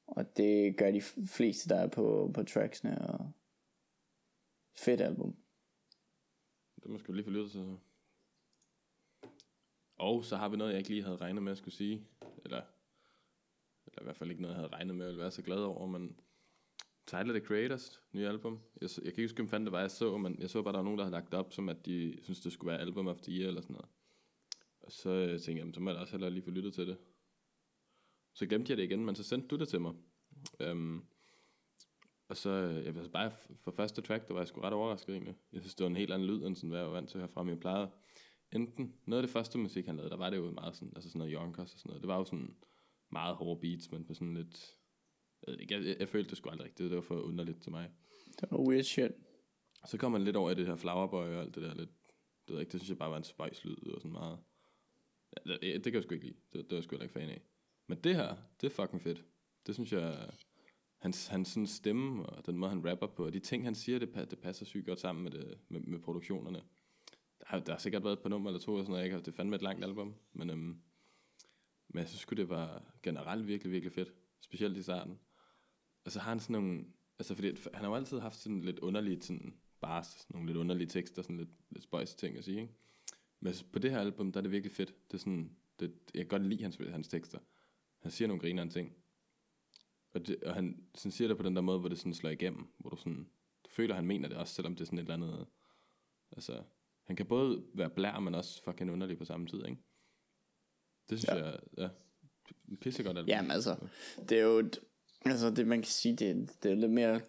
og 0.07 0.37
det 0.37 0.77
gør 0.77 0.91
de 0.91 1.01
fleste, 1.27 1.69
der 1.69 1.75
er 1.75 1.87
på, 1.87 2.31
på 2.33 2.43
tracksene. 2.43 3.01
Og 3.01 3.31
fedt 4.77 5.01
album. 5.01 5.35
Det 6.83 6.91
må 6.91 6.97
sgu 6.97 7.13
lige 7.13 7.23
få 7.23 7.29
lyttet 7.29 7.51
til. 7.51 7.61
så. 7.61 7.77
Og 9.95 10.25
så 10.25 10.35
har 10.37 10.49
vi 10.49 10.57
noget, 10.57 10.71
jeg 10.71 10.77
ikke 10.77 10.89
lige 10.89 11.03
havde 11.03 11.17
regnet 11.17 11.43
med 11.43 11.51
at 11.51 11.57
skulle 11.57 11.75
sige. 11.75 12.07
Eller, 12.43 12.61
eller 13.85 14.01
i 14.01 14.03
hvert 14.03 14.17
fald 14.17 14.29
ikke 14.29 14.41
noget, 14.41 14.53
jeg 14.53 14.61
havde 14.61 14.73
regnet 14.73 14.95
med 14.95 15.07
at 15.07 15.17
være 15.17 15.31
så 15.31 15.41
glad 15.41 15.57
over, 15.57 15.87
men 15.87 16.19
Tyler, 17.07 17.39
The 17.39 17.45
Creators 17.45 18.01
nye 18.11 18.27
album. 18.27 18.59
Jeg, 18.81 18.89
jeg 18.95 19.03
kan 19.03 19.07
ikke 19.07 19.23
huske, 19.23 19.35
hvem 19.35 19.49
fanden 19.49 19.65
det 19.65 19.71
var, 19.71 19.79
jeg 19.79 19.91
så, 19.91 20.17
men 20.17 20.39
jeg 20.39 20.49
så 20.49 20.61
bare, 20.61 20.73
der 20.73 20.79
var 20.79 20.83
nogen, 20.83 20.97
der 20.97 21.05
havde 21.05 21.11
lagt 21.11 21.31
det 21.31 21.39
op, 21.39 21.53
som 21.53 21.69
at 21.69 21.85
de 21.85 22.19
synes, 22.23 22.41
det 22.41 22.53
skulle 22.53 22.71
være 22.71 22.81
album 22.81 23.07
of 23.07 23.21
the 23.21 23.31
year, 23.31 23.47
eller 23.47 23.61
sådan 23.61 23.73
noget. 23.73 23.89
Og 24.79 24.91
så 24.91 25.09
øh, 25.09 25.29
tænkte 25.29 25.51
jeg, 25.51 25.57
jamen, 25.57 25.73
så 25.73 25.79
må 25.79 25.89
jeg 25.89 25.95
da 25.95 26.01
også 26.01 26.13
hellere 26.13 26.31
lige 26.31 26.43
få 26.43 26.49
lyttet 26.49 26.73
til 26.73 26.87
det. 26.87 26.97
Så 28.33 28.45
glemte 28.45 28.71
jeg 28.71 28.77
det 28.77 28.83
igen, 28.83 29.05
men 29.05 29.15
så 29.15 29.23
sendte 29.23 29.47
du 29.47 29.55
det 29.55 29.67
til 29.67 29.81
mig. 29.81 29.93
Øhm, 30.59 31.05
og 32.33 32.37
så, 32.37 32.49
øh, 32.49 32.85
jeg 32.85 32.95
ved 32.95 33.09
bare, 33.09 33.31
for 33.61 33.71
første 33.71 34.01
track, 34.01 34.27
der 34.27 34.33
var 34.33 34.41
jeg 34.41 34.47
sgu 34.47 34.61
ret 34.61 34.73
overrasket 34.73 35.13
egentlig. 35.13 35.35
Jeg 35.51 35.61
synes, 35.61 35.75
det 35.75 35.83
var 35.83 35.89
en 35.89 35.95
helt 35.95 36.13
anden 36.13 36.27
lyd, 36.27 36.45
end 36.45 36.55
sådan, 36.55 36.69
hvad 36.69 36.79
jeg 36.79 36.87
var 36.87 36.93
vant 36.93 37.09
til 37.09 37.17
at 37.17 37.21
høre 37.21 37.29
fra. 37.29 37.43
Men 37.43 37.49
jeg 37.49 37.59
plejede, 37.59 37.89
enten, 38.51 38.93
noget 39.05 39.21
af 39.21 39.27
det 39.27 39.33
første 39.33 39.57
musik, 39.57 39.85
han 39.85 39.95
lavede, 39.95 40.09
der 40.09 40.17
var 40.17 40.29
det 40.29 40.37
jo 40.37 40.51
meget 40.51 40.75
sådan, 40.75 40.91
altså 40.95 41.09
sådan 41.09 41.19
noget 41.19 41.33
Yonkers 41.33 41.73
og 41.73 41.79
sådan 41.79 41.89
noget. 41.89 42.01
Det 42.01 42.07
var 42.07 42.17
jo 42.17 42.25
sådan 42.25 42.55
meget 43.11 43.35
hårde 43.35 43.61
beats, 43.61 43.91
men 43.91 44.05
på 44.05 44.13
sådan 44.13 44.33
lidt, 44.33 44.75
jeg, 45.47 45.71
jeg, 45.71 45.85
jeg, 45.85 45.95
jeg 45.99 46.09
følte 46.09 46.29
det 46.29 46.37
sgu 46.37 46.49
aldrig 46.49 46.65
rigtigt, 46.65 46.89
det 46.89 46.95
var 46.95 47.01
for 47.01 47.21
underligt 47.21 47.61
til 47.61 47.71
mig. 47.71 47.91
Det 48.41 48.51
var 48.51 48.57
weird 48.57 48.83
shit. 48.83 49.11
Så 49.85 49.97
kom 49.97 50.11
man 50.11 50.23
lidt 50.23 50.35
over 50.35 50.51
i 50.51 50.55
det 50.55 50.67
her 50.67 50.75
flowerboy 50.75 51.25
og 51.25 51.41
alt 51.41 51.55
det 51.55 51.63
der 51.63 51.73
lidt, 51.75 51.89
det 52.47 52.49
ved 52.49 52.55
jeg 52.55 52.61
ikke, 52.61 52.71
det 52.71 52.79
synes 52.79 52.89
jeg 52.89 52.97
bare 52.97 53.11
var 53.11 53.17
en 53.17 53.23
spejslyd 53.23 53.87
og 53.87 54.01
sådan 54.01 54.11
meget. 54.11 54.39
Ja, 55.45 55.53
det, 55.53 55.61
det, 55.61 55.83
kan 55.83 55.93
jeg 55.93 56.03
sgu 56.03 56.13
ikke 56.13 56.25
lide, 56.25 56.37
det, 56.53 56.59
det 56.63 56.71
var 56.71 56.77
jeg 56.77 56.83
sgu 56.83 56.95
ikke 56.95 57.13
fan 57.13 57.29
af. 57.29 57.41
Men 57.87 57.97
det 57.97 58.15
her, 58.15 58.35
det 58.61 58.67
er 58.67 58.71
fucking 58.71 59.01
fedt. 59.01 59.23
Det 59.67 59.75
synes 59.75 59.93
jeg, 59.93 60.29
hans, 61.03 61.27
hans 61.27 61.47
sådan 61.47 61.67
stemme 61.67 62.25
og 62.25 62.45
den 62.45 62.57
måde, 62.57 62.69
han 62.69 62.89
rapper 62.89 63.07
på, 63.07 63.25
og 63.25 63.33
de 63.33 63.39
ting, 63.39 63.63
han 63.63 63.75
siger, 63.75 63.99
det, 63.99 64.27
det 64.31 64.39
passer 64.39 64.65
sygt 64.65 64.85
godt 64.85 64.99
sammen 64.99 65.23
med, 65.23 65.31
det, 65.31 65.57
med, 65.69 65.81
med 65.81 65.99
produktionerne. 65.99 66.61
Der 67.39 67.45
har, 67.47 67.59
der 67.59 67.71
har 67.71 67.79
sikkert 67.79 68.03
været 68.03 68.13
et 68.13 68.21
par 68.21 68.29
nummer 68.29 68.49
eller 68.49 68.59
to, 68.59 68.73
og 68.73 68.79
sådan 68.79 68.91
noget, 68.91 69.05
ikke? 69.05 69.17
Og 69.17 69.25
det 69.25 69.31
er 69.31 69.35
fandme 69.35 69.55
et 69.55 69.61
langt 69.61 69.83
album, 69.83 70.15
men, 70.33 70.49
øhm, 70.49 70.81
men 71.87 71.99
jeg 71.99 72.07
synes 72.07 72.25
det 72.25 72.49
var 72.49 72.83
generelt 73.03 73.47
virkelig, 73.47 73.71
virkelig 73.71 73.93
fedt. 73.93 74.13
Specielt 74.41 74.77
i 74.77 74.83
starten. 74.83 75.19
Og 76.05 76.11
så 76.11 76.19
har 76.19 76.29
han 76.29 76.39
sådan 76.39 76.53
nogle, 76.53 76.85
altså 77.19 77.35
fordi 77.35 77.47
han 77.47 77.83
har 77.83 77.87
jo 77.87 77.95
altid 77.95 78.19
haft 78.19 78.39
sådan 78.39 78.61
lidt 78.61 78.79
underlige 78.79 79.21
sådan 79.21 79.53
bars, 79.81 80.07
sådan 80.07 80.33
nogle 80.33 80.47
lidt 80.47 80.57
underlige 80.57 80.87
tekster, 80.87 81.21
sådan 81.21 81.37
lidt, 81.37 81.49
lidt 81.69 81.83
spøjs 81.83 82.15
ting 82.15 82.37
at 82.37 82.43
sige, 82.43 82.61
ikke? 82.61 82.73
Men 83.39 83.53
på 83.71 83.79
det 83.79 83.91
her 83.91 83.99
album, 83.99 84.31
der 84.31 84.39
er 84.39 84.41
det 84.41 84.51
virkelig 84.51 84.75
fedt. 84.75 84.95
Det 85.11 85.13
er 85.13 85.19
sådan, 85.19 85.55
det, 85.79 85.93
jeg 86.13 86.21
kan 86.21 86.39
godt 86.39 86.49
lide 86.49 86.63
hans, 86.63 86.79
hans 86.89 87.07
tekster. 87.07 87.39
Han 87.99 88.11
siger 88.11 88.27
nogle 88.27 88.41
griner 88.41 88.69
ting. 88.69 89.02
Og, 90.13 90.27
det, 90.27 90.43
og 90.43 90.53
han 90.55 90.87
sådan 90.95 91.11
siger 91.11 91.27
det 91.27 91.37
på 91.37 91.43
den 91.43 91.55
der 91.55 91.61
måde, 91.61 91.79
hvor 91.79 91.89
det 91.89 91.97
sådan 91.99 92.13
slår 92.13 92.29
igennem, 92.29 92.67
hvor 92.77 92.89
du 92.89 92.95
sådan, 92.95 93.29
du 93.65 93.69
føler, 93.69 93.95
han 93.95 94.05
mener 94.07 94.27
det 94.29 94.37
også, 94.37 94.53
selvom 94.53 94.75
det 94.75 94.81
er 94.81 94.85
sådan 94.85 94.99
et 94.99 95.01
eller 95.03 95.13
andet, 95.13 95.47
altså, 96.31 96.63
han 97.03 97.15
kan 97.15 97.25
både 97.25 97.63
være 97.73 97.89
blær, 97.89 98.19
men 98.19 98.35
også 98.35 98.63
fucking 98.63 98.91
underlig 98.91 99.17
på 99.17 99.25
samme 99.25 99.47
tid, 99.47 99.65
ikke? 99.65 99.81
Det 101.09 101.19
synes 101.19 101.35
Ja. 101.39 101.45
jeg, 101.45 101.59
ja, 101.77 101.89
pissegodt 102.81 103.17
album. 103.17 103.29
Jamen 103.29 103.51
altså, 103.51 103.87
det 104.29 104.39
er 104.39 104.43
jo 104.43 104.59
et, 104.59 104.79
altså 105.25 105.49
det 105.49 105.67
man 105.67 105.81
kan 105.81 105.91
sige, 105.91 106.15
det, 106.15 106.55
det 106.63 106.71
er 106.71 106.75
lidt 106.75 106.91
mere, 106.91 107.21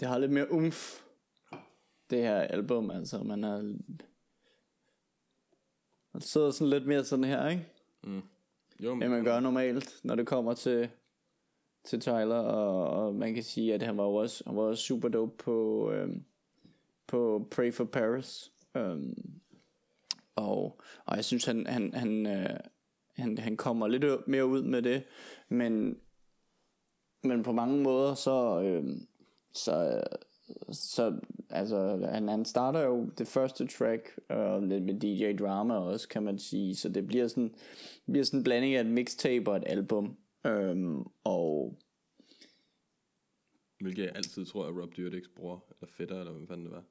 det 0.00 0.08
har 0.08 0.18
lidt 0.18 0.32
mere 0.32 0.50
umf, 0.52 1.02
det 2.10 2.18
her 2.18 2.36
album, 2.40 2.90
altså 2.90 3.22
man 3.22 3.44
er, 3.44 3.62
man 6.12 6.20
sidder 6.20 6.50
sådan 6.50 6.70
lidt 6.70 6.86
mere 6.86 7.04
sådan 7.04 7.24
her, 7.24 7.48
ikke? 7.48 7.68
Jo, 8.82 8.94
men, 8.94 9.02
End 9.02 9.12
man 9.12 9.24
gør 9.24 9.40
normalt, 9.40 10.00
når 10.04 10.14
det 10.14 10.26
kommer 10.26 10.54
til, 10.54 10.88
til 11.84 12.00
Tyler, 12.00 12.38
og, 12.38 12.90
og 12.90 13.14
man 13.14 13.34
kan 13.34 13.42
sige, 13.42 13.74
at 13.74 13.82
han 13.82 13.96
var 13.96 14.04
jo 14.04 14.14
også, 14.14 14.44
han 14.46 14.56
var 14.56 14.62
også 14.62 14.82
super 14.82 15.08
dope 15.08 15.36
på, 15.36 15.90
øhm, 15.92 16.24
på 17.06 17.48
Pray 17.50 17.72
for 17.72 17.84
Paris. 17.84 18.52
Øhm, 18.76 19.40
og, 20.36 20.80
og 21.04 21.16
jeg 21.16 21.24
synes, 21.24 21.44
han, 21.44 21.66
han, 21.66 21.94
han, 21.94 22.26
øh, 22.26 22.58
han, 23.16 23.38
han 23.38 23.56
kommer 23.56 23.88
lidt 23.88 24.28
mere 24.28 24.46
ud 24.46 24.62
med 24.62 24.82
det, 24.82 25.04
men, 25.48 25.98
men 27.22 27.42
på 27.42 27.52
mange 27.52 27.82
måder, 27.82 28.14
så, 28.14 28.62
øhm, 28.62 29.06
så, 29.52 30.02
så 30.72 31.20
altså, 31.50 32.08
han, 32.12 32.28
han 32.28 32.44
starter 32.44 32.80
jo 32.80 33.10
det 33.18 33.26
første 33.26 33.66
track, 33.66 34.18
og 34.28 34.62
lidt 34.62 34.84
med 34.84 35.00
DJ 35.00 35.36
Drama 35.44 35.74
også, 35.74 36.08
kan 36.08 36.22
man 36.22 36.38
sige, 36.38 36.76
så 36.76 36.88
det 36.88 37.06
bliver 37.06 37.28
sådan, 37.28 37.48
det 38.06 38.12
bliver 38.12 38.24
sådan 38.24 38.40
en 38.40 38.44
blanding 38.44 38.74
af 38.74 38.80
et 38.80 38.86
mixtape 38.86 39.50
og 39.50 39.56
et 39.56 39.64
album, 39.66 40.16
øhm, 40.46 41.02
og 41.24 41.78
Hvilket 43.82 44.02
jeg 44.02 44.12
altid 44.14 44.46
tror 44.46 44.66
er 44.66 44.82
Rob 44.82 44.96
Dyrdeks 44.96 45.28
bror, 45.36 45.66
eller 45.70 45.92
fætter, 45.92 46.20
eller 46.20 46.32
hvad 46.32 46.46
fanden 46.46 46.66
det 46.66 46.72
var. 46.72 46.84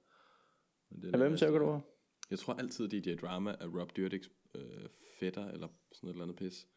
Men 0.89 1.01
det 1.01 1.11
Ja, 1.11 1.17
hvem 1.17 1.37
tænker 1.37 1.59
du 1.59 1.65
på? 1.65 1.81
Jeg 2.29 2.39
tror 2.39 2.53
altid, 2.53 2.89
DJ 2.89 3.15
Drama 3.15 3.51
er 3.51 3.79
Rob 3.79 3.97
Dyrdeks 3.97 4.29
øh, 4.55 4.89
fætter, 5.19 5.47
eller 5.47 5.67
sådan 5.91 6.09
et 6.09 6.13
eller 6.13 6.23
andet 6.23 6.37
pis. 6.37 6.67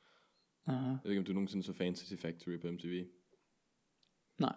Aha. 0.66 0.88
Jeg 0.88 0.98
ved 1.04 1.10
ikke, 1.10 1.18
om 1.18 1.24
du 1.24 1.32
nogensinde 1.32 1.64
så 1.64 1.72
Fantasy 1.72 2.14
Factory 2.14 2.60
på 2.60 2.70
MTV. 2.70 3.06
Nej. 4.38 4.56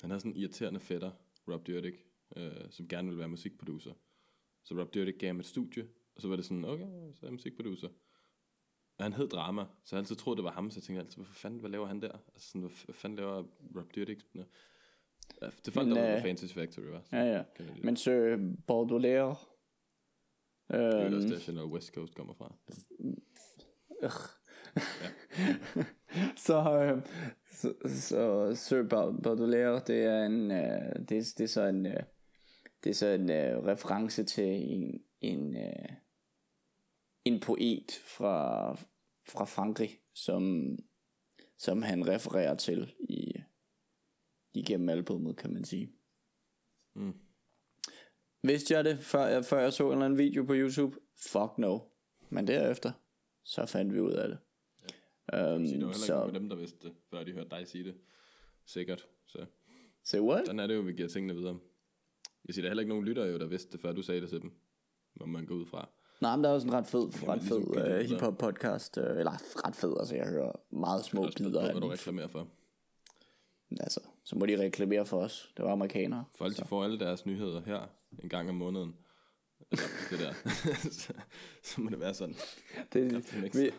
Han 0.00 0.10
havde 0.10 0.20
sådan 0.20 0.32
en 0.32 0.38
irriterende 0.38 0.80
fætter, 0.80 1.10
Rob 1.48 1.66
Dyrdek, 1.66 2.06
øh, 2.36 2.70
som 2.70 2.88
gerne 2.88 3.08
ville 3.08 3.18
være 3.18 3.28
musikproducer. 3.28 3.92
Så 4.64 4.74
Rob 4.74 4.94
Dyrdek 4.94 5.18
gav 5.18 5.28
ham 5.28 5.40
et 5.40 5.46
studie, 5.46 5.88
og 6.14 6.22
så 6.22 6.28
var 6.28 6.36
det 6.36 6.44
sådan, 6.44 6.64
okay, 6.64 6.86
så 7.14 7.18
er 7.22 7.26
jeg 7.26 7.32
musikproducer. 7.32 7.88
Og 8.98 9.04
han 9.04 9.12
hed 9.12 9.28
Drama, 9.28 9.66
så 9.84 9.96
jeg 9.96 10.00
altid 10.00 10.16
troede, 10.16 10.36
det 10.36 10.44
var 10.44 10.52
ham, 10.52 10.70
så 10.70 10.78
jeg 10.78 10.82
tænkte 10.82 11.00
altid, 11.02 11.16
hvad 11.16 11.26
fanden, 11.26 11.60
hvad 11.60 11.70
laver 11.70 11.86
han 11.86 12.02
der? 12.02 12.18
Altså 12.34 12.48
sådan, 12.48 12.60
hvad, 12.60 12.94
fanden 12.94 13.16
laver 13.16 13.44
Rob 13.76 13.94
Dyrdek? 13.94 14.18
Ja, 14.34 14.42
det 15.66 15.76
Men, 15.76 15.90
der 15.90 16.08
var 16.08 16.16
øh, 16.16 16.22
Fantasy 16.22 16.54
Factory, 16.54 16.84
var. 16.84 17.02
Ja, 17.12 17.24
ja. 17.24 17.44
Men 17.82 17.96
Sir 17.96 18.38
Baudelaire, 18.66 19.36
Det 20.68 20.76
er 20.76 21.06
øhm, 21.06 21.14
også 21.14 21.28
der, 21.28 21.38
Chanel 21.38 21.64
West 21.64 21.94
Coast 21.94 22.14
kommer 22.14 22.34
fra. 22.34 22.54
så, 26.46 26.82
øh, 26.82 27.02
så, 27.56 27.74
så 27.86 28.52
Sir 28.54 28.82
Ba- 28.82 29.22
Baudelaire, 29.22 29.82
det 29.86 30.04
er 30.04 30.24
en, 30.26 30.50
øh, 30.50 31.08
det, 31.08 31.34
det 31.38 31.40
er 31.40 31.46
så 31.46 31.62
en, 31.62 31.86
øh, 31.86 32.02
det 32.84 32.90
er 32.90 32.94
så 32.94 33.06
en 33.06 33.30
øh, 33.30 33.64
reference 33.64 34.24
til 34.24 34.44
en, 34.44 35.04
en, 35.20 35.56
øh, 35.56 35.88
en 37.24 37.40
poet 37.40 37.92
fra, 38.16 38.72
fra 39.28 39.44
Frankrig, 39.44 40.00
som, 40.14 40.70
som 41.58 41.82
han 41.82 42.08
refererer 42.08 42.54
til 42.54 42.94
i, 43.08 43.32
igennem 44.54 44.88
albumet, 44.88 45.36
kan 45.36 45.52
man 45.52 45.64
sige. 45.64 45.92
Mm. 46.94 47.14
Vidste 48.42 48.74
jeg 48.74 48.84
det, 48.84 48.98
før 48.98 49.26
jeg, 49.26 49.44
før 49.44 49.60
jeg 49.60 49.72
så 49.72 49.86
en 49.86 49.92
eller 49.92 50.04
anden 50.04 50.18
video 50.18 50.44
på 50.44 50.52
YouTube? 50.54 50.96
Fuck 51.32 51.58
no. 51.58 51.78
Men 52.30 52.46
derefter, 52.46 52.92
så 53.44 53.66
fandt 53.66 53.94
vi 53.94 54.00
ud 54.00 54.12
af 54.12 54.28
det. 54.28 54.38
Ja. 55.32 55.54
Um, 55.54 55.66
Så 55.66 55.74
det 55.74 55.86
var 55.86 55.86
heller 55.86 55.86
ikke 55.86 55.98
så, 55.98 56.22
af 56.22 56.32
dem, 56.32 56.48
der 56.48 56.56
vidste 56.56 56.88
det, 56.88 56.96
før 57.10 57.24
de 57.24 57.32
hørte 57.32 57.50
dig 57.50 57.68
sige 57.68 57.84
det. 57.84 57.94
Sikkert. 58.66 59.06
Så 59.26 59.46
say 60.04 60.20
what? 60.20 60.46
sådan 60.46 60.60
er 60.60 60.66
det 60.66 60.74
jo, 60.74 60.80
vi 60.80 60.92
giver 60.92 61.08
tingene 61.08 61.34
videre. 61.34 61.58
Jeg 62.46 62.54
siger, 62.54 62.62
der 62.62 62.68
er 62.68 62.70
heller 62.70 62.80
ikke 62.80 62.88
nogen 62.88 63.04
lyttere, 63.04 63.26
jo, 63.26 63.38
der 63.38 63.46
vidste 63.46 63.72
det, 63.72 63.80
før 63.80 63.92
du 63.92 64.02
sagde 64.02 64.20
det 64.20 64.28
til 64.28 64.40
dem. 64.40 64.52
Må 65.20 65.26
man 65.26 65.46
gå 65.46 65.54
ud 65.54 65.66
fra. 65.66 65.88
Nej, 66.20 66.36
men 66.36 66.44
der 66.44 66.50
er 66.50 66.54
også 66.54 66.66
en 66.66 66.72
ret 66.72 66.86
fed, 66.86 67.28
ret 67.28 67.38
ligesom 67.38 67.62
fed 67.62 67.84
det 67.84 68.04
uh, 68.04 68.10
hiphop 68.10 68.38
podcast, 68.38 68.96
uh, 68.96 69.04
eller 69.04 69.64
ret 69.66 69.76
fed, 69.76 69.94
altså 69.98 70.14
jeg 70.16 70.26
hører 70.28 70.52
meget 70.70 71.04
små 71.04 71.28
bidder 71.36 71.60
af 71.60 71.72
hvad 71.72 71.80
du 71.80 71.88
reklamerer 71.88 72.28
for. 72.28 72.48
Altså, 73.80 74.00
så 74.24 74.36
må 74.36 74.46
de 74.46 74.60
reklamere 74.62 75.06
for 75.06 75.20
os. 75.20 75.52
Det 75.56 75.64
var 75.64 75.72
amerikanere. 75.72 76.24
Folk 76.34 76.56
de 76.56 76.64
får 76.64 76.84
alle 76.84 76.98
deres 76.98 77.26
nyheder 77.26 77.60
her 77.60 77.86
en 78.22 78.28
gang 78.28 78.48
om 78.48 78.54
måneden. 78.54 78.96
Det 80.10 80.18
der. 80.18 80.32
så, 81.00 81.12
så, 81.62 81.80
må 81.80 81.90
det 81.90 82.00
være 82.00 82.14
sådan. 82.14 82.34
Det, 82.92 83.24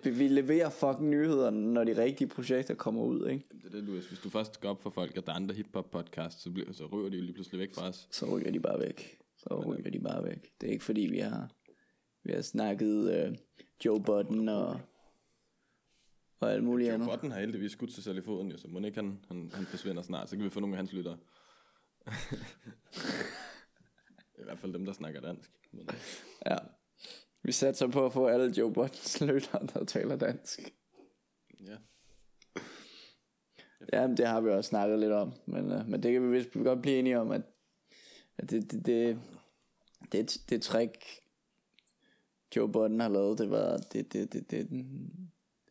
vi, 0.04 0.10
vi, 0.10 0.28
leverer 0.28 0.70
fucking 0.70 1.10
nyheder, 1.10 1.50
når 1.50 1.84
de 1.84 2.04
rigtige 2.04 2.28
projekter 2.28 2.74
kommer 2.74 3.02
ud, 3.02 3.28
ikke? 3.30 3.46
Det 3.52 3.66
er 3.66 3.70
det, 3.70 3.84
Louis. 3.84 4.08
Hvis 4.08 4.20
du 4.20 4.30
først 4.30 4.62
går 4.62 4.70
op 4.70 4.82
for 4.82 4.90
folk, 4.90 5.18
at 5.18 5.26
der 5.28 5.32
er 5.32 5.36
andre 5.36 5.56
hiphop 5.56 5.92
podcasts, 5.92 6.44
så, 6.44 6.52
bliver, 6.52 6.74
så 6.74 6.86
ryger 6.86 7.10
de 7.10 7.18
jo 7.18 7.24
lige 7.24 7.34
pludselig 7.34 7.60
væk 7.60 7.74
fra 7.74 7.88
os. 7.88 8.08
Så 8.12 8.26
ryger 8.26 8.52
de 8.52 8.60
bare 8.60 8.80
væk. 8.80 9.18
Så 9.38 9.64
ryger 9.66 9.92
de 9.92 10.00
bare 10.00 10.24
væk. 10.24 10.52
Det 10.62 10.68
er 10.68 10.72
ikke 10.72 10.86
fordi, 10.86 11.02
vi 11.02 11.20
har, 11.20 11.50
vi 12.24 12.32
har 12.34 12.42
snakket 12.42 13.28
uh, 13.28 13.36
Joe 13.86 14.04
Budden 14.04 14.50
og, 14.50 14.80
og 16.40 16.54
alt 16.54 16.64
muligt 16.64 16.88
Joe 16.88 16.94
andet. 16.94 17.10
Budden 17.10 17.32
har 17.32 17.40
heldigvis 17.40 17.72
skudt 17.72 17.94
sig 17.94 18.04
selv 18.04 18.18
i 18.18 18.22
foden, 18.22 18.52
jo, 18.52 18.58
så 18.58 18.68
må 18.68 18.80
ikke 18.80 18.96
han, 18.96 19.20
han, 19.28 19.52
han 19.54 19.66
forsvinder 19.66 20.02
snart. 20.02 20.30
Så 20.30 20.36
kan 20.36 20.46
vi 20.46 20.50
få 20.50 20.60
nogle 20.60 20.76
af 20.76 20.78
hans 20.78 20.94
lyttere. 20.94 21.18
I 24.48 24.50
hvert 24.50 24.60
fald 24.60 24.74
dem, 24.74 24.86
der 24.86 24.94
snakker 24.94 25.22
dansk. 25.22 25.52
Men, 25.72 25.90
Ja. 26.46 26.58
Vi 27.42 27.52
satser 27.52 27.88
på 27.88 28.06
at 28.06 28.14
få 28.14 28.28
alle 28.28 28.54
Joe 28.58 28.74
Buttons 28.74 29.22
lyttere, 29.22 29.68
der 29.74 29.86
taler 29.86 30.16
dansk. 30.16 30.60
ja. 31.60 31.78
Ja, 33.94 34.08
men 34.08 34.18
det 34.18 34.28
har 34.28 34.42
vi 34.42 34.50
også 34.50 34.68
snakket 34.68 35.00
lidt 35.00 35.12
om. 35.12 35.34
Men, 35.46 35.72
uh, 35.72 35.88
men 35.88 36.04
det 36.04 36.14
kan 36.14 36.24
vi 36.24 36.38
vist 36.38 36.54
godt 36.54 36.82
blive 36.82 37.00
enige 37.00 37.20
om, 37.20 37.32
at, 37.32 37.42
at 38.38 38.50
det, 38.50 38.72
det, 38.72 38.86
det, 38.86 39.20
det, 40.12 40.42
det 40.50 40.62
trick, 40.62 41.06
Joe 42.56 42.72
Budden 42.72 43.00
har 43.00 43.10
lavet, 43.10 43.38
det 43.40 43.50
var, 43.50 43.78
det, 43.78 44.14
det, 44.14 44.34
det, 44.34 44.52
det, 44.52 44.70
det 44.70 44.86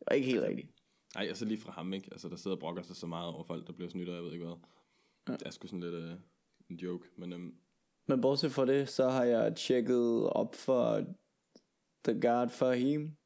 var 0.09 0.15
ikke 0.15 0.27
helt 0.27 0.43
rigtigt. 0.43 0.69
Ej, 1.17 1.27
altså 1.27 1.45
lige 1.45 1.61
fra 1.61 1.73
ham, 1.73 1.93
ikke? 1.93 2.09
Altså, 2.13 2.29
der 2.29 2.37
sidder 2.37 2.57
og 2.57 2.61
brokker 2.61 2.83
sig 2.83 2.97
så 2.97 3.07
meget 3.07 3.29
over 3.35 3.45
folk, 3.45 3.67
der 3.67 3.73
bliver 3.73 3.91
snydt, 3.91 4.09
og 4.09 4.15
jeg 4.15 4.25
ved 4.25 4.33
ikke 4.33 4.45
hvad. 4.45 4.57
Ja. 5.29 5.33
Det 5.33 5.43
er 5.47 5.51
sgu 5.51 5.67
sådan 5.67 5.81
lidt 5.81 5.95
uh, 5.95 6.11
en 6.71 6.77
joke, 6.77 7.09
men 7.17 7.33
um, 7.33 7.55
men 8.07 8.21
bortset 8.21 8.53
fra 8.53 8.67
det, 8.67 8.89
så 8.89 9.09
har 9.09 9.25
jeg 9.25 9.57
tjekket 9.57 10.29
op 10.29 10.55
for 10.55 11.05
The 12.05 12.21
God 12.21 12.49
Fahim, 12.49 13.17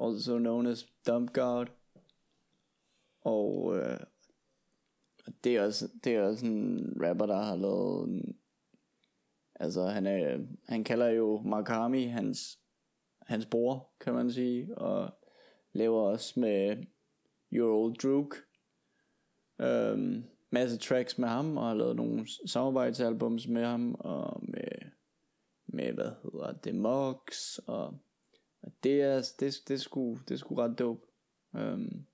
also 0.00 0.38
known 0.38 0.66
as 0.66 0.86
Dump 1.06 1.32
God. 1.32 1.66
Og 3.20 3.76
øh, 3.76 4.00
det 5.44 5.56
er 5.56 5.62
også, 5.64 5.88
det 6.04 6.16
er 6.16 6.22
også 6.22 6.46
en 6.46 6.96
rapper, 7.02 7.26
der 7.26 7.42
har 7.42 7.56
lavet 7.56 8.08
en, 8.08 8.38
altså 9.54 9.86
han, 9.86 10.06
er, 10.06 10.38
han 10.68 10.84
kalder 10.84 11.08
jo 11.08 11.42
Makami 11.44 12.04
hans, 12.04 12.60
hans 13.26 13.46
bror, 13.46 13.90
kan 14.00 14.14
man 14.14 14.32
sige, 14.32 14.78
og 14.78 15.10
laver 15.72 16.00
også 16.00 16.40
med 16.40 16.84
Your 17.52 17.84
Old 17.84 17.94
Druk. 17.94 18.36
Øhm, 19.60 20.24
masse 20.52 20.78
tracks 20.78 21.18
med 21.18 21.28
ham, 21.28 21.56
og 21.56 21.66
har 21.66 21.74
lavet 21.74 21.96
nogle 21.96 22.26
samarbejdsalbums 22.46 23.48
med 23.48 23.64
ham, 23.64 23.94
og 23.98 24.42
med, 24.48 24.90
med 25.66 25.92
hvad 25.92 26.10
hedder 26.22 26.52
det, 26.52 26.74
Mox, 26.74 27.58
og, 27.66 27.86
og 28.62 28.72
det 28.82 29.02
er, 29.02 29.16
det, 29.40 29.54
det, 29.68 29.74
er 29.74 29.78
sgu, 29.78 30.18
det 30.28 30.34
er 30.34 30.38
sgu 30.38 30.54
ret 30.54 30.78
dope. 30.78 31.06
Um, 31.52 32.06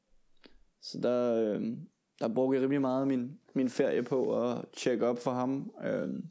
så 0.83 0.99
der, 1.03 1.57
um, 1.57 1.89
der 2.19 2.35
brugte 2.35 2.57
jeg 2.57 2.63
rimelig 2.63 2.81
meget 2.81 3.09
min, 3.09 3.41
min 3.55 3.69
ferie 3.69 4.03
på 4.03 4.51
at 4.51 4.65
tjekke 4.77 5.07
op 5.07 5.19
for 5.19 5.31
ham. 5.31 5.75
Um, 6.05 6.25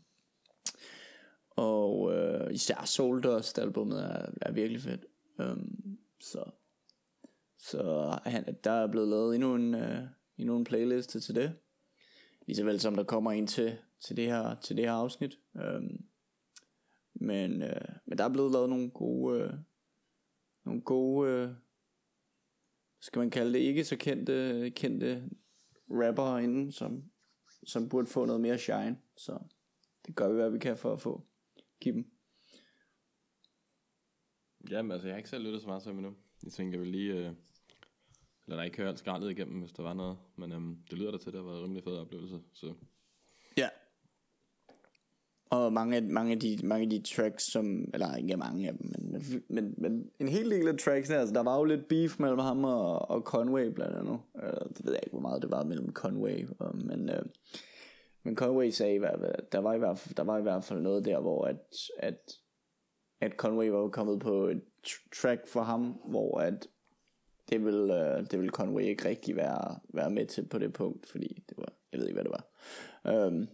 og 1.49 1.99
uh, 1.99 2.53
især 2.53 2.85
Soul 2.85 3.23
Dust 3.23 3.59
albumet 3.59 4.03
er, 4.03 4.31
er 4.41 4.51
virkelig 4.51 4.81
fedt. 4.81 5.05
Um, 5.39 5.97
så 6.19 6.51
så 7.59 8.19
han, 8.25 8.55
der 8.63 8.71
er 8.71 8.91
blevet 8.91 9.09
lavet 9.09 9.35
endnu 9.35 9.55
en, 9.55 9.73
uh, 9.73 9.99
endnu 10.37 10.57
en 10.57 10.63
playliste 10.63 11.19
til 11.19 11.35
det. 11.35 11.55
Lige 12.47 12.65
vel 12.65 12.79
som 12.79 12.95
der 12.95 13.03
kommer 13.03 13.31
en 13.31 13.47
til, 13.47 13.77
til, 13.99 14.17
det, 14.17 14.25
her, 14.25 14.55
til 14.55 14.77
det 14.77 14.85
her 14.85 14.91
afsnit. 14.91 15.39
Øhm, 15.55 16.05
men, 17.13 17.61
øh, 17.61 17.95
men 18.05 18.17
der 18.17 18.23
er 18.23 18.33
blevet 18.33 18.51
lavet 18.51 18.69
nogle 18.69 18.89
gode, 18.89 19.41
øh, 19.41 19.53
nogle 20.65 20.81
gode, 20.81 21.31
øh, 21.31 21.49
skal 22.99 23.19
man 23.19 23.29
kalde 23.29 23.53
det, 23.53 23.59
ikke 23.59 23.85
så 23.85 23.97
kendte, 23.97 24.69
kendte 24.75 25.29
rapper 25.89 26.37
inden, 26.37 26.71
som, 26.71 27.03
som 27.67 27.89
burde 27.89 28.07
få 28.07 28.25
noget 28.25 28.41
mere 28.41 28.57
shine. 28.57 28.97
Så 29.17 29.39
det 30.07 30.15
gør 30.15 30.29
vi, 30.29 30.35
hvad 30.35 30.49
vi 30.49 30.59
kan 30.59 30.77
for 30.77 30.93
at 30.93 31.01
få 31.01 31.25
give 31.79 31.95
dem. 31.95 32.11
Jamen 34.69 34.91
altså, 34.91 35.07
jeg 35.07 35.13
har 35.13 35.17
ikke 35.17 35.29
selv 35.29 35.43
lyttet 35.43 35.61
så 35.61 35.67
meget 35.67 35.83
til 35.83 35.91
endnu. 35.91 36.15
Jeg 36.43 36.51
tænker, 36.51 36.73
jeg 36.73 36.81
vil 36.81 36.91
lige... 36.91 37.13
Øh, 37.13 37.33
eller 38.47 38.57
der 38.57 38.63
ikke 38.63 38.77
høre 38.77 38.89
alt 38.89 38.99
skraldet 38.99 39.31
igennem, 39.31 39.59
hvis 39.59 39.71
der 39.71 39.83
var 39.83 39.93
noget. 39.93 40.17
Men 40.35 40.51
øhm, 40.51 40.77
det 40.89 40.97
lyder 40.97 41.11
da 41.11 41.17
til, 41.17 41.29
at 41.29 41.33
det 41.33 41.41
har 41.41 41.47
været 41.47 41.57
en 41.57 41.63
rimelig 41.63 41.83
fed 41.83 41.97
oplevelse. 41.97 42.39
Så. 42.53 42.73
Ja. 43.57 43.69
Og 45.49 45.73
mange 45.73 45.95
af, 45.95 46.03
mange, 46.03 46.31
af 46.31 46.39
de, 46.39 46.57
mange 46.63 46.83
af 46.83 46.89
de 46.89 47.01
tracks, 47.15 47.43
som... 47.43 47.89
Eller 47.93 48.15
ikke 48.15 48.37
mange 48.37 48.67
af 48.67 48.77
dem, 48.77 48.91
men, 49.11 49.45
men, 49.49 49.75
men 49.77 50.11
en 50.19 50.27
hel 50.27 50.51
del 50.51 50.67
af 50.67 50.77
tracks, 50.77 51.09
altså 51.09 51.33
der 51.33 51.43
var 51.43 51.57
jo 51.57 51.63
lidt 51.63 51.87
beef 51.87 52.19
mellem 52.19 52.39
ham 52.39 52.63
og, 52.63 53.09
og 53.09 53.21
Conway 53.21 53.65
blandt 53.67 53.95
andet. 53.95 54.19
Eller, 54.35 54.67
det 54.67 54.85
ved 54.85 54.91
jeg 54.93 55.01
ikke, 55.03 55.13
hvor 55.13 55.29
meget 55.29 55.41
det 55.41 55.51
var 55.51 55.63
mellem 55.63 55.93
Conway. 55.93 56.47
og, 56.59 56.75
men, 56.75 57.09
Øh, 57.09 57.25
men 58.23 58.35
Conway 58.35 58.69
sagde, 58.69 59.07
at 59.07 59.51
der 59.51 59.59
var, 59.59 59.73
i 59.73 59.77
hvert 59.77 59.97
fald, 59.97 60.15
der 60.15 60.23
var 60.23 60.37
i 60.37 60.41
hvert 60.41 60.63
fald 60.63 60.81
noget 60.81 61.05
der, 61.05 61.19
hvor 61.19 61.45
at, 61.45 61.75
at, 61.99 62.31
at 63.21 63.31
Conway 63.31 63.69
var 63.69 63.87
kommet 63.87 64.19
på 64.19 64.47
et 64.47 64.61
track 65.15 65.47
for 65.47 65.61
ham, 65.61 65.83
hvor 66.05 66.39
at 66.39 66.67
det 67.49 67.65
vil, 67.65 67.87
det 68.31 68.41
vil 68.41 68.49
Conway 68.49 68.83
ikke 68.83 69.09
rigtig 69.09 69.35
være, 69.35 69.79
være 69.93 70.09
med 70.09 70.25
til 70.25 70.47
på 70.47 70.57
det 70.57 70.73
punkt, 70.73 71.09
fordi 71.09 71.43
det 71.49 71.57
var, 71.57 71.73
jeg 71.91 71.99
ved 71.99 72.07
ikke 72.07 72.21
hvad 72.21 72.23
det 72.23 72.31
var. 72.31 72.47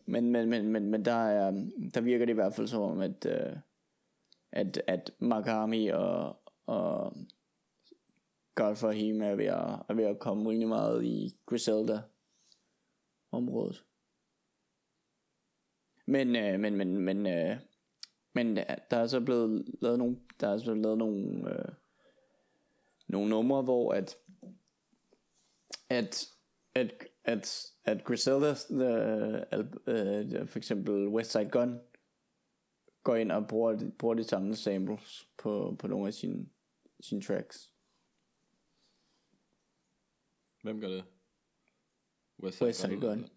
Men, 0.05 0.31
men, 0.31 0.49
men, 0.49 0.67
men, 0.67 0.91
men 0.91 1.05
der, 1.05 1.27
er, 1.27 1.51
der 1.93 2.01
virker 2.01 2.25
det 2.25 2.33
i 2.33 2.35
hvert 2.35 2.53
fald 2.53 2.67
som 2.67 2.81
om, 2.81 2.99
at, 2.99 3.25
at, 4.51 4.83
at 4.87 5.11
Makami 5.19 5.87
og, 5.87 6.37
og 6.65 7.17
God 8.55 8.75
for 8.75 8.91
him 8.91 9.21
er 9.21 9.35
ved, 9.35 9.45
at, 9.45 9.85
er 9.89 9.93
ved 9.93 10.03
at 10.03 10.19
komme 10.19 10.49
rimelig 10.49 10.67
meget 10.67 11.03
i 11.03 11.35
Griselda 11.45 12.01
området. 13.31 13.83
Men, 16.05 16.27
uh, 16.27 16.59
men, 16.59 16.75
men, 16.75 16.97
men, 16.97 17.23
men 18.35 18.55
der 18.91 18.97
er 18.97 19.07
så 19.07 19.21
blevet 19.21 19.65
lavet 19.81 19.97
nogle, 19.97 20.17
der 20.39 20.47
er 20.47 20.57
så 20.57 20.63
blevet 20.63 20.81
lavet 20.81 20.97
nogle, 20.97 21.49
øh, 21.49 21.71
nogle 23.13 23.29
numre, 23.29 23.61
hvor 23.61 23.93
at, 23.93 24.17
at, 25.89 26.27
at, 26.75 27.05
at, 27.23 27.65
at 27.85 28.03
Griselda, 28.03 28.51
uh, 28.51 29.59
uh, 29.87 30.47
for 30.47 30.57
eksempel 30.57 31.07
West 31.07 31.31
Side 31.31 31.49
Gun, 31.49 31.79
går 33.03 33.15
ind 33.15 33.31
og 33.31 33.47
bruger, 33.47 33.91
bruger 33.99 34.15
de 34.15 34.23
samme 34.23 34.55
samples 34.55 35.29
på, 35.37 35.75
på 35.79 35.87
nogle 35.87 36.07
af 36.07 36.13
sine, 36.13 36.49
sine 36.99 37.21
tracks. 37.21 37.73
Hvem 40.63 40.81
gør 40.81 40.87
det? 40.87 41.03
West 42.43 42.57
Side, 42.57 42.67
West 42.67 42.79
Side 42.79 42.99
Gun. 42.99 43.01
Gun. 43.01 43.29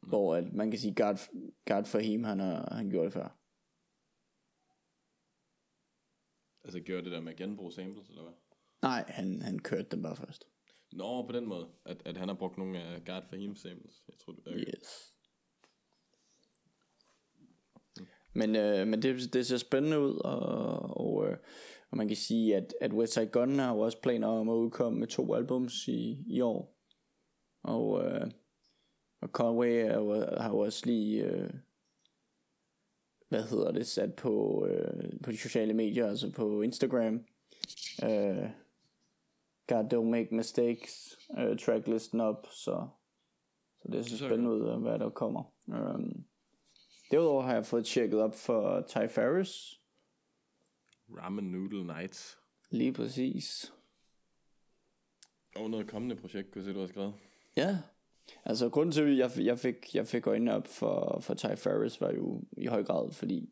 Hvor 0.00 0.36
at 0.36 0.52
man 0.52 0.70
kan 0.70 0.80
sige, 0.80 0.94
God, 0.94 1.16
God 1.66 1.84
for 1.84 1.98
him, 1.98 2.24
han 2.24 2.40
har 2.40 2.74
han 2.74 2.90
gjort 2.90 3.04
det 3.04 3.12
før. 3.12 3.36
Altså 6.64 6.80
gjorde 6.80 7.04
det 7.04 7.12
der 7.12 7.20
med 7.20 7.32
at 7.32 7.38
genbruge 7.38 7.72
samples, 7.72 8.08
eller 8.08 8.22
hvad? 8.22 8.32
Nej, 8.82 9.04
han, 9.08 9.42
han 9.42 9.58
kørte 9.58 9.88
dem 9.90 10.02
bare 10.02 10.16
først. 10.16 10.44
Nå, 10.92 11.26
på 11.26 11.32
den 11.32 11.46
måde, 11.46 11.68
at, 11.86 12.02
at 12.04 12.16
han 12.16 12.28
har 12.28 12.34
brugt 12.34 12.58
nogle 12.58 12.82
af 12.82 13.04
God 13.04 13.22
for 13.28 13.36
him 13.36 13.56
samples. 13.56 14.02
Jeg 14.08 14.18
tror, 14.24 14.32
det 14.32 14.42
er 14.46 14.58
Yes. 14.58 15.14
Men, 18.32 18.56
øh, 18.56 18.86
men 18.86 19.02
det, 19.02 19.32
det 19.32 19.46
ser 19.46 19.56
spændende 19.56 20.00
ud, 20.00 20.14
og, 20.24 20.36
og, 20.96 21.28
øh, 21.28 21.36
og 21.90 21.96
man 21.96 22.08
kan 22.08 22.16
sige, 22.16 22.56
at, 22.56 22.74
at 22.80 22.92
Westside 22.92 23.26
Gun 23.26 23.58
har 23.58 23.74
jo 23.74 23.80
også 23.80 24.00
planer 24.00 24.28
om 24.28 24.48
at 24.48 24.54
udkomme 24.54 24.98
med 24.98 25.08
to 25.08 25.34
albums 25.34 25.88
i, 25.88 26.24
i 26.26 26.40
år. 26.40 26.76
Og, 27.62 28.04
øh, 28.04 28.30
og 29.20 29.28
Conway 29.28 29.84
er 29.84 29.98
jo, 29.98 30.14
har 30.40 30.48
jo 30.48 30.58
også 30.58 30.86
lige, 30.86 31.24
øh, 31.24 31.50
hvad 33.28 33.42
hedder 33.42 33.72
det, 33.72 33.86
sat 33.86 34.14
på, 34.14 34.66
øh, 34.66 35.20
på 35.22 35.32
de 35.32 35.36
sociale 35.36 35.74
medier, 35.74 36.06
altså 36.06 36.32
på 36.32 36.62
Instagram. 36.62 37.24
Øh, 38.04 38.50
God 39.70 39.92
Don't 39.92 40.10
Make 40.10 40.34
Mistakes 40.34 41.18
øh, 41.38 41.58
tracklisten 41.58 42.20
op, 42.20 42.46
så, 42.50 42.88
så 43.82 43.88
det 43.92 43.98
er 43.98 44.02
så 44.02 44.16
spændende 44.16 44.50
ud, 44.50 44.80
hvad 44.80 44.98
der 44.98 45.10
kommer. 45.10 45.52
Um, 45.66 46.24
derudover 47.10 47.42
har 47.42 47.54
jeg 47.54 47.66
fået 47.66 47.86
tjekket 47.86 48.20
op 48.20 48.34
for 48.34 48.84
Ty 48.88 49.06
Ferris. 49.14 49.80
Ramen 51.18 51.44
Noodle 51.44 51.84
Nights. 51.84 52.38
Lige 52.70 52.92
præcis. 52.92 53.72
Og 55.56 55.70
noget 55.70 55.90
kommende 55.90 56.16
projekt, 56.16 56.52
kunne 56.52 56.64
se, 56.64 56.74
du 56.74 56.80
har 56.80 56.86
skrevet. 56.86 57.14
Ja, 57.56 57.78
altså 58.44 58.68
grunden 58.68 58.92
til, 58.92 59.02
at 59.02 59.18
jeg, 59.18 59.46
jeg, 59.46 59.58
fik, 59.58 59.94
jeg 59.94 60.06
fik 60.06 60.26
øjnene 60.26 60.54
op 60.54 60.66
for, 60.66 61.18
for 61.20 61.34
Ty 61.34 61.46
Ferris, 61.56 62.00
var 62.00 62.10
jo 62.10 62.42
i 62.52 62.66
høj 62.66 62.84
grad, 62.84 63.12
fordi 63.12 63.50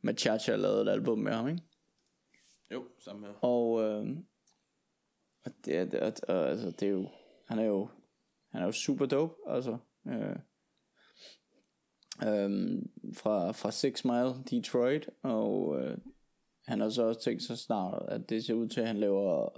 Machacha 0.00 0.56
lavede 0.56 0.82
et 0.82 0.88
album 0.88 1.18
med 1.18 1.32
ham, 1.32 1.48
ikke? 1.48 1.62
Jo, 2.70 2.84
samme 2.98 3.26
her. 3.26 3.34
Og, 3.34 3.82
øh, 3.82 4.16
og 5.44 5.52
det, 5.64 5.76
er, 5.76 5.84
det, 5.84 6.20
og, 6.20 6.48
altså, 6.48 6.70
det 6.70 6.82
er 6.82 6.92
jo, 6.92 7.08
han 7.48 7.58
er 7.58 7.64
jo, 7.64 7.88
han 8.52 8.62
er 8.62 8.66
jo 8.66 8.72
super 8.72 9.06
dope, 9.06 9.34
altså. 9.46 9.78
Øh, 10.06 10.36
øh, 12.28 12.82
fra, 13.14 13.52
fra 13.52 13.70
Six 13.70 14.04
Mile, 14.04 14.34
Detroit, 14.50 15.10
og 15.22 15.80
øh, 15.80 15.98
han 16.66 16.80
har 16.80 16.88
så 16.88 17.02
også 17.02 17.20
tænkt 17.20 17.42
sig 17.42 17.58
snart, 17.58 18.02
at 18.08 18.28
det 18.28 18.44
ser 18.44 18.54
ud 18.54 18.68
til, 18.68 18.80
at 18.80 18.86
han 18.86 18.96
laver 18.96 19.48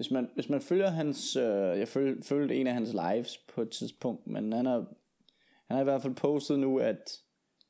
hvis 0.00 0.10
man, 0.10 0.30
hvis 0.34 0.48
man 0.48 0.60
følger 0.60 0.88
hans, 0.88 1.36
øh, 1.36 1.78
jeg 1.78 1.88
føl, 1.88 2.22
følte 2.22 2.56
en 2.56 2.66
af 2.66 2.74
hans 2.74 2.92
lives 2.92 3.38
på 3.38 3.62
et 3.62 3.70
tidspunkt, 3.70 4.26
men 4.26 4.52
han 4.52 4.66
har, 4.66 4.78
han 5.66 5.76
har 5.76 5.80
i 5.80 5.84
hvert 5.84 6.02
fald 6.02 6.14
postet 6.14 6.58
nu, 6.58 6.78
at, 6.78 7.22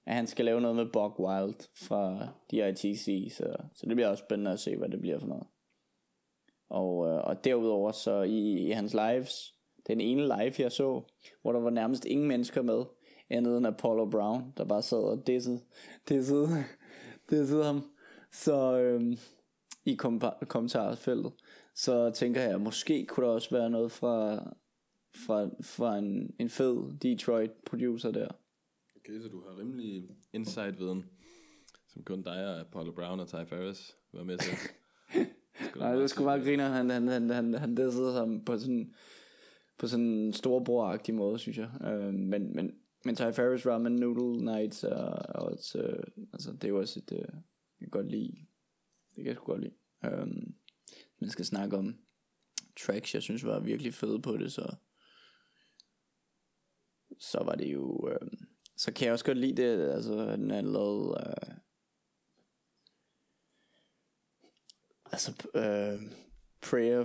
at 0.06 0.14
han 0.14 0.26
skal 0.26 0.44
lave 0.44 0.60
noget 0.60 0.76
med 0.76 0.86
Bog 0.92 1.20
Wild 1.20 1.86
fra 1.88 2.28
DITC, 2.50 3.32
så, 3.36 3.56
så 3.74 3.86
det 3.86 3.96
bliver 3.96 4.08
også 4.08 4.24
spændende 4.26 4.50
at 4.50 4.60
se, 4.60 4.76
hvad 4.76 4.88
det 4.88 5.00
bliver 5.00 5.18
for 5.18 5.26
noget. 5.26 5.46
Og, 6.70 7.08
øh, 7.08 7.24
og 7.24 7.44
derudover 7.44 7.92
så 7.92 8.22
i, 8.22 8.68
i 8.68 8.70
hans 8.70 8.94
lives, 8.94 9.54
den 9.86 10.00
ene 10.00 10.22
live 10.22 10.54
jeg 10.58 10.72
så, 10.72 11.02
hvor 11.42 11.52
der 11.52 11.60
var 11.60 11.70
nærmest 11.70 12.04
ingen 12.04 12.28
mennesker 12.28 12.62
med, 12.62 12.84
andet 13.30 13.56
end 13.56 13.66
Apollo 13.66 14.10
Brown, 14.10 14.52
der 14.56 14.64
bare 14.64 14.82
sad 14.82 14.98
og 14.98 15.26
dissede, 15.26 15.60
dissede, 16.08 16.48
dissede 17.30 17.64
ham. 17.64 17.82
Så 18.32 18.78
øh, 18.78 19.16
i 19.84 19.94
kom- 19.94 20.46
kommentarfeltet 20.48 21.32
så 21.74 22.10
tænker 22.10 22.40
jeg, 22.40 22.54
at 22.54 22.60
måske 22.60 23.06
kunne 23.06 23.26
der 23.26 23.32
også 23.32 23.50
være 23.50 23.70
noget 23.70 23.92
fra, 23.92 24.36
fra, 25.26 25.48
fra 25.62 25.98
en, 25.98 26.34
en 26.38 26.50
fed 26.50 26.98
Detroit 26.98 27.50
producer 27.66 28.10
der. 28.10 28.28
Okay, 28.96 29.20
så 29.20 29.28
du 29.28 29.42
har 29.48 29.58
rimelig 29.58 30.08
insight-viden, 30.32 31.04
som 31.88 32.04
kun 32.04 32.22
dig 32.22 32.46
og 32.46 32.60
Apollo 32.60 32.92
Brown 32.92 33.20
og 33.20 33.28
Ty 33.28 33.34
Ferris 33.46 33.96
var 34.12 34.24
med 34.24 34.38
til. 34.38 34.52
Nej, 35.76 35.94
det 35.94 36.10
skulle 36.10 36.26
bare 36.26 36.40
grine, 36.40 36.62
han, 36.62 36.90
han, 36.90 37.08
han, 37.08 37.30
han, 37.30 37.54
han 37.54 37.74
dissede 37.74 38.12
ham 38.12 38.44
på 38.44 38.58
sådan, 38.58 38.94
på 39.78 39.86
sådan 39.86 40.06
en 40.06 40.32
storbror 40.32 41.12
måde, 41.12 41.38
synes 41.38 41.58
jeg. 41.58 41.70
Uh, 41.80 42.14
men, 42.14 42.54
men, 42.54 42.74
men 43.04 43.16
Ty 43.16 43.22
Ferris 43.32 43.66
Ramen 43.66 43.92
Noodle 43.92 44.44
Nights 44.44 44.84
er, 44.84 45.04
er 45.28 45.38
også, 45.38 45.78
uh, 45.78 46.24
altså 46.32 46.52
det 46.52 46.70
er 46.70 46.74
også 46.74 46.98
et, 46.98 47.12
uh, 47.12 47.18
jeg 47.18 47.80
kan 47.80 47.90
godt 47.90 48.10
lide, 48.10 48.36
det 49.08 49.16
kan 49.16 49.26
jeg 49.26 49.36
sgu 49.36 49.44
godt 49.44 49.60
lide. 49.60 49.74
Um, 50.22 50.54
man 51.20 51.30
skal 51.30 51.44
snakke 51.44 51.76
om 51.76 51.98
tracks, 52.80 53.14
jeg 53.14 53.22
synes 53.22 53.44
var 53.44 53.60
virkelig 53.60 53.94
fede 53.94 54.22
på 54.22 54.36
det, 54.36 54.52
så, 54.52 54.74
så 57.18 57.42
var 57.44 57.54
det 57.54 57.72
jo... 57.72 58.08
Øh, 58.08 58.30
så 58.76 58.92
kan 58.92 59.04
jeg 59.04 59.12
også 59.12 59.24
godt 59.24 59.38
lide 59.38 59.62
det, 59.62 59.90
altså 59.90 60.24
han 60.24 60.50
har 60.50 60.62
lavet... 60.62 61.16
Øh, 61.20 61.54
altså, 65.12 65.48
øh, 65.54 66.12
Prayer 66.70 67.04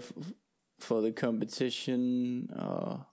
for 0.79 1.01
the 1.01 1.13
Competition 1.13 2.49
og 2.51 3.03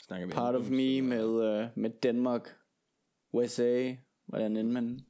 Snakker 0.00 0.26
vi 0.26 0.32
Part 0.32 0.54
of 0.54 0.70
Me 0.70 0.82
eller- 0.82 1.02
med, 1.02 1.62
øh, 1.64 1.68
med 1.76 1.90
Danmark, 1.90 2.56
USA, 3.32 3.94
hvordan 4.26 4.56
end 4.56 4.70
man 4.70 5.00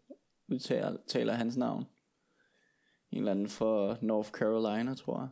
udtaler 0.49 0.97
taler 1.07 1.33
hans 1.33 1.57
navn. 1.57 1.85
En 3.11 3.19
eller 3.19 3.31
anden 3.31 3.49
fra 3.49 3.97
North 4.03 4.31
Carolina, 4.31 4.95
tror 4.95 5.21
jeg. 5.21 5.29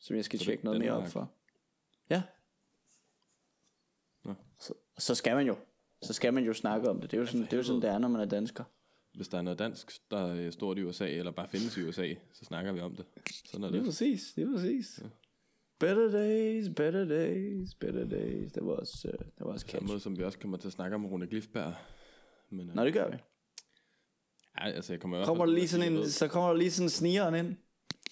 Som 0.00 0.16
jeg 0.16 0.24
skal 0.24 0.38
Så 0.38 0.44
tjekke 0.44 0.64
noget 0.64 0.80
mere 0.80 0.90
op 0.92 0.96
Danmark? 0.96 1.12
for. 1.12 1.32
Ja. 2.10 2.22
Nå. 4.24 4.34
Så, 4.58 4.74
så 4.98 5.14
skal 5.14 5.36
man 5.36 5.46
jo. 5.46 5.56
Så 6.02 6.12
skal 6.12 6.34
man 6.34 6.44
jo 6.44 6.54
snakke 6.54 6.90
om 6.90 7.00
det. 7.00 7.10
Det 7.10 7.16
er 7.16 7.20
jo 7.20 7.26
sådan, 7.26 7.40
det 7.42 7.52
er, 7.52 7.56
jo 7.56 7.62
sådan, 7.62 7.82
det 7.82 7.90
er, 7.90 7.98
når 7.98 8.08
man 8.08 8.20
er 8.20 8.24
dansker. 8.24 8.64
Hvis 9.14 9.28
der 9.28 9.38
er 9.38 9.42
noget 9.42 9.58
dansk, 9.58 10.10
der 10.10 10.18
er 10.34 10.50
stort 10.50 10.78
i 10.78 10.82
USA, 10.82 11.08
eller 11.08 11.32
bare 11.32 11.48
findes 11.48 11.76
i 11.76 11.82
USA, 11.82 12.14
så 12.32 12.44
snakker 12.44 12.72
vi 12.72 12.80
om 12.80 12.96
det. 12.96 13.06
Sådan 13.44 13.64
er 13.64 13.68
Det 13.68 13.74
er 13.76 13.80
det. 13.80 13.86
præcis, 13.88 14.32
det 14.36 14.42
er 14.44 14.52
præcis. 14.52 15.02
Better 15.78 16.10
days, 16.10 16.66
better 16.76 17.04
days, 17.04 17.74
better 17.74 18.04
days. 18.08 18.52
Det 18.52 18.64
var 18.66 18.72
også, 18.72 19.08
uh, 19.08 19.26
det 19.26 19.32
var 19.40 19.52
også 19.52 19.66
På 19.66 19.70
samme 19.70 19.86
måde 19.86 20.00
som 20.00 20.18
vi 20.18 20.24
også 20.24 20.38
kommer 20.38 20.56
til 20.58 20.66
at 20.68 20.72
snakke 20.72 20.94
om 20.94 21.06
Rune 21.06 21.26
Glifberg. 21.26 21.74
Men, 22.50 22.68
øh, 22.68 22.74
Nå, 22.74 22.84
det 22.84 22.92
gør 22.92 23.10
vi. 23.10 23.16
ja, 24.60 24.70
altså, 24.70 24.92
jeg 24.92 25.00
kommer 25.00 25.24
Kommer 25.24 25.46
der 25.46 25.52
lige 25.52 25.68
sådan 25.68 25.92
en, 25.92 26.10
så 26.10 26.28
kommer 26.28 26.48
der 26.50 26.56
lige 26.56 26.70
sådan 26.70 26.86
en 26.86 26.90
snigeren 26.90 27.34
ind. 27.34 27.56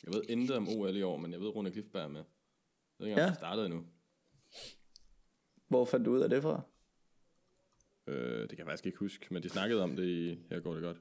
jeg 0.05 0.13
ved 0.15 0.23
intet 0.29 0.57
om 0.57 0.69
OL 0.69 0.97
i 0.97 1.03
år, 1.03 1.17
men 1.17 1.33
jeg 1.33 1.41
ved, 1.41 1.49
Rune 1.49 1.71
Glifberg 1.71 2.03
er 2.05 2.09
med. 2.09 2.21
Jeg 2.21 2.25
ved 2.99 3.07
ikke, 3.07 3.15
om 3.15 3.19
Ja. 3.21 3.27
ja. 3.27 3.35
startet 3.35 3.65
endnu. 3.67 3.85
Hvor 5.69 5.85
fandt 5.85 6.07
du 6.07 6.11
ud 6.13 6.21
af 6.21 6.29
det 6.31 6.43
fra? 6.43 6.61
Øh, 8.09 8.41
det 8.41 8.49
kan 8.49 8.59
jeg 8.59 8.67
faktisk 8.67 8.87
ikke 8.87 8.99
huske, 8.99 9.27
men 9.31 9.43
de 9.43 9.49
snakkede 9.49 9.83
om 9.83 9.97
det 9.97 10.05
i 10.05 10.39
Her 10.51 10.61
går 10.61 10.75
det 10.75 10.83
godt. 10.83 10.97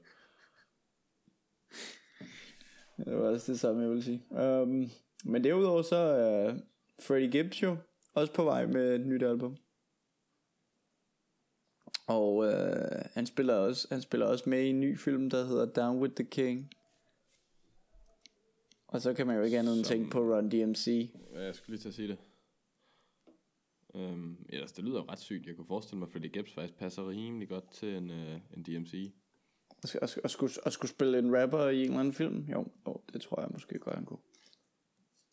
Det 2.96 3.16
var 3.16 3.28
også 3.28 3.52
det 3.52 3.60
samme, 3.60 3.82
jeg 3.82 3.90
ville 3.90 4.02
sige. 4.02 4.22
Um, 4.30 4.90
men 5.24 5.44
derudover 5.44 5.82
så 5.82 5.96
er 5.96 6.54
Freddie 6.98 7.30
Gibbs 7.30 7.62
jo 7.62 7.76
også 8.14 8.32
på 8.32 8.44
vej 8.44 8.66
med 8.66 8.94
et 8.94 9.06
nyt 9.06 9.22
album. 9.22 9.56
Og 12.06 12.36
uh, 12.36 12.48
han, 13.14 13.26
spiller 13.26 13.54
også, 13.54 13.88
han 13.90 14.02
spiller 14.02 14.26
også 14.26 14.50
med 14.50 14.62
i 14.62 14.68
en 14.68 14.80
ny 14.80 14.98
film, 14.98 15.30
der 15.30 15.44
hedder 15.44 15.66
Down 15.66 16.02
with 16.02 16.14
the 16.14 16.24
King. 16.24 16.70
Og 18.86 19.00
så 19.00 19.14
kan 19.14 19.26
man 19.26 19.36
jo 19.36 19.42
ikke 19.42 19.58
andet 19.58 19.76
end 19.76 19.84
tænke 19.84 20.10
på 20.10 20.18
Run 20.18 20.48
DMC. 20.48 21.10
Ja, 21.32 21.44
jeg 21.44 21.54
skulle 21.54 21.74
lige 21.74 21.82
til 21.82 21.88
at 21.88 21.94
sige 21.94 22.08
det. 22.08 22.18
Øhm, 23.94 24.36
ja, 24.52 24.60
altså, 24.60 24.74
det 24.76 24.84
lyder 24.84 25.12
ret 25.12 25.18
sygt. 25.18 25.46
Jeg 25.46 25.56
kunne 25.56 25.66
forestille 25.66 25.98
mig, 25.98 26.08
Freddie 26.08 26.30
Gibbs 26.30 26.52
faktisk 26.52 26.78
passer 26.78 27.08
rimelig 27.08 27.48
godt 27.48 27.70
til 27.70 27.96
en, 27.96 28.10
øh, 28.10 28.40
en 28.56 28.62
DMC. 28.62 29.12
Og, 29.68 29.88
og, 30.02 30.08
og, 30.24 30.30
skulle, 30.30 30.52
og 30.64 30.72
skulle 30.72 30.90
spille 30.90 31.18
en 31.18 31.36
rapper 31.36 31.68
i 31.68 31.78
en 31.78 31.84
eller 31.84 31.98
anden 31.98 32.14
film? 32.14 32.46
Jo, 32.52 32.66
jo 32.86 33.00
det 33.12 33.20
tror 33.20 33.40
jeg 33.40 33.48
måske 33.52 33.78
godt, 33.78 33.94
han 33.94 34.04
kunne. 34.04 34.18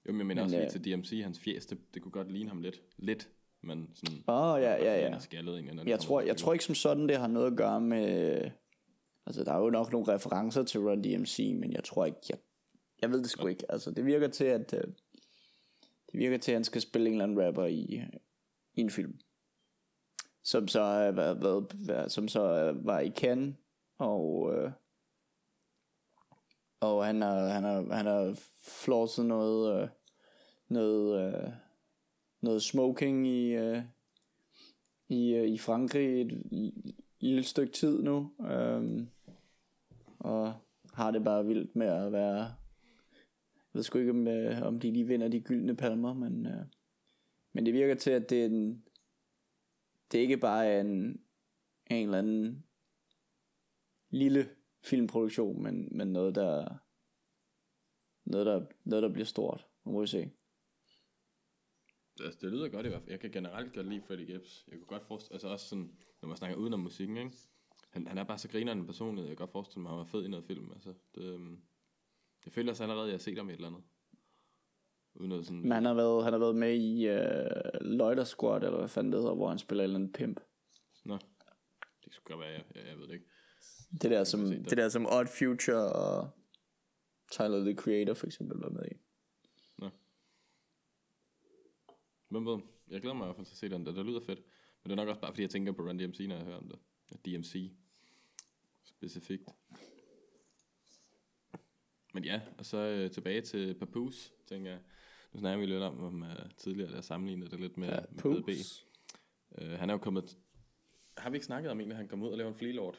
Jo, 0.08 0.12
men 0.12 0.20
jeg 0.20 0.28
mener 0.28 0.42
Men, 0.42 0.44
også 0.44 0.56
lige 0.56 0.66
øh, 0.66 0.72
til 0.72 0.98
DMC, 0.98 1.24
hans 1.24 1.40
fjes, 1.40 1.66
det, 1.66 1.94
det 1.94 2.02
kunne 2.02 2.12
godt 2.12 2.32
ligne 2.32 2.50
ham 2.50 2.62
lidt. 2.62 2.82
Lidt, 2.98 3.30
men 3.62 3.90
sådan... 3.94 4.24
Åh, 4.28 4.36
oh, 4.36 4.62
ja, 4.62 4.84
ja, 4.84 5.00
ja. 5.00 5.20
skaldet 5.20 5.60
en 5.60 5.88
Jeg 5.88 6.00
tror, 6.00 6.22
jeg 6.22 6.38
tror 6.38 6.54
ikke 6.54 6.66
som 6.66 6.76
sådan, 6.76 7.10
det 7.10 7.18
har 7.18 7.28
noget 7.28 7.52
at 7.52 7.58
gøre 7.58 7.82
med... 7.82 8.52
Altså, 9.26 9.44
der 9.44 9.54
er 9.54 9.60
jo 9.60 9.70
nok 9.70 9.92
nogle 9.92 10.14
referencer 10.14 10.64
til 10.64 10.80
Run 10.80 11.02
DMC, 11.02 11.56
men 11.56 11.74
jeg 11.74 11.84
tror 11.84 12.06
ikke... 12.06 12.20
Jeg, 12.30 12.38
jeg 13.02 13.12
ved 13.12 13.20
det 13.20 13.30
sgu 13.30 13.48
ikke. 13.48 13.72
Altså, 13.72 13.92
det 13.92 14.06
virker 14.06 14.28
til, 14.28 14.46
at... 14.46 14.74
øh, 14.74 14.94
Det 16.12 16.20
virker 16.20 16.38
til, 16.38 16.52
at 16.52 16.56
han 16.56 16.64
skal 16.64 16.82
spille 16.82 17.08
en 17.08 17.14
eller 17.14 17.24
anden 17.24 17.46
rapper 17.46 17.66
i, 17.66 18.02
i 18.76 18.82
en 18.82 18.90
film. 18.90 19.20
Som 20.44 20.68
så, 20.68 20.82
øh, 20.82 21.14
hvad, 21.14 21.36
hvad, 21.86 22.10
som 22.10 22.28
så 22.28 22.44
øh, 22.44 22.86
var 22.86 23.00
i 23.00 23.10
Cannes, 23.10 23.56
og... 23.98 24.54
Øh, 24.54 24.72
og 26.80 27.06
han 27.06 27.22
har, 27.22 27.48
han 27.48 27.64
har, 27.64 27.94
han 27.94 28.06
har 28.06 28.40
flosset 28.64 29.26
noget, 29.26 29.82
øh, 29.82 29.90
noget, 30.68 31.36
øh, 31.36 31.50
noget 32.42 32.64
smoking 32.64 33.28
i, 33.28 33.52
øh, 33.52 33.84
i, 35.10 35.34
øh, 35.34 35.48
i 35.48 35.58
Frankrig 35.58 36.22
et 36.22 36.32
l- 36.32 36.92
lille 37.20 37.44
stykke 37.44 37.74
tid 37.74 38.02
nu. 38.02 38.32
Øh, 38.40 39.08
og 40.20 40.54
har 40.94 41.12
det 41.12 41.24
bare 41.24 41.46
vildt 41.46 41.76
med 41.76 41.88
at 41.88 42.12
være... 42.12 42.38
Jeg 42.38 43.80
ved 43.80 43.84
sgu 43.84 44.00
ikke, 44.00 44.12
om, 44.12 44.28
øh, 44.28 44.62
om 44.62 44.80
de 44.80 44.92
lige 44.92 45.08
vinder 45.08 45.28
de 45.28 45.42
gyldne 45.42 45.76
palmer, 45.76 46.14
men, 46.14 46.46
øh, 46.46 46.66
men 47.56 47.66
det 47.66 47.74
virker 47.74 47.96
til, 47.96 48.12
at 48.12 48.30
det 48.30 48.42
er 48.42 48.46
en... 48.46 48.86
Det 50.12 50.18
er 50.18 50.22
ikke 50.22 50.38
bare 50.38 50.66
er 50.66 50.82
en, 50.82 51.22
en 51.92 52.06
eller 52.06 52.18
anden 52.18 52.66
lille 54.10 54.50
filmproduktion, 54.84 55.64
men, 55.64 55.98
men 55.98 56.08
noget, 56.08 56.36
der, 56.36 56.78
noget, 58.26 58.46
der, 58.46 58.66
noget, 58.84 59.04
der 59.04 59.10
bliver 59.10 59.26
stort. 59.26 59.68
Nu 59.86 59.92
må 59.92 60.02
vi 60.02 60.08
se. 60.08 60.32
Altså, 62.20 62.40
det 62.42 62.52
lyder 62.52 62.70
godt 62.70 62.86
i 62.86 62.90
hvert 62.90 63.02
fald. 63.02 63.12
Jeg 63.12 63.20
kan 63.20 63.32
generelt 63.32 63.74
godt 63.74 63.90
lide 63.90 64.02
Freddie 64.02 64.26
Gibbs. 64.26 64.66
Jeg 64.68 64.78
kunne 64.78 64.88
godt 64.88 65.04
forestille, 65.04 65.36
altså 65.36 65.48
også 65.48 65.68
sådan, 65.68 65.98
når 66.22 66.28
man 66.28 66.38
snakker 66.38 66.58
udenom 66.58 66.80
musikken, 66.80 67.18
ikke? 67.18 67.32
Han, 67.90 68.08
han 68.08 68.18
er 68.18 68.24
bare 68.24 68.38
så 68.38 68.50
grineren 68.50 68.80
en 68.80 68.86
personlighed. 68.86 69.28
Jeg 69.28 69.38
kan 69.38 69.46
godt 69.46 69.52
forestille 69.52 69.82
mig, 69.82 69.90
at 69.90 69.94
han 69.94 70.00
var 70.00 70.12
fed 70.12 70.26
i 70.26 70.30
noget 70.30 70.46
film. 70.46 70.72
Altså, 70.72 70.94
det, 71.16 71.24
øhm, 71.24 71.62
jeg 72.46 72.54
føler 72.54 72.72
også 72.72 72.84
allerede, 72.84 73.04
at 73.04 73.10
jeg 73.10 73.14
har 73.14 73.20
set 73.20 73.38
ham 73.38 73.50
i 73.50 73.52
et 73.52 73.56
eller 73.56 73.68
andet. 73.68 73.84
Uden 75.16 75.30
noget 75.30 75.46
sådan... 75.46 75.62
Men 75.62 75.72
han 75.72 75.86
har 75.86 75.94
været, 75.94 76.24
han 76.24 76.34
har 76.34 76.40
været 76.40 76.56
med 76.56 76.76
i 76.76 77.10
uh, 77.10 77.98
Loiter 77.98 78.24
Squad, 78.24 78.64
eller 78.64 78.78
hvad 78.78 78.88
fanden 78.88 79.14
det 79.14 79.22
hedder, 79.22 79.36
hvor 79.36 79.50
han 79.50 79.60
spiller 79.60 79.84
en 79.84 79.90
eller 79.90 80.00
anden 80.00 80.14
pimp. 80.14 80.40
Nå, 81.06 81.18
det 82.06 82.14
skulle 82.14 82.36
godt 82.36 82.46
være, 82.46 82.54
jeg, 82.54 82.64
jeg, 82.76 82.88
jeg 82.88 82.98
ved 82.98 83.08
det 83.08 83.14
ikke. 83.14 83.26
Det 84.02 84.12
der, 84.12 84.24
som, 84.24 84.46
det. 84.46 84.78
der 84.78 84.90
som 84.90 85.06
Odd 85.06 85.28
Future 85.28 85.94
og 85.94 86.30
Tyler, 87.32 87.64
the 87.64 87.76
Creator 87.76 88.14
for 88.14 88.26
eksempel 88.26 88.58
var 88.58 88.70
med 88.70 88.86
i. 88.92 88.96
Hvem 92.30 92.46
ved? 92.46 92.60
Jeg 92.88 93.02
glæder 93.02 93.16
mig 93.16 93.26
i 93.26 93.28
hvert 93.28 93.36
fald 93.36 93.46
til 93.46 93.54
at 93.54 93.58
se 93.58 93.70
den 93.70 93.86
der. 93.86 93.92
Det 93.92 94.06
lyder 94.06 94.20
fedt. 94.20 94.40
Men 94.84 94.90
det 94.90 94.92
er 94.92 94.96
nok 94.96 95.08
også 95.08 95.22
bare, 95.22 95.32
fordi 95.32 95.42
jeg 95.42 95.50
tænker 95.50 95.72
på 95.72 95.82
Run 95.82 96.00
DMC, 96.00 96.26
når 96.28 96.36
jeg 96.36 96.46
hører 96.46 96.58
om 96.58 96.70
det. 96.70 96.80
DMC. 97.26 97.72
Specifikt. 98.84 99.50
Men 102.14 102.26
ja, 102.26 102.42
og 102.58 102.66
så 102.66 102.78
øh, 102.78 103.12
tilbage 103.12 103.42
til 103.42 103.74
Papoose, 103.74 104.32
tænker 104.48 104.72
jeg. 104.72 104.80
Nu 105.36 105.40
snakker 105.40 105.60
vi 105.60 105.66
lidt 105.66 105.84
om, 105.84 106.04
om 106.04 106.22
uh, 106.22 106.50
tidligere, 106.58 106.92
der 106.92 107.02
sammenlignede 107.02 107.52
det 107.52 107.60
lidt 107.60 107.78
med, 107.78 107.88
Ja, 107.88 108.00
med. 108.12 108.18
Poops. 108.18 108.86
Uh, 109.62 109.68
han 109.68 109.90
er 109.90 109.94
jo 109.94 109.98
kommet... 109.98 110.38
Har 111.18 111.30
vi 111.30 111.36
ikke 111.36 111.46
snakket 111.46 111.72
om 111.72 111.80
egentlig, 111.80 111.94
at 111.94 111.98
han 111.98 112.08
kom 112.08 112.24
ud 112.24 112.30
og 112.30 112.38
lavede 112.38 112.54
en 112.54 112.58
fleelord? 112.58 112.96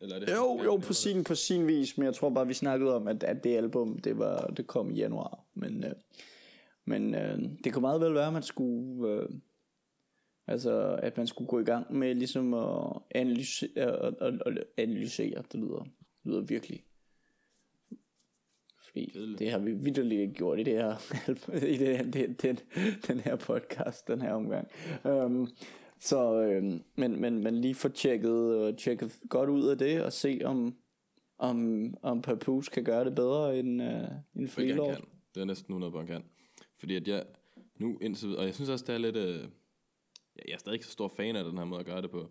Eller 0.00 0.16
er 0.16 0.20
det 0.20 0.34
Jo, 0.34 0.62
jo, 0.64 0.76
på 0.76 0.92
sin, 0.92 1.24
på 1.24 1.34
sin 1.34 1.66
vis, 1.66 1.98
men 1.98 2.04
jeg 2.04 2.14
tror 2.14 2.30
bare, 2.30 2.46
vi 2.46 2.54
snakkede 2.54 2.94
om, 2.94 3.08
at, 3.08 3.22
at 3.22 3.44
det 3.44 3.56
album, 3.56 3.98
det, 3.98 4.18
var, 4.18 4.46
det 4.46 4.66
kom 4.66 4.90
i 4.90 4.94
januar. 4.94 5.44
Men, 5.54 5.84
øh, 5.84 5.92
men 6.84 7.14
øh, 7.14 7.38
det 7.64 7.72
kunne 7.72 7.80
meget 7.80 8.00
vel 8.00 8.14
være, 8.14 8.26
at 8.26 8.32
man 8.32 8.42
skulle... 8.42 9.10
Øh, 9.12 9.28
altså, 10.46 10.98
at 11.02 11.16
man 11.16 11.26
skulle 11.26 11.48
gå 11.48 11.60
i 11.60 11.64
gang 11.64 11.94
med 11.94 12.14
ligesom 12.14 12.54
at 12.54 13.02
analysere, 13.10 13.98
og, 13.98 14.14
og, 14.20 14.32
og 14.46 14.52
analysere 14.76 15.42
det 15.52 15.60
lyder, 15.60 15.82
det 16.24 16.32
lyder 16.32 16.40
virkelig. 16.40 16.84
Fordi 18.96 19.10
Kedeligt. 19.10 19.38
det 19.38 19.50
har 19.50 19.58
vi 19.58 19.72
vidderligt 19.72 20.20
ikke 20.20 20.34
gjort 20.34 20.60
i 20.60 20.62
det 20.62 20.72
her, 20.72 20.96
i 21.74 21.76
det, 21.76 22.14
det, 22.14 22.42
den, 22.42 22.58
den 23.08 23.20
her 23.20 23.36
podcast, 23.36 24.08
den 24.08 24.20
her 24.20 24.32
omgang. 24.32 24.68
Um, 25.04 25.48
så, 26.00 26.42
øhm, 26.42 26.82
men, 26.94 27.20
men, 27.20 27.42
men 27.42 27.60
lige 27.60 27.74
få 27.74 27.88
tjekket, 27.88 28.56
øh, 28.56 28.76
tjekket 28.76 29.20
godt 29.28 29.50
ud 29.50 29.68
af 29.68 29.78
det, 29.78 30.02
og 30.02 30.12
se 30.12 30.40
om, 30.44 30.76
om, 31.38 31.94
om 32.02 32.22
Papoose 32.22 32.70
kan 32.70 32.84
gøre 32.84 33.04
det 33.04 33.14
bedre 33.14 33.58
end, 33.58 33.82
øh, 33.82 34.08
end 34.36 34.48
Freelord. 34.48 34.94
kan. 34.94 35.04
Det 35.34 35.40
er 35.40 35.44
næsten 35.44 35.72
100 35.72 35.92
på, 35.92 35.98
han 35.98 36.06
kan. 36.06 36.24
Fordi 36.78 36.96
at 36.96 37.08
jeg 37.08 37.24
nu 37.78 37.98
indtil 38.00 38.38
og 38.38 38.44
jeg 38.44 38.54
synes 38.54 38.70
også, 38.70 38.84
det 38.88 38.94
er 38.94 38.98
lidt, 38.98 39.16
øh, 39.16 39.34
jeg 39.34 40.44
jeg 40.48 40.54
er 40.54 40.58
stadig 40.58 40.74
ikke 40.74 40.86
så 40.86 40.92
stor 40.92 41.08
fan 41.08 41.36
af 41.36 41.44
den 41.44 41.58
her 41.58 41.64
måde 41.64 41.80
at 41.80 41.86
gøre 41.86 42.02
det 42.02 42.10
på. 42.10 42.30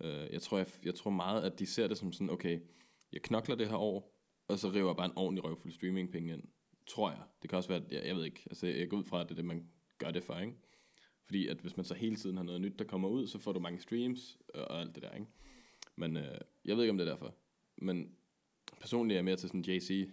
Øh, 0.00 0.32
jeg, 0.32 0.42
tror, 0.42 0.58
jeg, 0.58 0.66
jeg 0.84 0.94
tror 0.94 1.10
meget, 1.10 1.42
at 1.42 1.58
de 1.58 1.66
ser 1.66 1.88
det 1.88 1.98
som 1.98 2.12
sådan, 2.12 2.30
okay, 2.30 2.60
jeg 3.12 3.22
knokler 3.22 3.56
det 3.56 3.68
her 3.68 3.76
år, 3.76 4.17
og 4.48 4.58
så 4.58 4.68
river 4.68 4.88
jeg 4.88 4.96
bare 4.96 5.06
en 5.06 5.16
ordentlig 5.16 5.44
røvfuld 5.44 5.72
streamingpenge 5.72 6.32
ind. 6.32 6.42
Tror 6.86 7.10
jeg. 7.10 7.22
Det 7.42 7.50
kan 7.50 7.56
også 7.56 7.68
være, 7.68 7.82
at 7.84 7.92
jeg, 7.92 8.06
jeg 8.06 8.16
ved 8.16 8.24
ikke, 8.24 8.42
altså 8.46 8.66
jeg 8.66 8.90
går 8.90 8.96
ud 8.96 9.04
fra, 9.04 9.20
at 9.20 9.28
det 9.28 9.30
er 9.30 9.36
det, 9.36 9.44
man 9.44 9.68
gør 9.98 10.10
det 10.10 10.22
for, 10.22 10.38
ikke? 10.38 10.54
Fordi 11.24 11.48
at 11.48 11.56
hvis 11.56 11.76
man 11.76 11.84
så 11.84 11.94
hele 11.94 12.16
tiden 12.16 12.36
har 12.36 12.44
noget 12.44 12.60
nyt, 12.60 12.78
der 12.78 12.84
kommer 12.84 13.08
ud, 13.08 13.26
så 13.26 13.38
får 13.38 13.52
du 13.52 13.60
mange 13.60 13.80
streams 13.80 14.38
og, 14.54 14.80
alt 14.80 14.94
det 14.94 15.02
der, 15.02 15.14
ikke? 15.14 15.26
Men 15.96 16.16
øh, 16.16 16.38
jeg 16.64 16.76
ved 16.76 16.84
ikke, 16.84 16.90
om 16.90 16.98
det 16.98 17.08
er 17.08 17.10
derfor. 17.10 17.34
Men 17.76 18.16
personligt 18.80 19.14
er 19.14 19.18
jeg 19.18 19.24
mere 19.24 19.36
til 19.36 19.48
sådan 19.48 19.64
JC, 19.64 20.10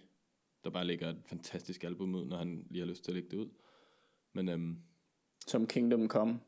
der 0.64 0.70
bare 0.70 0.84
lægger 0.84 1.10
et 1.10 1.22
fantastisk 1.24 1.84
album 1.84 2.14
ud, 2.14 2.24
når 2.24 2.36
han 2.36 2.66
lige 2.70 2.80
har 2.80 2.88
lyst 2.88 3.04
til 3.04 3.10
at 3.10 3.14
lægge 3.14 3.30
det 3.30 3.36
ud. 3.36 3.50
Men 4.32 4.48
øhm, 4.48 4.82
Som 5.46 5.66
Kingdom 5.66 6.08
Come. 6.08 6.40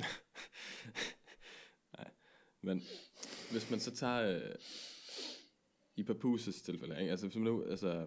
Men 2.60 2.82
hvis 3.50 3.70
man 3.70 3.80
så 3.80 3.94
tager 3.94 4.36
øh, 4.36 4.54
i 5.98 6.02
Papooses 6.02 6.62
tilfælde, 6.62 7.00
ikke? 7.00 7.10
altså 7.10 7.30
man 7.34 7.44
nu 7.44 7.64
altså, 7.64 8.06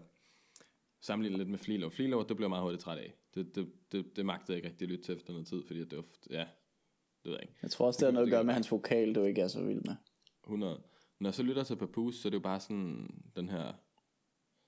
sammenligner 1.02 1.38
lidt 1.38 1.50
med 1.50 1.60
Fleelord. 1.60 1.92
Fleelord, 1.92 2.28
det 2.28 2.38
bliver 2.38 2.46
jeg 2.46 2.50
meget 2.50 2.64
hurtigt 2.64 2.84
træt 2.84 2.98
af. 2.98 3.14
Det, 3.36 3.56
det, 3.56 3.72
det, 3.92 4.16
det 4.16 4.26
magtede 4.26 4.52
jeg 4.52 4.58
ikke 4.58 4.70
rigtig 4.70 4.86
at 4.86 4.90
lytte 4.90 5.04
til 5.04 5.16
efter 5.16 5.34
noget 5.34 5.48
tid, 5.48 5.64
fordi 5.68 5.80
det 5.80 5.94
ofte, 5.94 6.20
ja, 6.30 6.40
Det 7.24 7.32
ved 7.32 7.32
jeg 7.32 7.42
ikke. 7.42 7.54
Jeg 7.62 7.72
tror 7.72 7.88
også, 7.88 7.98
det 7.98 8.06
har 8.06 8.12
noget 8.12 8.28
at 8.28 8.32
gøre 8.32 8.44
med 8.44 8.54
hans 8.54 8.72
vokal, 8.72 9.16
du 9.16 9.24
ikke 9.24 9.42
er 9.42 9.48
så 9.48 9.64
vild 9.64 9.82
med. 9.82 9.96
100. 10.44 10.82
Når 11.20 11.30
jeg 11.30 11.34
så 11.34 11.44
lytter 11.44 11.64
til 11.64 11.76
Papoose, 11.76 12.22
så 12.22 12.28
er 12.28 12.30
det 12.30 12.38
jo 12.38 12.42
bare 12.42 12.60
sådan 12.60 13.10
den 13.36 13.50
her... 13.50 13.66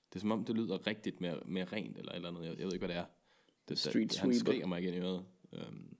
Det 0.08 0.16
er 0.16 0.20
som 0.20 0.32
om, 0.32 0.44
det 0.44 0.56
lyder 0.56 0.86
rigtigt 0.86 1.20
mere, 1.20 1.40
mere 1.46 1.64
rent, 1.64 1.98
eller 1.98 2.12
eller 2.12 2.28
andet. 2.28 2.44
Jeg, 2.44 2.58
jeg 2.58 2.66
ved 2.66 2.72
ikke, 2.72 2.86
hvad 2.86 2.96
det 2.96 3.02
er. 3.02 3.06
Det, 3.68 3.78
Street 3.78 4.10
det, 4.10 4.18
han 4.18 4.32
sweeper. 4.32 4.38
skriger 4.38 4.66
mig 4.66 4.82
igen 4.82 4.94
i 4.94 4.98
øret. 4.98 5.24
Um, 5.52 5.96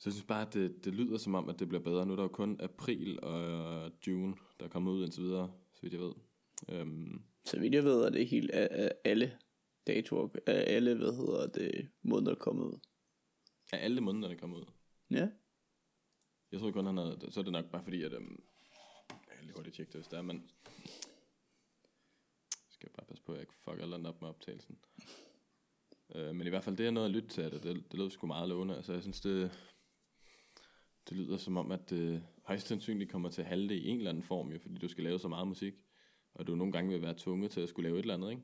så 0.00 0.08
jeg 0.08 0.12
synes 0.12 0.26
bare, 0.26 0.46
at 0.46 0.54
det, 0.54 0.84
det 0.84 0.94
lyder 0.94 1.18
som 1.18 1.34
om, 1.34 1.48
at 1.48 1.58
det 1.58 1.68
bliver 1.68 1.82
bedre. 1.82 2.06
Nu 2.06 2.12
er 2.12 2.16
der 2.16 2.22
jo 2.22 2.28
kun 2.28 2.60
april 2.60 3.24
og 3.24 3.92
June, 4.06 4.34
der 4.60 4.64
er 4.64 4.70
kommet 4.70 4.92
ud 4.92 5.04
indtil 5.04 5.22
videre, 5.22 5.52
så 5.72 5.80
vidt 5.82 5.92
jeg 5.92 6.00
ved. 6.00 6.12
Um, 6.82 7.24
Så 7.44 7.60
vidt 7.60 7.74
jeg 7.74 7.84
ved, 7.84 8.02
er 8.02 8.10
det 8.10 8.28
helt 8.28 8.50
af, 8.50 8.68
af 8.70 8.92
alle 9.04 9.38
datoer, 9.86 10.28
af 10.46 10.64
alle, 10.74 10.94
hvad 10.94 11.12
hedder 11.12 11.46
det, 11.46 11.88
måneder 12.02 12.34
kommet 12.34 12.64
ud. 12.64 12.78
er 13.72 13.76
alle 13.76 14.00
månederne 14.00 14.36
kommet 14.36 14.56
ud? 14.56 14.64
Ja. 15.10 15.28
Jeg 16.52 16.60
tror 16.60 16.70
kun, 16.70 16.86
han 16.86 16.96
havde... 16.96 17.28
Så 17.30 17.40
er 17.40 17.44
det 17.44 17.52
nok 17.52 17.70
bare 17.70 17.84
fordi, 17.84 18.02
at... 18.02 18.12
Um, 18.12 18.42
jeg 19.10 19.36
kan 19.36 19.44
lige 19.44 19.54
hurtigt 19.56 19.76
tjekke 19.76 19.92
det, 19.92 20.00
hvis 20.00 20.08
det 20.08 20.18
er, 20.18 20.22
men... 20.22 20.50
Skal 22.70 22.88
jeg 22.88 22.92
bare 22.96 23.06
passe 23.06 23.24
på, 23.24 23.32
at 23.32 23.36
jeg 23.36 23.42
ikke 23.42 23.54
fucker 23.64 23.82
eller 23.82 24.08
op 24.08 24.20
med 24.20 24.28
optagelsen. 24.28 24.78
Uh, 26.14 26.34
men 26.34 26.46
i 26.46 26.50
hvert 26.50 26.64
fald 26.64 26.76
det, 26.76 26.84
jeg 26.84 26.92
nåede 26.92 27.08
at 27.08 27.14
lytte 27.14 27.28
til, 27.28 27.44
det, 27.44 27.62
det, 27.62 27.92
det 27.92 27.98
lød 27.98 28.10
sgu 28.10 28.26
meget 28.26 28.48
lovende. 28.48 28.76
Altså, 28.76 28.92
jeg 28.92 29.02
synes, 29.02 29.20
det... 29.20 29.50
Det 31.08 31.16
lyder 31.16 31.36
som 31.36 31.56
om, 31.56 31.72
at 31.72 31.90
det 31.90 32.22
højst 32.42 32.68
sandsynligt 32.68 33.10
kommer 33.10 33.28
til 33.28 33.42
at 33.42 33.48
halde 33.48 33.68
det 33.68 33.74
i 33.74 33.88
en 33.88 33.98
eller 33.98 34.10
anden 34.10 34.22
form, 34.22 34.52
jo, 34.52 34.58
fordi 34.58 34.74
du 34.74 34.88
skal 34.88 35.04
lave 35.04 35.18
så 35.18 35.28
meget 35.28 35.48
musik, 35.48 35.74
og 36.34 36.46
du 36.46 36.54
nogle 36.54 36.72
gange 36.72 36.90
vil 36.90 37.02
være 37.02 37.14
tvunget 37.16 37.50
til 37.50 37.60
at 37.60 37.68
skulle 37.68 37.88
lave 37.88 37.98
et 37.98 38.02
eller 38.02 38.14
andet, 38.14 38.30
ikke? 38.30 38.42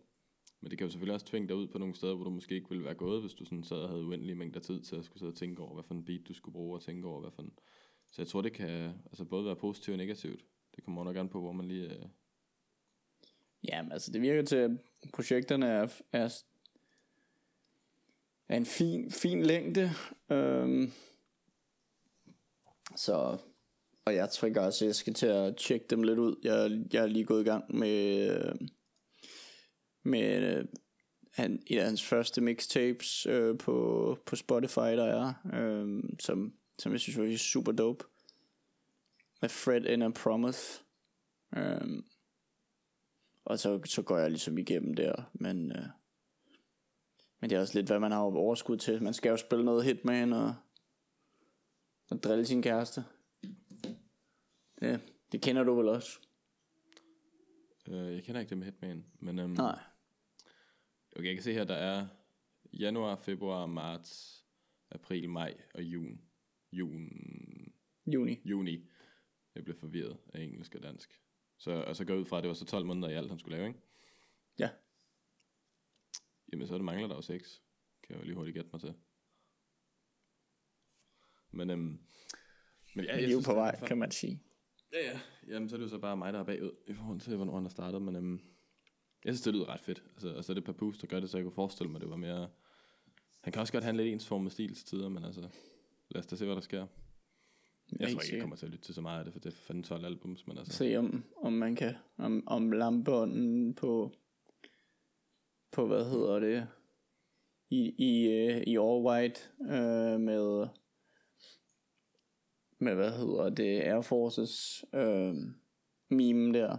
Men 0.61 0.71
det 0.71 0.79
kan 0.79 0.87
jo 0.87 0.91
selvfølgelig 0.91 1.15
også 1.15 1.27
tvinge 1.27 1.49
dig 1.49 1.57
ud 1.57 1.67
på 1.67 1.79
nogle 1.79 1.95
steder, 1.95 2.15
hvor 2.15 2.25
du 2.25 2.31
måske 2.31 2.55
ikke 2.55 2.69
ville 2.69 2.85
være 2.85 2.95
gået, 2.95 3.21
hvis 3.21 3.35
du 3.35 3.45
sådan 3.45 3.65
sad 3.65 3.77
og 3.77 3.89
havde 3.89 4.05
uendelige 4.05 4.35
mængder 4.35 4.61
tid 4.61 4.81
til 4.81 4.97
at 4.97 5.05
skulle 5.05 5.19
sidde 5.19 5.31
og 5.31 5.37
tænke 5.37 5.63
over, 5.63 5.75
hvad 5.75 5.85
for 5.85 5.95
en 5.95 6.05
beat 6.05 6.21
du 6.29 6.35
skulle 6.35 6.53
bruge, 6.53 6.77
og 6.77 6.83
tænke 6.83 7.09
over, 7.09 7.21
hvad 7.21 7.31
for 7.31 7.43
en... 7.43 7.53
Så 8.13 8.23
jeg 8.23 8.29
tror, 8.29 8.43
det 8.43 8.53
kan 8.53 8.95
altså 9.07 9.25
både 9.25 9.45
være 9.45 9.57
positivt 9.57 9.93
og 9.93 9.99
negativt. 9.99 10.45
Det 10.77 10.85
kommer 10.85 11.05
nok 11.05 11.17
an 11.17 11.29
på, 11.29 11.41
hvor 11.41 11.53
man 11.53 11.69
lige... 11.69 11.95
Øh... 11.95 12.07
Ja, 13.69 13.83
men 13.83 13.93
altså 13.93 14.13
det 14.13 14.23
virker 14.23 14.43
til, 14.43 14.57
at 14.57 14.71
projekterne 15.15 15.67
er, 15.67 15.89
er, 16.13 16.43
er 18.49 18.57
en 18.57 18.67
fin, 18.67 19.11
fin 19.11 19.43
længde. 19.43 19.91
Øhm, 20.31 20.93
så, 22.97 23.39
og 24.05 24.15
jeg 24.15 24.31
tror 24.31 24.61
også, 24.61 24.85
at 24.85 24.87
jeg 24.87 24.95
skal 24.95 25.15
til 25.15 25.27
at 25.27 25.57
tjekke 25.57 25.87
dem 25.91 26.03
lidt 26.03 26.19
ud. 26.19 26.37
Jeg, 26.43 26.85
jeg 26.93 27.03
er 27.03 27.07
lige 27.07 27.25
gået 27.25 27.41
i 27.41 27.45
gang 27.45 27.77
med, 27.77 28.29
øh, 28.31 28.55
med 30.05 30.57
øh, 30.57 30.65
han, 31.33 31.63
et 31.67 31.79
af 31.79 31.85
hans 31.85 32.05
første 32.05 32.41
mixtapes 32.41 33.27
øh, 33.27 33.59
på, 33.59 34.19
på 34.27 34.37
Spotify, 34.37 34.79
der 34.79 35.05
er, 35.05 35.33
øh, 35.55 36.03
som, 36.21 36.55
som 36.79 36.93
jeg 36.93 37.01
synes 37.01 37.19
var 37.19 37.37
super 37.37 37.73
dope. 37.73 38.05
Med 39.43 39.49
Fred 39.49 39.87
and 39.87 40.05
a 40.05 40.09
Promise. 40.09 40.83
Øh, 41.57 42.03
og 43.45 43.59
så, 43.59 43.81
så 43.85 44.03
går 44.03 44.19
jeg 44.19 44.31
ligesom 44.31 44.59
igennem 44.59 44.95
der, 44.95 45.31
men, 45.35 45.73
øh, 45.73 45.87
men 47.41 47.51
det 47.51 47.57
er 47.57 47.61
også 47.61 47.79
lidt, 47.79 47.87
hvad 47.87 48.01
man 48.01 48.13
har 48.13 48.21
overskud 48.21 48.77
til. 48.77 49.03
Man 49.03 49.15
skal 49.15 49.31
jo 49.31 49.37
spille 49.37 49.65
noget 49.65 49.85
Hitman 49.85 50.33
og, 50.33 50.55
og 52.11 52.23
drille 52.23 52.47
sin 52.47 52.63
kæreste. 52.63 53.05
Ja, 54.83 54.99
det 55.33 55.43
kender 55.43 55.65
du 55.65 55.75
vel 55.75 55.89
også? 55.89 56.21
Øh, 57.89 58.15
jeg 58.15 58.25
kender 58.25 58.41
ikke 58.41 58.51
det 58.51 58.59
med 58.59 58.67
Hitman, 58.67 59.07
men... 59.21 59.39
Um, 59.39 59.51
Nej. 59.51 59.79
Okay, 61.17 61.27
jeg 61.27 61.35
kan 61.35 61.43
se 61.43 61.53
her, 61.53 61.65
der 61.65 61.75
er 61.75 62.07
januar, 62.73 63.17
februar, 63.17 63.67
marts, 63.67 64.45
april, 64.91 65.31
maj 65.31 65.55
og 65.75 65.83
juni. 65.83 66.21
Jun, 66.73 67.11
Juni. 68.07 68.41
juni. 68.45 68.89
Jeg 69.55 69.65
blev 69.65 69.77
forvirret 69.77 70.19
af 70.35 70.43
engelsk 70.43 70.75
og 70.75 70.83
dansk. 70.83 71.23
Så, 71.59 71.71
og 71.71 71.97
så 71.97 72.05
går 72.05 72.15
jeg 72.15 72.21
ud 72.21 72.25
fra, 72.27 72.37
at 72.37 72.43
det 72.43 72.49
var 72.49 72.55
så 72.55 72.65
12 72.65 72.87
måneder 72.87 73.09
i 73.09 73.15
alt, 73.15 73.31
han 73.31 73.39
skulle 73.39 73.57
lave, 73.57 73.69
ikke? 73.69 73.81
Ja. 74.59 74.71
Jamen, 76.53 76.67
så 76.67 76.75
er 76.75 76.79
det 76.79 76.85
mangler 76.85 77.09
der 77.09 77.15
jo 77.15 77.21
6. 77.23 77.63
Kan 78.03 78.15
jeg 78.15 78.21
jo 78.21 78.25
lige 78.25 78.37
hurtigt 78.37 78.55
gætte 78.55 78.71
mig 78.73 78.81
til. 78.81 78.95
Men, 81.57 81.71
øhm, 81.71 81.99
men 82.95 83.05
ja, 83.05 83.11
jeg 83.11 83.19
vi 83.19 83.25
er 83.25 83.33
jo 83.33 83.43
på 83.47 83.55
vej, 83.55 83.87
kan 83.87 83.99
man 83.99 84.11
sige. 84.11 84.43
Ja, 84.93 84.99
ja. 85.11 85.21
Jamen, 85.49 85.69
så 85.69 85.77
er 85.77 85.79
det 85.79 85.85
jo 85.85 85.91
så 85.91 85.99
bare 85.99 86.17
mig, 86.17 86.33
der 86.33 86.39
er 86.39 86.45
bagud 86.45 86.71
i 86.87 86.95
forhold 86.95 87.21
til, 87.21 87.37
hvornår 87.37 87.55
han 87.55 87.65
har 87.65 87.71
startet. 87.71 88.03
Men 88.03 88.17
øhm, 88.17 88.41
jeg 89.25 89.35
synes, 89.35 89.43
det 89.43 89.55
lyder 89.55 89.69
ret 89.69 89.81
fedt. 89.81 90.03
Altså, 90.13 90.35
og 90.35 90.45
så 90.45 90.53
er 90.53 90.55
det 90.55 90.65
Papoose, 90.65 91.01
der 91.01 91.07
gør 91.07 91.21
det, 91.21 91.31
så 91.31 91.39
jeg 91.39 91.45
kunne 91.45 91.55
forestille 91.55 91.93
mig, 91.93 92.01
det 92.01 92.11
var 92.11 92.17
mere... 92.17 92.49
Han 93.41 93.53
kan 93.53 93.61
også 93.61 93.73
godt 93.73 93.85
have 93.85 93.91
en 93.91 93.97
lidt 93.97 94.09
ensformet 94.09 94.53
stil 94.53 94.75
til 94.75 94.87
tider, 94.87 95.09
men 95.09 95.25
altså... 95.25 95.49
Lad 96.09 96.21
os 96.21 96.27
da 96.27 96.37
se, 96.37 96.45
hvad 96.45 96.55
der 96.55 96.61
sker. 96.61 96.87
Jeg 98.01 98.09
tror 98.13 98.23
ikke, 98.23 98.35
jeg 98.35 98.41
kommer 98.41 98.57
til 98.57 98.67
at 98.67 98.73
lytte 98.73 98.85
til 98.85 98.95
så 98.95 99.01
meget 99.01 99.19
af 99.19 99.25
det, 99.25 99.33
for 99.33 99.41
det 99.41 99.53
er 99.53 99.57
for 99.57 99.65
fanden 99.65 99.85
12 99.85 100.05
albums, 100.05 100.47
men 100.47 100.59
altså... 100.59 100.73
Se 100.73 100.97
om, 100.97 101.25
om 101.43 101.53
man 101.53 101.77
kan, 101.77 101.95
om, 102.19 102.43
om 102.47 102.73
lampebånden 102.73 103.75
på, 103.75 104.13
på 105.73 105.87
hvad 105.87 106.05
hedder 106.11 106.39
det, 106.39 106.69
i, 107.71 107.95
i, 107.99 108.29
øh, 108.29 108.63
i 108.63 108.77
all 108.77 109.07
white 109.07 109.41
øh, 109.61 110.21
med, 110.21 110.69
med 112.79 112.95
hvad 112.95 113.11
hedder 113.11 113.49
det, 113.49 113.81
Air 113.81 114.01
Forces 114.01 114.85
øh, 114.93 115.35
meme 116.09 116.59
der, 116.59 116.77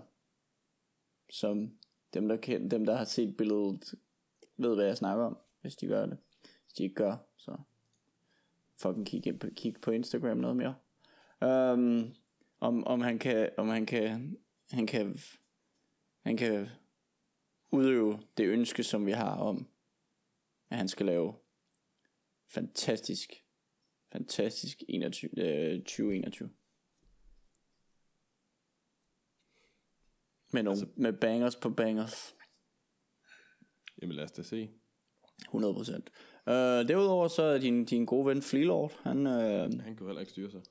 som 1.29 1.77
dem 2.13 2.27
der, 2.27 2.37
kend, 2.37 2.69
dem 2.69 2.85
der 2.85 2.95
har 2.95 3.05
set 3.05 3.37
billedet 3.37 3.95
ved 4.57 4.75
hvad 4.75 4.85
jeg 4.85 4.97
snakker 4.97 5.25
om, 5.25 5.37
hvis 5.61 5.75
de 5.75 5.87
gør 5.87 6.05
det. 6.05 6.17
Hvis 6.41 6.73
de 6.77 6.83
ikke 6.83 6.95
gør, 6.95 7.15
så 7.37 7.57
fucking 8.81 9.07
kig, 9.07 9.39
på, 9.39 9.47
kig 9.55 9.75
på 9.81 9.91
Instagram 9.91 10.37
noget 10.37 10.55
mere. 10.55 10.75
Um, 11.73 12.13
om, 12.59 12.83
om 12.87 13.01
han 13.01 13.19
kan, 13.19 13.49
om 13.57 13.67
han 13.67 13.85
kan, 13.85 14.37
han 14.71 14.87
kan, 14.87 15.17
han 16.23 16.37
kan 16.37 16.69
udøve 17.71 18.19
det 18.37 18.47
ønske, 18.47 18.83
som 18.83 19.05
vi 19.05 19.11
har 19.11 19.35
om, 19.35 19.67
at 20.69 20.77
han 20.77 20.87
skal 20.87 21.05
lave 21.05 21.33
fantastisk, 22.47 23.43
fantastisk 24.11 24.83
21, 24.89 25.31
øh, 25.39 25.79
2021. 25.79 26.49
Med, 30.53 30.63
nogle, 30.63 30.79
altså, 30.79 30.93
med 30.95 31.13
bangers 31.13 31.55
på 31.55 31.69
bangers. 31.69 32.35
Jamen 34.01 34.15
lad 34.15 34.23
os 34.23 34.31
da 34.31 34.43
se. 34.43 34.69
100%. 35.47 35.53
Uh, 36.47 36.53
derudover 36.87 37.27
så 37.27 37.43
er 37.43 37.57
din, 37.57 37.85
din 37.85 38.05
gode 38.05 38.25
ven 38.25 38.41
Fleelord, 38.41 38.99
han, 39.03 39.27
uh, 39.27 39.33
Han 39.83 39.95
kunne 39.97 40.07
heller 40.07 40.19
ikke 40.19 40.31
styre 40.31 40.51
sig. 40.51 40.61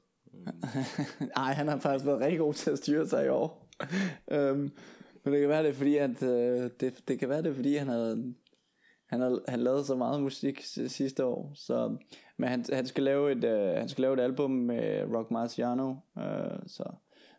Nej, 1.37 1.53
han 1.53 1.69
har 1.69 1.79
faktisk 1.79 2.07
været 2.07 2.21
rigtig 2.21 2.39
god 2.39 2.55
til 2.55 2.71
at 2.71 2.79
styre 2.79 3.09
sig 3.09 3.27
i 3.27 3.29
år. 3.29 3.69
øhm, 4.35 4.71
men 5.25 5.33
det 5.33 5.41
kan 5.41 5.49
være 5.49 5.63
det, 5.63 5.69
er 5.69 5.75
fordi 5.75 5.97
at, 5.97 6.23
øh, 6.23 6.71
det, 6.81 7.09
det 7.09 7.19
kan 7.19 7.29
være 7.29 7.43
det, 7.43 7.51
er, 7.51 7.55
fordi 7.55 7.75
han 7.77 7.89
havde, 7.89 8.35
han 9.07 9.21
har 9.21 9.41
han 9.49 9.61
lavede 9.61 9.85
så 9.85 9.95
meget 9.95 10.23
musik 10.23 10.61
sidste 10.87 11.25
år. 11.25 11.53
Så, 11.55 11.97
men 12.37 12.49
han, 12.49 12.65
han, 12.73 12.87
skal 12.87 13.05
lave 13.05 13.33
et, 13.33 13.45
øh, 13.45 13.75
han 13.79 13.89
skal 13.89 14.03
lave 14.03 14.15
et 14.15 14.21
album 14.21 14.51
med 14.51 15.05
Rock 15.15 15.31
Marciano. 15.31 15.95
Øh, 16.19 16.59
så, 16.67 16.85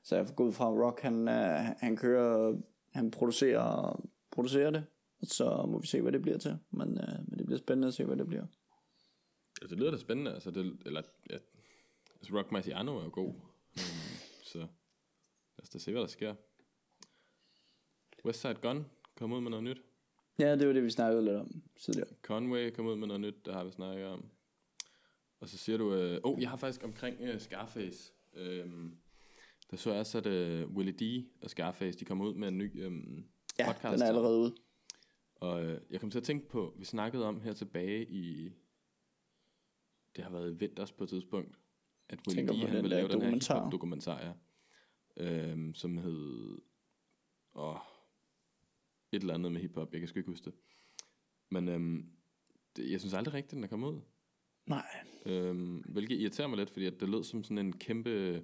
så 0.03 0.15
jeg 0.15 0.27
får 0.27 0.33
gået 0.33 0.55
fra 0.55 0.69
Rock, 0.69 1.01
han, 1.01 1.27
øh, 1.27 1.75
han 1.79 1.97
kører, 1.97 2.57
han 2.93 3.11
producerer, 3.11 4.01
producerer 4.31 4.69
det. 4.69 4.85
Så 5.23 5.65
må 5.67 5.79
vi 5.79 5.87
se, 5.87 6.01
hvad 6.01 6.11
det 6.11 6.21
bliver 6.21 6.37
til. 6.37 6.57
Men, 6.71 6.97
øh, 6.97 7.19
men 7.27 7.37
det 7.37 7.45
bliver 7.45 7.59
spændende 7.59 7.87
at 7.87 7.93
se, 7.93 8.05
hvad 8.05 8.17
det 8.17 8.27
bliver. 8.27 8.45
altså, 9.61 9.75
det 9.75 9.79
lyder 9.79 9.91
da 9.91 9.97
spændende. 9.97 10.33
Altså, 10.33 10.51
det, 10.51 10.77
eller, 10.85 11.01
ja, 11.29 11.37
altså 12.15 12.37
Rock 12.37 12.51
Marciano 12.51 12.97
er 12.97 13.03
jo 13.03 13.09
god. 13.13 13.33
Så 14.43 14.59
lad 14.59 15.63
os 15.63 15.69
da 15.69 15.79
se, 15.79 15.91
hvad 15.91 16.01
der 16.01 16.07
sker. 16.07 16.35
Westside 18.25 18.55
Gun 18.55 18.85
kom 19.15 19.31
ud 19.31 19.41
med 19.41 19.49
noget 19.49 19.63
nyt. 19.63 19.86
Ja, 20.39 20.55
det 20.55 20.67
var 20.67 20.73
det, 20.73 20.83
vi 20.83 20.89
snakkede 20.89 21.25
lidt 21.25 21.35
om 21.35 21.61
tidligere. 21.79 22.09
Conway 22.21 22.71
kom 22.71 22.85
ud 22.87 22.95
med 22.95 23.07
noget 23.07 23.21
nyt, 23.21 23.45
der 23.45 23.53
har 23.53 23.63
vi 23.63 23.71
snakket 23.71 24.05
om. 24.05 24.25
Og 25.39 25.49
så 25.49 25.57
siger 25.57 25.77
du, 25.77 25.93
øh, 25.93 26.19
oh, 26.23 26.41
jeg 26.41 26.49
har 26.49 26.57
faktisk 26.57 26.83
omkring 26.83 27.17
øh, 27.21 27.39
Scarface. 27.39 28.13
Øhm, 28.33 28.97
der 29.71 29.77
så 29.77 29.91
jeg 29.91 29.99
også, 29.99 30.17
at 30.17 30.25
øh, 30.25 30.69
Willie 30.69 30.93
D 30.93 31.25
og 31.43 31.49
Scarface, 31.49 31.99
de 31.99 32.05
kommer 32.05 32.25
ud 32.25 32.33
med 32.33 32.47
en 32.47 32.57
ny 32.57 32.75
Ja, 33.59 33.65
podcast. 33.65 33.93
den 33.93 34.01
er 34.01 34.07
allerede 34.07 34.39
ude. 34.39 34.55
Og 35.35 35.65
øh, 35.65 35.81
jeg 35.89 35.99
kom 35.99 36.11
til 36.11 36.17
at 36.19 36.23
tænke 36.23 36.49
på, 36.49 36.73
vi 36.77 36.85
snakkede 36.85 37.25
om 37.25 37.41
her 37.41 37.53
tilbage 37.53 38.05
i, 38.09 38.51
det 40.15 40.23
har 40.23 40.31
været 40.31 40.59
vinters 40.59 40.91
på 40.91 41.03
et 41.03 41.09
tidspunkt, 41.09 41.57
at 42.09 42.19
Willie 42.27 42.47
D, 42.47 42.67
han 42.67 42.83
ville 42.83 42.89
lave 42.89 43.07
den 43.07 43.21
her 43.21 43.69
dokumentar, 43.71 44.19
ja. 44.25 44.33
Øhm, 45.17 45.73
som 45.73 45.97
hed, 45.97 46.57
åh, 47.55 47.75
et 49.11 49.21
eller 49.21 49.33
andet 49.33 49.51
med 49.51 49.61
hiphop, 49.61 49.93
jeg 49.93 50.01
kan 50.01 50.07
sgu 50.07 50.19
ikke 50.19 50.31
huske 50.31 50.45
det. 50.45 50.53
Men 51.49 51.69
øhm, 51.69 52.11
det, 52.75 52.91
jeg 52.91 52.99
synes 52.99 53.13
aldrig 53.13 53.33
rigtigt, 53.33 53.55
den 53.55 53.63
er 53.63 53.67
kommet 53.67 53.87
ud. 53.87 54.01
Nej. 54.65 54.85
Øhm, 55.25 55.77
hvilket 55.77 56.19
irriterer 56.19 56.47
mig 56.47 56.57
lidt, 56.57 56.69
fordi 56.69 56.85
at 56.85 56.99
det 56.99 57.09
lød 57.09 57.23
som 57.23 57.43
sådan 57.43 57.57
en 57.57 57.73
kæmpe... 57.77 58.43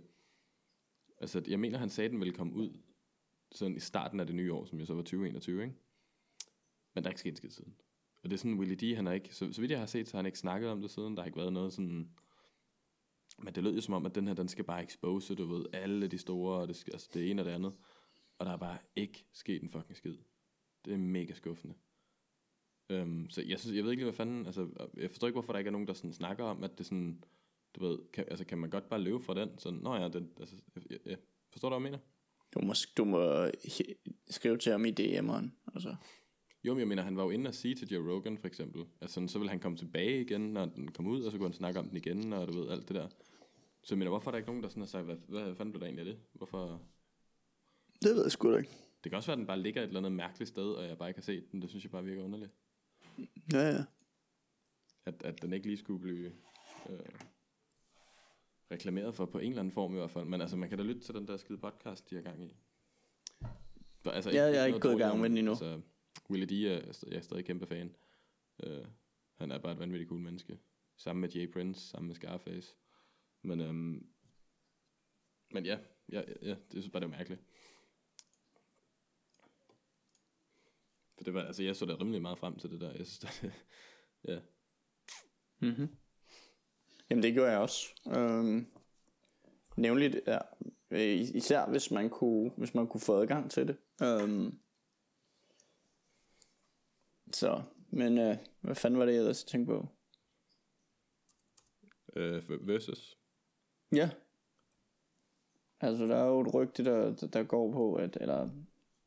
Altså, 1.17 1.43
jeg 1.47 1.59
mener, 1.59 1.77
han 1.77 1.89
sagde, 1.89 2.05
at 2.05 2.11
den 2.11 2.19
ville 2.19 2.33
komme 2.33 2.53
ud 2.53 2.79
sådan 3.51 3.75
i 3.75 3.79
starten 3.79 4.19
af 4.19 4.25
det 4.25 4.35
nye 4.35 4.53
år, 4.53 4.65
som 4.65 4.79
jo 4.79 4.85
så 4.85 4.93
var 4.93 5.01
2021, 5.01 5.63
ikke? 5.63 5.75
Men 6.93 7.03
der 7.03 7.09
er 7.09 7.11
ikke 7.11 7.19
sket 7.19 7.31
en 7.31 7.35
skid 7.35 7.49
siden. 7.49 7.75
Og 8.23 8.29
det 8.29 8.33
er 8.33 8.37
sådan, 8.37 8.59
Willie 8.59 8.75
D, 8.75 8.95
han 8.95 9.05
har 9.05 9.13
ikke... 9.13 9.35
Så, 9.35 9.53
så 9.53 9.61
vidt 9.61 9.71
jeg 9.71 9.79
har 9.79 9.85
set, 9.85 10.07
så 10.07 10.13
har 10.13 10.19
han 10.19 10.25
ikke 10.25 10.39
snakket 10.39 10.69
om 10.69 10.81
det 10.81 10.91
siden. 10.91 11.15
Der 11.15 11.21
har 11.21 11.25
ikke 11.25 11.37
været 11.37 11.53
noget 11.53 11.73
sådan... 11.73 12.09
Men 13.43 13.55
det 13.55 13.63
lød 13.63 13.75
jo 13.75 13.81
som 13.81 13.93
om, 13.93 14.05
at 14.05 14.15
den 14.15 14.27
her, 14.27 14.33
den 14.33 14.47
skal 14.47 14.65
bare 14.65 14.83
expose, 14.83 15.35
du 15.35 15.45
ved, 15.45 15.65
alle 15.73 16.07
de 16.07 16.17
store, 16.17 16.61
og 16.61 16.67
det, 16.67 16.75
skal, 16.75 16.93
altså 16.93 17.09
det 17.13 17.29
ene 17.29 17.41
og 17.41 17.45
det 17.45 17.51
andet. 17.51 17.73
Og 18.39 18.45
der 18.45 18.51
er 18.51 18.57
bare 18.57 18.77
ikke 18.95 19.25
sket 19.33 19.63
en 19.63 19.69
fucking 19.69 19.97
skid. 19.97 20.17
Det 20.85 20.93
er 20.93 20.97
mega 20.97 21.33
skuffende. 21.33 21.75
Øhm, 22.89 23.29
så 23.29 23.41
jeg, 23.47 23.59
synes, 23.59 23.75
jeg 23.75 23.83
ved 23.83 23.91
ikke 23.91 24.01
lige, 24.01 24.11
hvad 24.11 24.17
fanden, 24.17 24.45
altså, 24.45 24.89
jeg 24.97 25.09
forstår 25.09 25.27
ikke, 25.27 25.35
hvorfor 25.35 25.53
der 25.53 25.59
ikke 25.59 25.69
er 25.69 25.71
nogen, 25.71 25.87
der 25.87 25.93
sådan 25.93 26.13
snakker 26.13 26.43
om, 26.43 26.63
at 26.63 26.77
det 26.77 26.85
sådan, 26.85 27.23
du 27.75 27.85
ved, 27.85 27.99
kan, 28.13 28.25
altså, 28.27 28.45
kan 28.45 28.57
man 28.57 28.69
godt 28.69 28.89
bare 28.89 29.01
løbe 29.01 29.19
fra 29.19 29.33
den? 29.33 29.49
Sådan, 29.57 29.79
nå 29.79 29.95
ja, 29.95 30.09
den, 30.09 30.29
altså, 30.39 30.55
jeg, 30.89 30.99
jeg, 31.05 31.17
forstår 31.51 31.69
du, 31.69 31.79
hvad 31.79 31.91
jeg 31.91 31.91
mener? 31.91 32.03
Du 32.53 32.61
må, 32.61 32.73
du 32.97 33.05
må 33.05 33.49
skrive 34.29 34.57
til 34.57 34.71
ham 34.71 34.85
i 34.85 34.91
DM'eren. 34.91 35.49
Altså. 35.73 35.95
Jo, 36.63 36.73
men 36.73 36.79
jeg 36.79 36.87
mener, 36.87 37.03
han 37.03 37.17
var 37.17 37.23
jo 37.23 37.29
inde 37.29 37.47
og 37.47 37.53
sige 37.53 37.75
til 37.75 37.87
Joe 37.87 38.13
Rogan, 38.13 38.37
for 38.37 38.47
eksempel, 38.47 38.85
at 39.01 39.09
sådan, 39.09 39.29
så 39.29 39.39
vil 39.39 39.49
han 39.49 39.59
komme 39.59 39.77
tilbage 39.77 40.21
igen, 40.21 40.41
når 40.41 40.65
den 40.65 40.91
kom 40.91 41.07
ud, 41.07 41.23
og 41.23 41.31
så 41.31 41.37
kunne 41.37 41.47
han 41.47 41.53
snakke 41.53 41.79
om 41.79 41.87
den 41.87 41.97
igen, 41.97 42.33
og 42.33 42.47
du 42.47 42.53
ved, 42.53 42.69
alt 42.69 42.87
det 42.87 42.95
der. 42.95 43.07
Så 43.83 43.95
jeg 43.95 43.97
mener, 43.97 44.09
hvorfor 44.09 44.29
er 44.29 44.31
der 44.31 44.37
ikke 44.37 44.49
nogen, 44.49 44.63
der 44.63 44.69
sådan 44.69 44.81
har 44.81 44.87
sagt, 44.87 45.05
hvad, 45.05 45.15
hvad 45.27 45.55
fanden 45.55 45.71
blev 45.71 45.79
der 45.79 45.85
egentlig 45.87 46.07
af 46.07 46.13
det? 46.13 46.23
Hvorfor? 46.33 46.81
Det 48.01 48.15
ved 48.15 48.23
jeg 48.23 48.31
sgu 48.31 48.51
da 48.51 48.57
ikke. 48.57 48.71
Det 49.03 49.11
kan 49.11 49.17
også 49.17 49.27
være, 49.27 49.33
at 49.33 49.37
den 49.37 49.47
bare 49.47 49.59
ligger 49.59 49.81
et 49.81 49.87
eller 49.87 49.99
andet 49.99 50.11
mærkeligt 50.11 50.49
sted, 50.49 50.71
og 50.71 50.87
jeg 50.87 50.97
bare 50.97 51.09
ikke 51.09 51.17
har 51.17 51.23
set 51.23 51.51
den. 51.51 51.61
Det 51.61 51.69
synes 51.69 51.83
jeg 51.83 51.91
bare 51.91 52.03
virker 52.03 52.23
underligt. 52.23 52.51
Ja, 53.53 53.69
ja. 53.69 53.83
At, 55.05 55.23
at 55.23 55.41
den 55.41 55.53
ikke 55.53 55.67
lige 55.67 55.77
skulle 55.77 55.99
blive 55.99 56.31
øh, 56.89 56.99
reklameret 58.71 59.15
for 59.15 59.25
på 59.25 59.39
en 59.39 59.49
eller 59.49 59.59
anden 59.59 59.71
form 59.71 59.93
i 59.93 59.97
hvert 59.97 60.11
fald. 60.11 60.25
Men 60.25 60.41
altså, 60.41 60.57
man 60.57 60.69
kan 60.69 60.77
da 60.77 60.83
lytte 60.83 61.01
til 61.01 61.15
den 61.15 61.27
der 61.27 61.37
skide 61.37 61.57
podcast, 61.57 62.09
de 62.09 62.15
har 62.15 62.21
gang 62.21 62.43
i. 62.43 62.55
Der, 64.05 64.11
altså, 64.11 64.31
Ja, 64.31 64.43
jeg 64.43 64.61
er 64.61 64.65
ikke 64.65 64.79
gået 64.79 64.95
i 64.95 64.97
gang 64.97 65.19
med 65.19 65.29
den 65.29 65.37
endnu. 65.37 65.51
Altså, 65.51 65.81
Willie 66.29 66.47
D 66.47 66.51
er, 66.51 67.07
jeg 67.07 67.17
er 67.17 67.21
stadig 67.21 67.45
kæmpe 67.45 67.65
fan. 67.65 67.95
Uh, 68.67 68.85
han 69.35 69.51
er 69.51 69.57
bare 69.57 69.71
et 69.71 69.79
vanvittigt 69.79 70.09
cool 70.09 70.21
menneske. 70.21 70.59
Sammen 70.97 71.21
med 71.21 71.29
Jay 71.29 71.51
Prince, 71.51 71.81
sammen 71.81 72.07
med 72.07 72.15
Scarface. 72.15 72.75
Men, 73.41 73.61
øhm, 73.61 74.07
men 75.51 75.65
ja, 75.65 75.79
ja, 76.11 76.21
ja, 76.41 76.49
det 76.49 76.71
synes 76.71 76.89
bare, 76.89 76.99
det 76.99 77.07
er 77.07 77.17
mærkeligt. 77.17 77.41
For 81.23 81.31
det 81.31 81.33
var, 81.33 81.41
altså 81.41 81.63
jeg 81.63 81.75
så 81.75 81.85
da 81.85 81.93
rimelig 81.93 82.21
meget 82.21 82.37
frem 82.37 82.59
til 82.59 82.71
det 82.71 82.81
der. 82.81 82.91
Jeg 82.91 83.07
synes, 83.07 83.19
det, 83.41 83.53
ja. 84.27 84.39
Mm-hmm. 85.59 85.89
Jamen 87.09 87.23
det 87.23 87.33
gjorde 87.33 87.51
jeg 87.51 87.59
også. 87.59 87.87
Øhm, 88.07 88.67
nævnligt, 89.77 90.21
ja, 90.27 90.37
øh, 90.91 91.19
især 91.35 91.69
hvis 91.69 91.91
man 91.91 92.09
kunne, 92.09 92.51
hvis 92.57 92.73
man 92.73 92.87
kunne 92.87 93.01
få 93.01 93.21
adgang 93.21 93.51
til 93.51 93.67
det. 93.67 93.77
Øhm, 94.01 94.59
så, 97.31 97.63
men 97.89 98.17
øh, 98.17 98.37
hvad 98.61 98.75
fanden 98.75 98.99
var 98.99 99.05
det, 99.05 99.13
jeg 99.13 99.19
ellers 99.19 99.43
tænkte 99.43 99.73
på? 99.73 99.87
Øh, 102.15 102.67
versus. 102.67 103.17
Ja. 103.91 104.09
Altså, 105.79 106.05
der 106.05 106.15
er 106.15 106.25
jo 106.25 106.41
et 106.41 106.53
rygte, 106.53 106.85
der, 106.85 107.15
der, 107.15 107.27
der 107.27 107.43
går 107.43 107.71
på, 107.71 107.95
at, 107.95 108.17
eller 108.21 108.49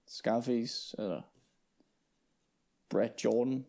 Scarface, 0.07 0.97
eller 0.99 1.23
Brad 2.89 3.11
Jordan, 3.25 3.67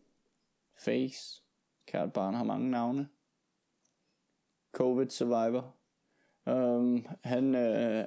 Face, 0.79 1.43
kært 1.87 2.13
barn 2.13 2.33
har 2.33 2.43
mange 2.43 2.71
navne. 2.71 3.09
Covid 4.71 5.09
survivor. 5.09 5.75
Um, 6.45 7.07
han, 7.23 7.55
øh, 7.55 8.05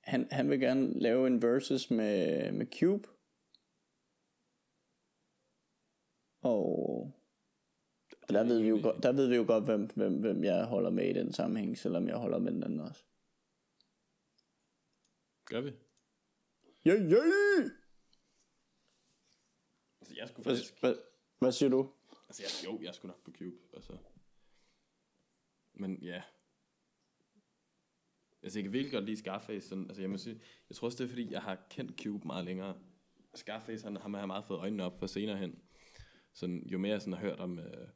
han, 0.00 0.28
han 0.30 0.50
vil 0.50 0.60
gerne 0.60 1.00
lave 1.00 1.26
en 1.26 1.42
versus 1.42 1.90
med, 1.90 2.52
med 2.52 2.66
Cube. 2.80 3.08
Og 6.42 7.12
der 8.28 8.44
ved 8.44 8.60
vi 8.60 8.68
jo 8.68 8.78
godt, 8.82 9.02
der 9.02 9.12
ved 9.12 9.28
vi 9.28 9.36
jo 9.36 9.44
godt 9.46 9.64
hvem, 9.64 9.86
hvem, 9.94 10.20
hvem 10.20 10.44
jeg 10.44 10.64
holder 10.64 10.90
med 10.90 11.10
i 11.10 11.12
den 11.12 11.32
sammenhæng, 11.32 11.78
selvom 11.78 12.08
jeg 12.08 12.16
holder 12.16 12.38
med 12.38 12.52
den 12.52 12.62
anden 12.62 12.80
også. 12.80 13.04
Gør 15.44 15.60
vi? 15.60 15.70
Ja, 16.84 16.94
ja! 16.94 17.79
Jeg 20.20 20.28
skulle 20.28 20.44
Hvad, 20.44 20.56
faktisk... 20.56 20.80
hvad, 20.80 20.94
hvad 21.38 21.52
siger 21.52 21.70
du? 21.70 21.90
Altså 22.28 22.42
jeg, 22.42 22.72
jo, 22.72 22.80
jeg 22.82 22.94
skulle 22.94 23.10
nok 23.10 23.24
på 23.24 23.30
Cube. 23.30 23.56
Altså. 23.72 23.96
Men 25.74 25.98
ja. 26.02 26.22
Altså 28.42 28.58
jeg 28.58 28.64
kan 28.64 28.72
virkelig 28.72 28.92
godt 28.92 29.04
lide 29.04 29.16
Scarface. 29.16 29.68
Sådan, 29.68 29.84
altså 29.84 30.02
jeg 30.02 30.10
må 30.10 30.16
sige, 30.16 30.40
jeg 30.68 30.76
tror 30.76 30.86
også 30.86 30.98
det 30.98 31.04
er 31.04 31.08
fordi, 31.08 31.32
jeg 31.32 31.42
har 31.42 31.66
kendt 31.70 32.02
Cube 32.02 32.26
meget 32.26 32.44
længere. 32.44 32.78
Scarface, 33.34 33.84
han, 33.84 33.96
han 33.96 34.14
har 34.14 34.26
meget 34.26 34.44
fået 34.44 34.58
øjnene 34.58 34.84
op 34.84 34.98
for 34.98 35.06
senere 35.06 35.36
hen. 35.36 35.62
Sådan, 36.32 36.66
jo 36.66 36.78
mere 36.78 36.92
jeg 36.92 37.00
sådan 37.00 37.12
har 37.12 37.20
hørt 37.20 37.40
om, 37.40 37.58
øh, 37.58 37.88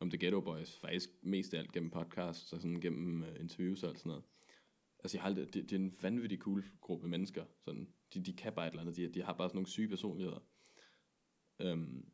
om 0.00 0.10
The 0.10 0.18
Ghetto 0.18 0.40
Boys, 0.40 0.76
faktisk 0.76 1.10
mest 1.22 1.54
af 1.54 1.58
alt 1.58 1.72
gennem 1.72 1.90
podcasts 1.90 2.52
og 2.52 2.60
sådan 2.60 2.80
gennem 2.80 3.24
øh, 3.24 3.40
interviews 3.40 3.82
og 3.82 3.90
alt 3.90 3.98
sådan 3.98 4.10
noget. 4.10 4.24
Altså 4.98 5.16
jeg 5.16 5.22
har 5.22 5.28
aldrig, 5.28 5.54
det, 5.54 5.70
det, 5.70 5.72
er 5.72 5.76
en 5.76 5.96
vanvittig 6.02 6.38
cool 6.38 6.64
gruppe 6.80 7.08
mennesker. 7.08 7.44
Sådan, 7.64 7.94
de, 8.14 8.24
de 8.24 8.32
kan 8.32 8.52
bare 8.52 8.66
et 8.66 8.70
eller 8.70 8.82
andet. 8.82 8.96
De, 8.96 9.12
de 9.14 9.22
har 9.22 9.32
bare 9.32 9.48
sådan 9.48 9.56
nogle 9.56 9.68
syge 9.68 9.88
personligheder. 9.88 10.40
Um, 11.64 12.06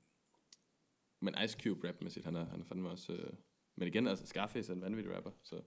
men 1.21 1.35
Ice 1.45 1.59
Cube 1.63 1.89
rapmæssigt, 1.89 2.25
han 2.25 2.37
er, 2.37 2.45
han 2.45 2.61
er 2.61 2.65
fandme 2.65 2.91
også... 2.91 3.13
Øh, 3.13 3.33
men 3.77 3.89
igen, 3.89 4.07
altså 4.07 4.27
Scarface 4.27 4.73
er 4.73 4.77
en 4.77 4.83
vanvittig 4.83 5.17
rapper, 5.17 5.31
så 5.43 5.63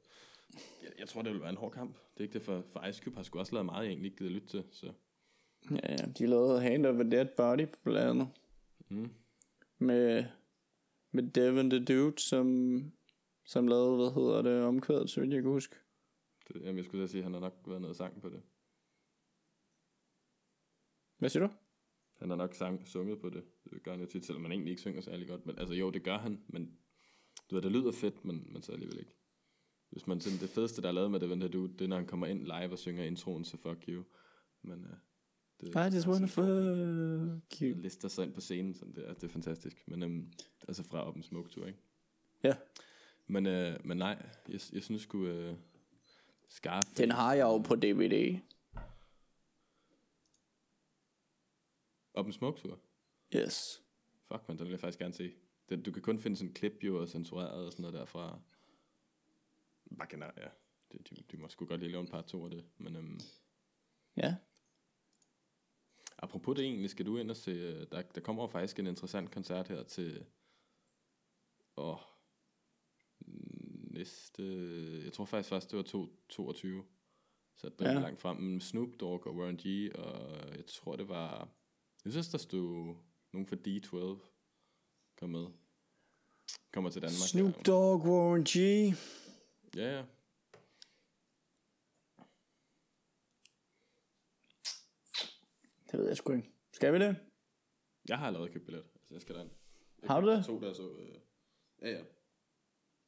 jeg, 0.84 0.92
jeg 1.00 1.08
tror, 1.08 1.22
det 1.22 1.32
vil 1.32 1.42
være 1.42 1.50
en 1.50 1.58
hård 1.58 1.72
kamp. 1.72 1.96
Det 1.96 2.20
er 2.20 2.24
ikke 2.24 2.34
det, 2.34 2.42
for, 2.42 2.64
for 2.70 2.86
Ice 2.86 3.04
Cube 3.04 3.16
har 3.16 3.24
sgu 3.24 3.40
også 3.40 3.54
lavet 3.54 3.66
meget, 3.66 3.84
jeg 3.84 3.92
egentlig 3.92 4.12
ikke 4.12 4.18
gider 4.18 4.32
lytte 4.32 4.48
til, 4.48 4.64
så... 4.72 4.94
Ja, 5.72 5.92
ja, 5.92 6.06
de 6.18 6.26
lavede 6.26 6.62
Hand 6.62 6.86
of 6.86 7.00
a 7.00 7.04
Dead 7.04 7.28
Body 7.38 7.68
blandt 7.84 8.10
andet. 8.10 8.30
Mm. 8.90 9.12
Med, 9.78 10.26
med 11.12 11.32
Devin 11.32 11.70
the 11.70 11.86
Dude, 11.86 12.20
som, 12.20 12.48
som 13.46 13.68
lavede, 13.68 13.96
hvad 13.96 14.14
hedder 14.14 14.42
det, 14.42 14.64
omkvædet, 14.64 15.10
så 15.10 15.22
vidt 15.22 15.34
jeg 15.34 15.42
kan 15.42 15.52
huske. 15.52 15.76
Det, 16.48 16.62
jamen, 16.62 16.78
jeg 16.78 16.86
skulle 16.86 17.02
da 17.02 17.08
sige, 17.08 17.20
at 17.20 17.24
han 17.24 17.34
har 17.34 17.40
nok 17.40 17.54
været 17.68 17.82
noget 17.82 17.98
sang 17.98 18.22
på 18.22 18.30
det. 18.30 18.42
Hvad 21.18 21.30
siger 21.30 21.48
du? 21.48 21.54
Han 22.20 22.30
har 22.30 22.38
nok 22.38 22.54
sang, 22.54 22.88
sunget 22.88 23.20
på 23.20 23.30
det. 23.30 23.44
Det 23.72 23.84
gør 23.84 23.92
han 23.92 24.00
jo 24.00 24.06
tit, 24.06 24.26
selvom 24.26 24.42
man 24.42 24.52
egentlig 24.52 24.72
ikke 24.72 24.82
synger 24.82 25.02
særlig 25.02 25.28
godt. 25.28 25.46
Men 25.46 25.60
altså 25.60 25.74
jo, 25.76 25.90
det 25.90 26.04
gør 26.04 26.18
han, 26.18 26.42
men 26.48 26.78
du 27.50 27.56
ved, 27.56 27.62
det 27.62 27.72
lyder 27.72 27.92
fedt, 27.92 28.26
men, 28.26 28.48
men 28.54 28.62
så 28.62 28.72
alligevel 28.72 29.00
ikke. 29.00 29.16
Hvis 29.90 30.08
man 30.08 30.22
sådan, 30.22 30.40
det 30.40 30.50
fedeste, 30.50 30.82
der 30.82 30.88
er 30.88 30.92
lavet 30.92 31.12
med 31.12 31.20
det, 31.20 31.30
det, 31.30 31.54
det 31.54 31.82
er, 31.82 31.88
når 31.88 31.96
han 31.96 32.08
kommer 32.08 32.28
ind 32.28 32.44
live 32.44 32.72
og 32.72 32.80
synger 32.80 33.04
introen 33.04 33.44
til 33.44 33.60
Fuck 33.60 33.86
You. 33.88 34.04
Men 34.62 34.80
uh, 34.80 34.90
det, 35.62 35.92
I 35.92 35.96
just 35.96 36.08
wanna 36.08 36.28
fuck 36.28 37.62
you. 37.62 37.82
lister 37.82 38.08
sig 38.08 38.26
ind 38.26 38.34
på 38.34 38.42
scenen, 38.42 38.74
sådan 38.74 38.96
det, 38.96 39.10
er, 39.10 39.14
det 39.14 39.24
er 39.24 39.28
fantastisk. 39.28 39.88
Men 39.88 40.04
um, 40.04 40.32
altså 40.68 40.84
fra 40.84 41.08
Open 41.08 41.24
Smoke 41.24 41.50
Tour, 41.50 41.66
ikke? 41.66 41.80
Ja, 42.44 42.56
Men, 43.28 43.46
uh, 43.46 43.86
men 43.86 43.98
nej, 43.98 44.26
jeg, 44.50 44.60
jeg 44.74 44.84
synes 44.84 45.02
sgu 45.02 45.18
uh, 45.18 45.56
Scarface... 46.50 46.96
den 46.98 47.12
har 47.12 47.34
jeg 47.34 47.44
jo 47.44 47.58
på 47.58 47.76
DVD. 47.76 48.40
Open 52.14 52.34
Smoke 52.34 52.62
Tour? 52.62 52.80
Yes. 53.36 53.84
Fuck, 54.28 54.48
man, 54.48 54.58
den 54.58 54.66
vil 54.66 54.72
jeg 54.72 54.80
faktisk 54.80 55.00
gerne 55.00 55.14
se. 55.14 55.34
Det, 55.70 55.86
du 55.86 55.92
kan 55.92 56.02
kun 56.02 56.20
finde 56.20 56.38
sådan 56.38 56.50
en 56.50 56.54
klip 56.54 56.84
jo 56.84 57.02
og 57.02 57.10
censureret 57.10 57.66
og 57.66 57.72
sådan 57.72 57.82
noget 57.84 57.94
derfra. 58.00 58.40
Bare 59.98 60.08
generelt, 60.10 60.38
ja. 60.38 60.48
Det, 60.92 61.10
de, 61.10 61.16
de 61.32 61.38
må 61.38 61.48
sgu 61.50 61.66
godt 61.66 61.80
lige 61.80 61.92
lave 61.92 62.02
en 62.02 62.08
par 62.08 62.22
to 62.22 62.44
af 62.46 62.50
det. 62.52 62.66
Men 62.78 62.96
øhm, 62.96 63.20
Ja. 64.18 64.36
apropos 66.18 66.56
det 66.56 66.66
egentlig, 66.66 66.90
skal 66.90 67.06
du 67.06 67.18
ind 67.18 67.30
og 67.32 67.38
se, 67.38 67.52
øh, 67.52 67.88
der, 67.92 68.02
der 68.02 68.22
kommer 68.22 68.48
faktisk 68.48 68.80
en 68.80 68.88
interessant 68.88 69.32
koncert 69.32 69.68
her 69.68 69.84
til, 69.84 70.26
åh, 71.78 71.98
næste, 73.92 74.44
jeg 75.04 75.14
tror 75.14 75.26
faktisk 75.26 75.50
først, 75.50 75.72
det 75.72 75.78
var 75.78 75.84
to, 75.84 76.08
22. 76.30 76.86
Så 77.56 77.70
det 77.70 77.88
er 77.88 77.92
Ja. 77.92 78.00
langt 78.00 78.20
frem. 78.20 78.38
Men 78.38 78.62
Snoop 78.62 78.90
Dogg 79.00 79.28
og 79.28 79.36
Warren 79.36 79.58
G, 79.58 79.92
og 79.96 80.38
jeg 80.58 80.66
tror 80.66 80.96
det 80.96 81.08
var, 81.10 81.50
jeg 82.06 82.12
synes 82.14 82.28
der 82.28 82.38
stod 82.38 82.96
nogen 83.34 83.48
fra 83.48 83.56
D12 83.56 84.26
kom 85.20 85.30
med. 85.30 85.46
Kommer 86.74 86.90
til 86.90 87.02
Danmark. 87.02 87.30
Snoop. 87.30 87.66
Dogg, 87.66 88.06
Warren 88.06 88.44
G. 88.44 88.56
Ja, 89.76 89.98
ja. 89.98 90.04
Det 95.92 96.00
ved 96.00 96.08
jeg 96.08 96.18
sgu 96.18 96.34
ikke. 96.34 96.52
Skal 96.72 96.94
vi 96.94 97.00
det? 97.00 97.16
Jeg 98.10 98.18
har 98.18 98.28
allerede 98.28 98.50
købt 98.50 98.66
billet. 98.66 98.84
Altså, 98.96 99.14
jeg 99.14 99.22
skal 99.22 99.36
derind. 99.36 99.52
Jeg 100.02 100.08
Har 100.10 100.22
du 100.22 100.30
det? 100.32 100.46
To, 100.46 100.60
der 100.60 100.74
så... 100.74 100.98
Øh... 101.00 101.16
Ja, 101.82 101.90
ja. 101.90 102.04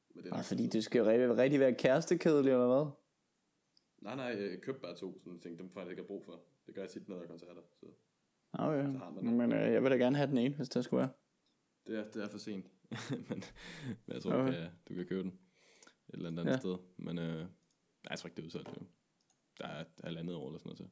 Men 0.10 0.24
det 0.24 0.34
er 0.34 0.42
fordi 0.42 0.68
det 0.68 0.84
skal 0.84 1.00
jo 1.00 1.06
rigtig, 1.06 1.38
rigtig 1.38 1.60
være 1.60 1.76
kærestekedeligt, 1.76 2.54
eller 2.54 2.68
hvad? 2.68 2.92
Nej, 4.02 4.16
nej, 4.16 4.26
jeg 4.26 4.62
købte 4.62 4.82
bare 4.82 4.96
to, 4.96 5.20
sådan 5.24 5.40
ting, 5.40 5.60
dem 5.60 5.70
får 5.70 5.82
jeg 5.82 5.90
ikke 5.90 6.04
brug 6.04 6.24
for. 6.26 6.44
Det 6.66 6.76
gør 6.76 6.82
jeg 6.82 6.90
tit, 6.90 7.10
når 7.10 7.16
der 7.16 7.24
er 7.24 7.28
koncerter. 7.28 7.62
Så 7.80 7.86
Man 8.60 9.16
det. 9.16 9.24
Men 9.24 9.52
øh, 9.54 9.74
jeg 9.74 9.84
vil 9.84 9.92
da 9.92 9.96
gerne 9.96 10.16
have 10.16 10.28
den 10.30 10.38
ene, 10.38 10.56
hvis 10.56 10.70
det 10.70 10.84
skulle 10.84 11.00
være. 11.02 11.10
det 11.88 12.00
er, 12.00 12.12
det 12.12 12.24
er 12.24 12.28
for 12.30 12.38
sent. 12.38 12.66
men, 13.30 13.44
men 13.88 14.14
jeg 14.14 14.22
tror, 14.22 14.34
Okay. 14.34 14.48
du, 14.48 14.52
kan, 14.52 14.70
du 14.90 14.94
kan 14.94 15.06
købe 15.06 15.22
den 15.24 15.30
et 15.30 16.14
eller 16.14 16.28
andet, 16.28 16.40
andet 16.42 16.52
Ja. 16.54 16.58
sted. 16.60 16.78
Men 16.98 17.18
øh, 17.20 17.36
nej, 17.36 17.48
jeg 18.10 18.20
tror 18.20 18.28
ikke, 18.28 18.36
det 18.36 18.42
er 18.42 18.46
udsolgt 18.46 18.82
nu. 18.82 18.88
Der 19.60 19.68
er 19.68 19.84
halvandet 20.04 20.36
år 20.36 20.48
eller 20.48 20.60
sådan 20.60 20.68
noget 20.70 20.78
til. 20.78 20.90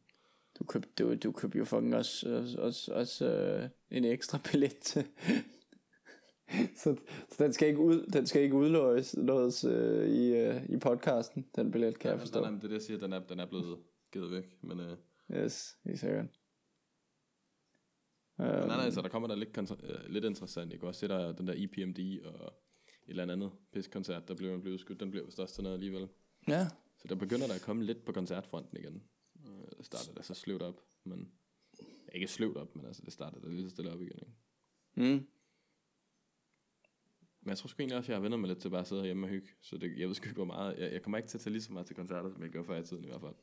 Du 0.59 0.63
købte, 0.63 0.89
du, 1.03 1.15
du 1.15 1.31
købte 1.31 1.57
jo 1.57 1.65
fucking 1.65 1.95
også, 1.95 2.29
også, 2.37 2.61
også, 2.61 2.93
også 2.93 3.25
øh, 3.31 3.69
en 3.91 4.05
ekstra 4.05 4.39
billet 4.51 4.77
til, 4.77 5.05
så, 6.83 6.95
så 7.29 7.43
den 7.43 7.53
skal 7.53 7.67
ikke 7.67 7.79
ud, 7.79 8.05
den 8.13 8.25
skal 8.25 8.41
ikke 8.41 8.55
udløses 8.55 9.17
noget, 9.17 9.65
øh, 9.65 10.09
i, 10.09 10.35
øh, 10.35 10.65
i 10.69 10.77
podcasten, 10.77 11.45
den 11.55 11.71
billet, 11.71 11.99
kan 11.99 12.07
Ja, 12.09 12.11
jeg 12.13 12.19
forstå. 12.19 12.43
er, 12.43 12.49
det 12.49 12.55
er 12.63 12.67
det, 12.67 12.71
jeg 12.73 12.81
siger, 12.81 12.99
den 12.99 13.13
er, 13.13 13.19
den 13.27 13.39
er 13.39 13.45
blevet 13.45 13.79
givet 14.11 14.31
væk. 14.31 14.63
Men, 14.63 14.79
øh, 14.79 14.97
Yes, 15.31 15.77
helt 15.85 15.99
sikkert. 15.99 16.25
Um, 18.39 18.45
nej, 18.45 18.67
nej, 18.67 18.89
så 18.91 19.01
der 19.01 19.09
kommer 19.09 19.27
der 19.27 19.35
lidt, 19.35 19.57
øh, 19.83 20.05
lidt 20.09 20.25
interessant. 20.25 20.71
Kan 20.71 20.83
også 20.87 20.99
se, 20.99 21.07
der 21.07 21.15
er 21.27 21.31
den 21.31 21.47
der 21.47 21.53
EPMD 21.57 22.25
og 22.25 22.53
et 23.03 23.09
eller 23.09 23.23
andet 23.33 23.51
piskoncert, 23.73 24.27
der 24.27 24.35
blev 24.35 24.61
blevet 24.61 24.73
udskudt. 24.73 24.99
Den 24.99 25.09
bliver 25.11 25.25
vist 25.25 25.39
også 25.39 25.53
til 25.55 25.63
noget 25.63 25.73
alligevel. 25.75 26.07
ja, 26.47 26.67
Så 26.97 27.07
der 27.09 27.15
begynder 27.15 27.47
der 27.47 27.53
at 27.53 27.61
komme 27.61 27.83
lidt 27.83 28.05
på 28.05 28.11
koncertfronten 28.11 28.77
igen. 28.77 29.03
Øh, 29.45 29.77
Det 29.77 29.85
starter 29.85 30.13
da 30.13 30.21
så 30.21 30.33
sløvt 30.33 30.61
op, 30.61 30.81
men 31.03 31.31
ikke 32.15 32.27
sløvt 32.27 32.57
op, 32.57 32.75
men 32.75 32.85
altså 32.85 33.01
det 33.05 33.13
starter 33.13 33.39
da 33.39 33.47
lige 33.47 33.63
så 33.63 33.69
stille 33.69 33.91
op 33.93 34.01
igen. 34.01 34.19
Ikke? 34.19 34.33
mm. 34.95 35.27
Men 37.41 37.49
jeg 37.49 37.57
tror 37.57 37.67
sgu 37.67 37.81
egentlig 37.81 37.97
også, 37.97 38.05
at 38.05 38.09
jeg 38.09 38.17
har 38.17 38.21
vendt 38.21 38.39
mig 38.39 38.47
lidt 38.47 38.59
til 38.59 38.69
bare 38.69 38.79
at 38.81 38.87
sidde 38.87 39.03
hjemme 39.05 39.25
og 39.25 39.29
hygge. 39.29 39.47
Så 39.61 39.77
det, 39.77 39.97
jeg 39.99 40.07
ved 40.07 40.15
sgu 40.15 40.25
ikke, 40.25 40.35
hvor 40.35 40.45
meget. 40.45 40.79
Jeg, 40.79 40.93
jeg 40.93 41.01
kommer 41.01 41.17
ikke 41.17 41.29
til 41.29 41.37
at 41.37 41.41
tage 41.41 41.51
lige 41.51 41.61
så 41.61 41.73
meget 41.73 41.87
til 41.87 41.95
koncerter, 41.95 42.29
som 42.29 42.41
jeg 42.43 42.49
gjorde 42.49 42.67
før 42.67 42.77
i 42.77 42.83
tiden 42.85 43.03
i 43.03 43.07
hvert 43.07 43.21
fald. 43.21 43.35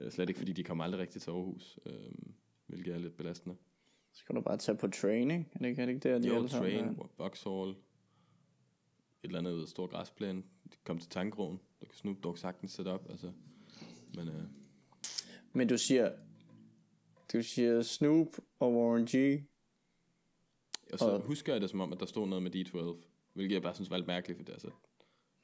Øh, 0.00 0.12
slet 0.12 0.28
ikke, 0.28 0.38
fordi 0.38 0.52
de 0.52 0.64
kommer 0.64 0.84
aldrig 0.84 1.00
rigtigt 1.00 1.22
til 1.22 1.30
Aarhus. 1.30 1.78
Øh, 1.86 2.12
hvilket 2.66 2.94
er 2.94 2.98
lidt 2.98 3.16
belastende. 3.16 3.56
Så 4.14 4.20
skal 4.20 4.36
du 4.36 4.40
bare 4.40 4.56
tage 4.56 4.78
på 4.78 4.88
training, 4.88 5.48
er 5.52 5.58
det 5.58 5.68
ikke, 5.68 5.82
er 5.82 5.86
det 5.86 5.92
ikke 5.92 6.08
der, 6.08 6.18
de 6.18 6.28
Jo, 6.28 6.34
alle 6.34 6.48
sammen 6.48 6.72
train, 6.72 6.88
er? 6.88 7.08
Vauxhall, 7.18 7.70
et 7.70 7.76
eller 9.22 9.38
andet 9.38 9.68
stor 9.68 9.86
græsplæne. 9.86 10.42
Kom 10.84 10.98
til 10.98 11.10
tankroen. 11.10 11.60
Der 11.80 11.86
kan 11.86 11.96
Snoop 11.96 12.16
Dogg 12.22 12.38
sagtens 12.38 12.72
sætte 12.72 12.88
op. 12.88 13.10
Altså. 13.10 13.32
Men 14.14 14.28
øh, 14.28 14.44
Men 15.52 15.68
du 15.68 15.78
siger, 15.78 16.12
du 17.32 17.42
siger 17.42 17.82
Snoop 17.82 18.28
og 18.58 18.74
Warren 18.74 19.06
G. 19.06 19.44
Og 20.92 20.98
så 20.98 21.18
husker 21.18 21.52
jeg 21.52 21.60
det 21.62 21.70
som 21.70 21.80
om, 21.80 21.92
at 21.92 22.00
der 22.00 22.06
stod 22.06 22.26
noget 22.26 22.42
med 22.42 22.56
D12, 22.56 23.06
hvilket 23.32 23.54
jeg 23.54 23.62
bare 23.62 23.74
synes 23.74 23.90
var 23.90 23.96
lidt 23.96 24.06
mærkeligt, 24.06 24.38
for 24.38 24.44
det 24.44 24.52
altså, 24.52 24.70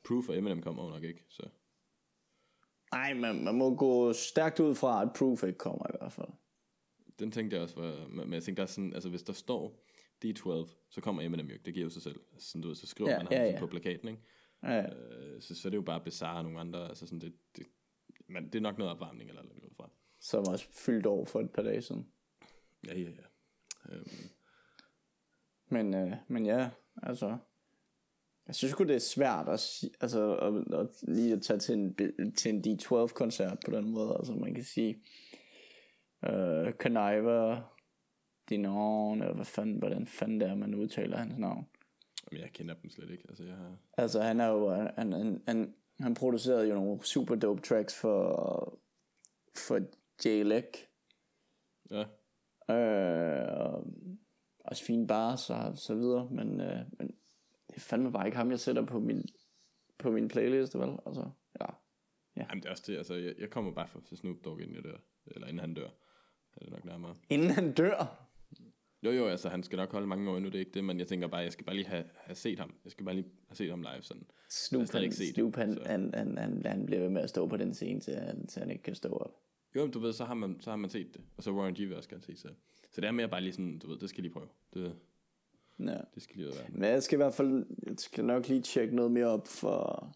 Proof 0.08 0.28
og 0.28 0.38
Eminem 0.38 0.62
kommer 0.62 0.90
nok 0.90 1.02
ikke, 1.02 1.24
så 1.28 1.42
Nej, 2.92 3.14
man, 3.14 3.44
man 3.44 3.54
må 3.54 3.74
gå 3.74 4.12
stærkt 4.12 4.60
ud 4.60 4.74
fra, 4.74 5.02
at 5.02 5.08
Proof 5.18 5.42
ikke 5.42 5.58
kommer 5.58 5.86
i 5.94 5.96
hvert 6.00 6.12
fald. 6.12 6.28
Den 7.20 7.30
tænkte 7.30 7.54
jeg 7.54 7.62
også 7.62 7.80
var, 7.80 8.08
men 8.08 8.32
jeg 8.32 8.42
tænkte 8.42 8.60
der 8.60 8.66
er 8.66 8.70
sådan, 8.70 8.94
altså 8.94 9.08
hvis 9.08 9.22
der 9.22 9.32
står 9.32 9.82
D12, 10.24 10.68
så 10.88 11.00
kommer 11.00 11.22
Eminem 11.22 11.46
jo 11.46 11.52
ikke, 11.52 11.64
det 11.64 11.74
giver 11.74 11.84
jo 11.84 11.90
sig 11.90 12.02
selv, 12.02 12.20
altså, 12.32 12.48
sådan, 12.48 12.62
du 12.62 12.68
ved, 12.68 12.76
så 12.76 12.86
skriver 12.86 13.10
Ja, 13.10 13.16
man 13.16 13.26
ham 13.26 13.32
ja, 13.32 13.44
ja. 13.50 13.58
på 13.58 13.66
plakaten, 13.66 14.08
ikke? 14.08 14.20
Ja, 14.62 14.74
ja. 14.74 14.94
Øh, 14.94 15.40
så, 15.40 15.54
så 15.54 15.68
er 15.68 15.70
det 15.70 15.76
jo 15.76 15.82
bare 15.82 16.00
Bizarre 16.00 16.36
og 16.38 16.44
nogle 16.44 16.60
andre, 16.60 16.88
altså 16.88 17.06
sådan 17.06 17.20
det, 17.20 17.32
det 17.56 17.66
men 18.28 18.44
det 18.44 18.54
er 18.54 18.60
nok 18.60 18.78
noget 18.78 18.92
opvarmning 18.92 19.30
eller 19.30 19.42
noget 19.42 19.62
ud 19.64 19.70
fra. 19.76 19.90
som 20.20 20.44
også 20.46 20.66
fyldt 20.70 21.06
over 21.06 21.24
for 21.24 21.40
et 21.40 21.50
par 21.50 21.62
dage 21.62 21.82
siden. 21.82 22.06
Ja, 22.86 22.94
ja, 22.98 23.08
ja. 23.10 23.94
Øhm, 23.94 24.08
Men, 25.68 25.94
øh, 25.94 26.12
men 26.28 26.46
ja, 26.46 26.70
altså, 27.02 27.38
jeg 28.46 28.54
synes 28.54 28.72
sgu, 28.72 28.84
det 28.84 28.94
er 28.94 28.98
svært 28.98 29.48
at, 29.48 29.84
altså, 30.00 30.36
at, 30.36 30.74
at, 30.80 30.88
lige 31.02 31.32
at 31.32 31.42
tage 31.42 31.58
til 31.58 31.74
en, 31.74 31.96
til 32.34 32.54
en 32.54 32.64
D12-koncert 32.80 33.58
på 33.66 33.70
den 33.70 33.90
måde. 33.90 34.16
Altså, 34.18 34.32
man 34.32 34.54
kan 34.54 34.64
sige, 34.64 35.02
øh, 36.24 36.72
Conniva, 36.72 37.62
Dinon, 38.48 39.22
eller 39.22 39.34
hvad 39.34 39.44
fanden, 39.44 39.78
hvordan 39.78 40.06
fanden 40.06 40.40
det 40.40 40.48
er, 40.48 40.54
man 40.54 40.74
udtaler 40.74 41.16
hans 41.16 41.38
navn. 41.38 41.68
men 42.32 42.40
jeg 42.40 42.52
kender 42.52 42.74
dem 42.74 42.90
slet 42.90 43.10
ikke, 43.10 43.24
altså 43.28 43.44
jeg 43.44 43.56
har, 43.56 43.76
Altså, 43.96 44.20
han 44.22 44.40
er 44.40 44.46
jo, 44.46 44.70
han, 44.70 45.12
han, 45.12 45.42
han, 45.46 45.74
han 46.00 46.14
producerede 46.14 46.68
jo 46.68 46.74
nogle 46.74 47.04
super 47.04 47.34
dope 47.34 47.60
tracks 47.60 48.00
for, 48.00 48.78
for 49.56 49.80
Jay 50.24 50.44
Leck. 50.44 50.76
ja, 51.90 52.04
Øh, 52.70 53.46
og 53.56 53.86
også 54.64 54.84
fine 54.84 55.06
bars 55.06 55.50
og 55.50 55.78
så 55.78 55.94
videre, 55.94 56.28
men, 56.30 56.60
øh, 56.60 56.78
men 56.98 57.06
det 57.68 57.76
er 57.76 57.80
fandme 57.80 58.12
bare 58.12 58.26
ikke 58.26 58.36
ham, 58.36 58.50
jeg 58.50 58.60
sætter 58.60 58.86
på 58.86 59.00
min, 59.00 59.24
på 59.98 60.10
min 60.10 60.28
playlist, 60.28 60.78
vel? 60.78 60.98
Altså, 61.06 61.30
ja. 61.60 61.66
Jamen 62.36 62.62
det 62.62 62.66
er 62.66 62.70
også 62.70 62.84
det, 62.86 62.96
altså 62.96 63.14
jeg, 63.14 63.34
jeg 63.38 63.50
kommer 63.50 63.72
bare 63.72 63.88
for 63.88 64.16
Snoop 64.16 64.36
Dogg 64.44 64.60
inden 64.60 64.74
jeg 64.76 64.84
dør, 64.84 64.98
eller 65.26 65.46
inden 65.46 65.60
han 65.60 65.74
dør, 65.74 65.88
er 66.57 66.61
det 66.61 66.70
nok 66.70 66.84
nærmere. 66.84 67.16
Inden 67.30 67.51
han 67.51 67.72
dør. 67.72 68.26
Jo, 69.03 69.11
jo, 69.11 69.26
altså 69.26 69.48
han 69.48 69.62
skal 69.62 69.76
nok 69.76 69.92
holde 69.92 70.07
mange 70.07 70.30
år 70.30 70.36
endnu, 70.36 70.48
det 70.51 70.55
er 70.57 70.61
ikke 70.61 70.70
det, 70.74 70.84
men 70.84 70.98
jeg 70.98 71.07
tænker 71.07 71.26
bare, 71.28 71.40
jeg 71.40 71.53
skal 71.53 71.64
bare 71.66 71.76
lige 71.76 71.86
have, 71.86 72.05
have 72.16 72.34
set 72.34 72.59
ham. 72.59 72.74
Jeg 72.84 72.92
skal 72.92 73.05
bare 73.05 73.14
lige 73.14 73.26
have 73.48 73.57
set 73.57 73.70
ham 73.70 73.80
live 73.82 74.03
sådan. 74.03 74.26
Snoop, 74.51 74.86
stadig 74.86 75.07
han, 75.07 75.12
set, 75.12 75.34
Snoop 75.34 75.57
han, 75.57 75.78
han, 75.86 76.11
han, 76.14 76.38
han, 76.38 76.62
han 76.66 76.86
bliver 76.86 77.01
ved 77.03 77.09
med 77.11 77.22
at 77.22 77.28
stå 77.30 77.46
på 77.46 77.57
den 77.57 77.74
scene, 77.74 78.01
til 78.01 78.14
han, 78.14 78.46
til 78.46 78.61
han 78.61 78.70
ikke 78.70 78.82
kan 78.82 78.94
stå 78.94 79.09
op. 79.09 79.36
Jo, 79.76 79.82
men 79.84 79.92
du 79.92 79.98
ved, 79.98 80.12
så 80.12 80.24
har 80.24 80.34
man, 80.34 80.61
så 80.61 80.70
har 80.70 80.76
man 80.76 80.90
set 80.90 81.14
det. 81.14 81.20
Og 81.36 81.42
så 81.42 81.53
Warren 81.53 81.74
G 81.74 81.78
vil 81.78 81.96
også 81.96 82.09
gerne 82.09 82.22
se 82.22 82.36
så. 82.36 82.48
Så 82.92 83.01
det 83.01 83.07
er 83.09 83.12
mere 83.12 83.28
bare 83.28 83.40
lige 83.40 83.53
sådan, 83.53 83.78
du 83.78 83.88
ved, 83.90 83.98
det 83.98 84.09
skal 84.09 84.18
jeg 84.18 84.22
lige 84.22 84.32
prøve. 84.32 84.48
Det, 84.74 84.96
Ja. 85.78 85.96
det 86.14 86.22
skal 86.22 86.36
lige 86.36 86.46
være. 86.48 86.66
Men 86.70 86.84
jeg 86.90 87.03
skal 87.03 87.16
i 87.16 87.22
hvert 87.22 87.34
fald, 87.34 87.66
jeg 87.86 87.94
skal 87.98 88.24
nok 88.24 88.48
lige 88.48 88.62
tjekke 88.62 88.96
noget 88.96 89.12
mere 89.12 89.26
op 89.26 89.48
for, 89.48 90.12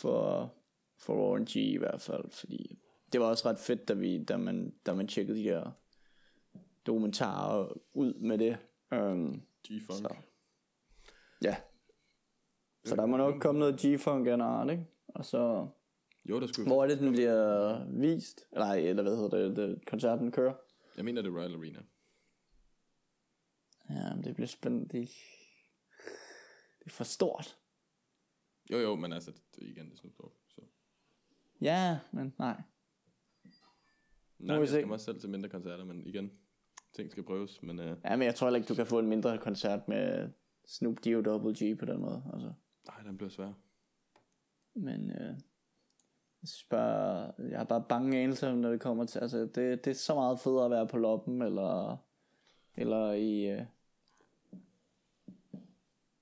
for, 0.00 0.54
for 0.98 1.16
Warren 1.28 1.44
G 1.44 1.56
i 1.56 1.76
hvert 1.76 2.00
fald, 2.00 2.24
fordi 2.30 2.78
det 3.12 3.20
var 3.20 3.26
også 3.26 3.48
ret 3.48 3.58
fedt, 3.58 3.88
da, 3.88 3.94
vi, 3.94 4.24
da, 4.24 4.36
man, 4.36 4.74
da 4.86 4.94
man 4.94 5.08
tjekkede 5.08 5.38
de 5.38 5.44
der 5.44 5.70
dokumentarer 6.86 7.72
ud 7.92 8.14
med 8.14 8.38
det. 8.38 8.58
Um, 8.92 9.42
G-Funk. 9.68 9.98
Så. 9.98 10.14
ja. 11.42 11.56
Så 12.84 12.96
der 12.96 13.06
må 13.06 13.16
nok 13.16 13.40
komme 13.40 13.58
noget 13.58 13.80
G-Funk 13.80 14.28
art, 14.28 14.70
ikke? 14.70 14.86
Og 15.08 15.24
så, 15.24 15.68
Jo, 16.28 16.40
der 16.40 16.46
skulle 16.46 16.68
hvor 16.68 16.84
er 16.84 16.88
det, 16.88 16.98
den 16.98 17.12
bliver 17.12 17.84
vist? 17.84 18.46
Nej, 18.52 18.78
eller 18.78 19.02
hvad 19.02 19.16
hedder 19.16 19.48
det, 19.48 19.56
det 19.56 19.86
koncerten 19.86 20.32
kører? 20.32 20.54
Jeg 20.96 21.04
mener, 21.04 21.22
det 21.22 21.28
er 21.28 21.38
Royal 21.38 21.54
Arena. 21.54 21.82
Ja, 23.90 24.14
men 24.14 24.24
det 24.24 24.34
bliver 24.34 24.48
spændende. 24.48 24.84
Det, 24.84 25.08
det 26.78 26.86
er 26.86 26.90
for 26.90 27.04
stort. 27.04 27.58
Jo, 28.72 28.78
jo, 28.78 28.94
men 28.94 29.12
altså, 29.12 29.30
det, 29.30 29.42
det 29.54 29.64
er 29.64 29.68
igen 29.68 29.86
det 29.86 29.92
er 29.92 29.96
Snoop 29.96 30.18
Dogg. 30.18 30.32
Så. 30.48 30.60
Ja, 31.60 31.98
men 32.12 32.34
nej. 32.38 32.62
Nej, 34.40 34.56
jeg 34.56 34.68
skal 34.68 34.92
også 34.92 35.04
selv 35.04 35.20
til 35.20 35.30
mindre 35.30 35.48
koncerter, 35.48 35.84
men 35.84 36.06
igen, 36.06 36.32
ting 36.92 37.10
skal 37.10 37.22
prøves. 37.22 37.62
Men 37.62 37.78
øh, 37.78 37.96
Ja, 38.04 38.16
men 38.16 38.26
jeg 38.26 38.34
tror 38.34 38.46
heller 38.46 38.58
ikke, 38.58 38.68
du 38.68 38.74
kan 38.74 38.86
få 38.86 38.98
en 38.98 39.08
mindre 39.08 39.38
koncert 39.38 39.88
med 39.88 40.30
Snoop 40.66 40.96
D 41.04 41.06
og 41.06 41.24
Double 41.24 41.54
G 41.54 41.78
på 41.78 41.84
den 41.84 42.00
måde. 42.00 42.22
Altså. 42.32 42.52
nej, 42.86 43.02
den 43.02 43.16
bliver 43.16 43.30
svær. 43.30 43.52
Men 44.74 45.10
øh, 45.10 45.36
jeg 46.42 46.48
synes 46.48 46.66
bare, 46.70 47.32
jeg 47.38 47.58
har 47.58 47.64
bare 47.64 47.84
bange 47.88 48.18
anelser, 48.18 48.54
når 48.54 48.70
det 48.70 48.80
kommer 48.80 49.06
til, 49.06 49.18
altså 49.18 49.38
det, 49.38 49.84
det 49.84 49.86
er 49.86 49.94
så 49.94 50.14
meget 50.14 50.40
federe 50.40 50.64
at 50.64 50.70
være 50.70 50.86
på 50.88 50.98
loppen, 50.98 51.42
eller, 51.42 51.96
eller 52.76 53.12
i 53.12 53.50
øh, 53.50 53.62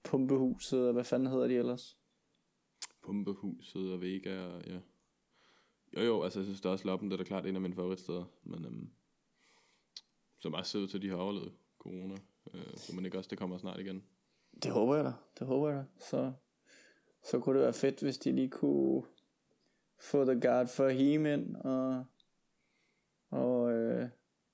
pumpehuset, 0.05 0.87
og 0.87 0.93
hvad 0.93 1.05
fanden 1.05 1.29
hedder 1.29 1.47
de 1.47 1.55
ellers? 1.55 1.99
Pumpehuset 3.03 3.93
og 3.93 4.01
Vega 4.01 4.41
og 4.41 4.63
ja. 4.67 4.79
Jo, 5.97 6.01
jo, 6.01 6.23
altså 6.23 6.39
jeg 6.39 6.45
synes, 6.45 6.61
er 6.61 6.69
også 6.71 6.87
Loppen, 6.87 7.11
det 7.11 7.15
er 7.15 7.19
da 7.19 7.25
klart 7.25 7.47
en 7.47 7.55
af 7.55 7.61
mine 7.61 7.75
favoritsteder. 7.75 8.25
Men 8.43 8.65
øhm, 8.65 8.91
som 10.39 10.55
også 10.55 10.71
ser 10.71 10.79
ud 10.79 10.89
til, 10.89 10.99
at 10.99 11.03
de 11.03 11.09
har 11.09 11.17
overlevet 11.17 11.53
corona. 11.79 12.15
Øh, 12.55 12.77
så 12.77 12.95
man 12.95 13.05
ikke 13.05 13.19
også, 13.19 13.29
det 13.31 13.39
kommer 13.39 13.59
snart 13.59 13.81
igen. 13.81 14.05
Det 14.63 14.73
håber 14.73 14.95
jeg 14.95 15.05
da, 15.05 15.13
det 15.39 15.47
håber 15.47 15.69
jeg 15.69 15.79
da. 15.79 15.85
Så, 16.05 16.33
så 17.25 17.39
kunne 17.41 17.59
det 17.59 17.65
være 17.65 17.73
fedt, 17.73 18.01
hvis 18.01 18.19
de 18.19 18.33
lige 18.33 18.51
kunne 18.51 19.03
få 20.01 20.25
The 20.25 20.41
God 20.41 20.67
for 20.67 20.89
Him 20.89 21.27
ind, 21.27 21.57
og, 21.57 22.05
og 23.31 23.73
øh, 23.73 24.09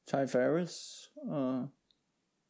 Ty 0.07 0.15
Farris, 0.33 1.11
og 1.17 1.69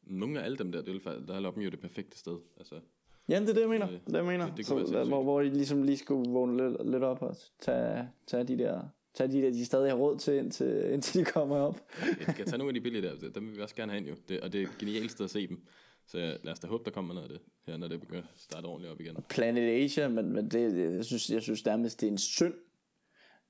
Nogle 0.02 0.40
af 0.40 0.44
alle 0.44 0.58
dem 0.58 0.72
der, 0.72 0.82
det 0.82 0.94
vil, 0.94 1.00
fa- 1.00 1.26
der 1.26 1.34
er 1.34 1.40
Loppen 1.40 1.62
jo 1.62 1.70
det 1.70 1.80
perfekte 1.80 2.18
sted. 2.18 2.38
Altså, 2.56 2.80
Jamen, 3.28 3.42
det 3.42 3.50
er 3.50 3.54
det, 3.54 3.60
jeg 3.60 3.68
mener. 3.68 3.86
Det- 3.86 4.00
Det, 4.06 4.14
jeg 4.14 4.24
mener. 4.24 4.46
det- 4.46 4.56
det 4.56 4.66
så, 4.66 5.04
hvor, 5.08 5.22
hvor 5.22 5.40
de 5.40 5.48
ligesom 5.50 5.82
lige 5.82 5.96
skulle 5.98 6.30
vågne 6.30 6.68
lidt, 6.70 6.90
lidt 6.90 7.02
op 7.02 7.22
og 7.22 7.36
tage, 7.60 8.08
tage 8.26 8.44
de 8.44 8.58
der 8.58 8.82
tage 9.14 9.32
de 9.32 9.42
der, 9.42 9.50
de 9.50 9.64
stadig 9.64 9.90
har 9.90 9.96
råd 9.98 10.18
til, 10.18 10.34
indtil, 10.34 10.90
indtil 10.92 11.20
de 11.20 11.24
kommer 11.24 11.56
op. 11.56 11.80
jeg 12.00 12.34
skal 12.34 12.44
tage 12.46 12.58
nogle 12.58 12.70
af 12.70 12.74
de 12.74 12.80
billige 12.80 13.02
der, 13.02 13.30
dem 13.34 13.46
vil 13.46 13.56
vi 13.56 13.60
også 13.62 13.74
gerne 13.74 13.92
have 13.92 14.00
ind 14.00 14.08
jo. 14.08 14.14
Det, 14.28 14.40
og 14.40 14.52
det 14.52 14.62
er 14.62 14.66
genialt 14.78 15.10
sted 15.10 15.24
at 15.24 15.30
se 15.30 15.46
dem. 15.48 15.66
Så 16.06 16.18
ja, 16.18 16.26
lad 16.42 16.52
os 16.52 16.58
da 16.60 16.66
håbe, 16.66 16.84
der 16.84 16.90
kommer 16.90 17.14
noget 17.14 17.28
af 17.30 17.38
det 17.38 17.40
her, 17.66 17.76
når 17.76 17.88
det 17.88 18.00
begynder 18.00 18.22
at 18.22 18.28
starte 18.40 18.66
ordentligt 18.66 18.92
op 18.92 19.00
igen. 19.00 19.16
Planet 19.28 19.84
Asia, 19.84 20.08
men, 20.08 20.32
men 20.32 20.48
det, 20.48 20.92
jeg, 20.96 21.04
synes, 21.04 21.30
jeg 21.30 21.42
synes 21.42 21.64
nærmest, 21.64 22.00
det 22.00 22.06
er 22.06 22.10
en 22.12 22.18
synd, 22.18 22.54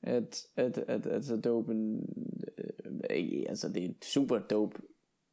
at, 0.03 0.47
at, 0.57 0.79
at, 0.79 1.07
at 1.07 1.25
så 1.25 1.37
dope 1.37 1.73
en, 1.73 2.09
øh, 2.59 3.17
ikke- 3.17 3.49
altså 3.49 3.69
det 3.69 3.85
er 3.85 3.89
et 3.89 4.05
super 4.05 4.39
dope 4.39 4.79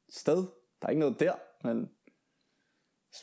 sted. 0.09 0.37
Der 0.81 0.87
er 0.87 0.89
ikke 0.89 0.99
noget 0.99 1.19
der, 1.19 1.33
men 1.63 1.89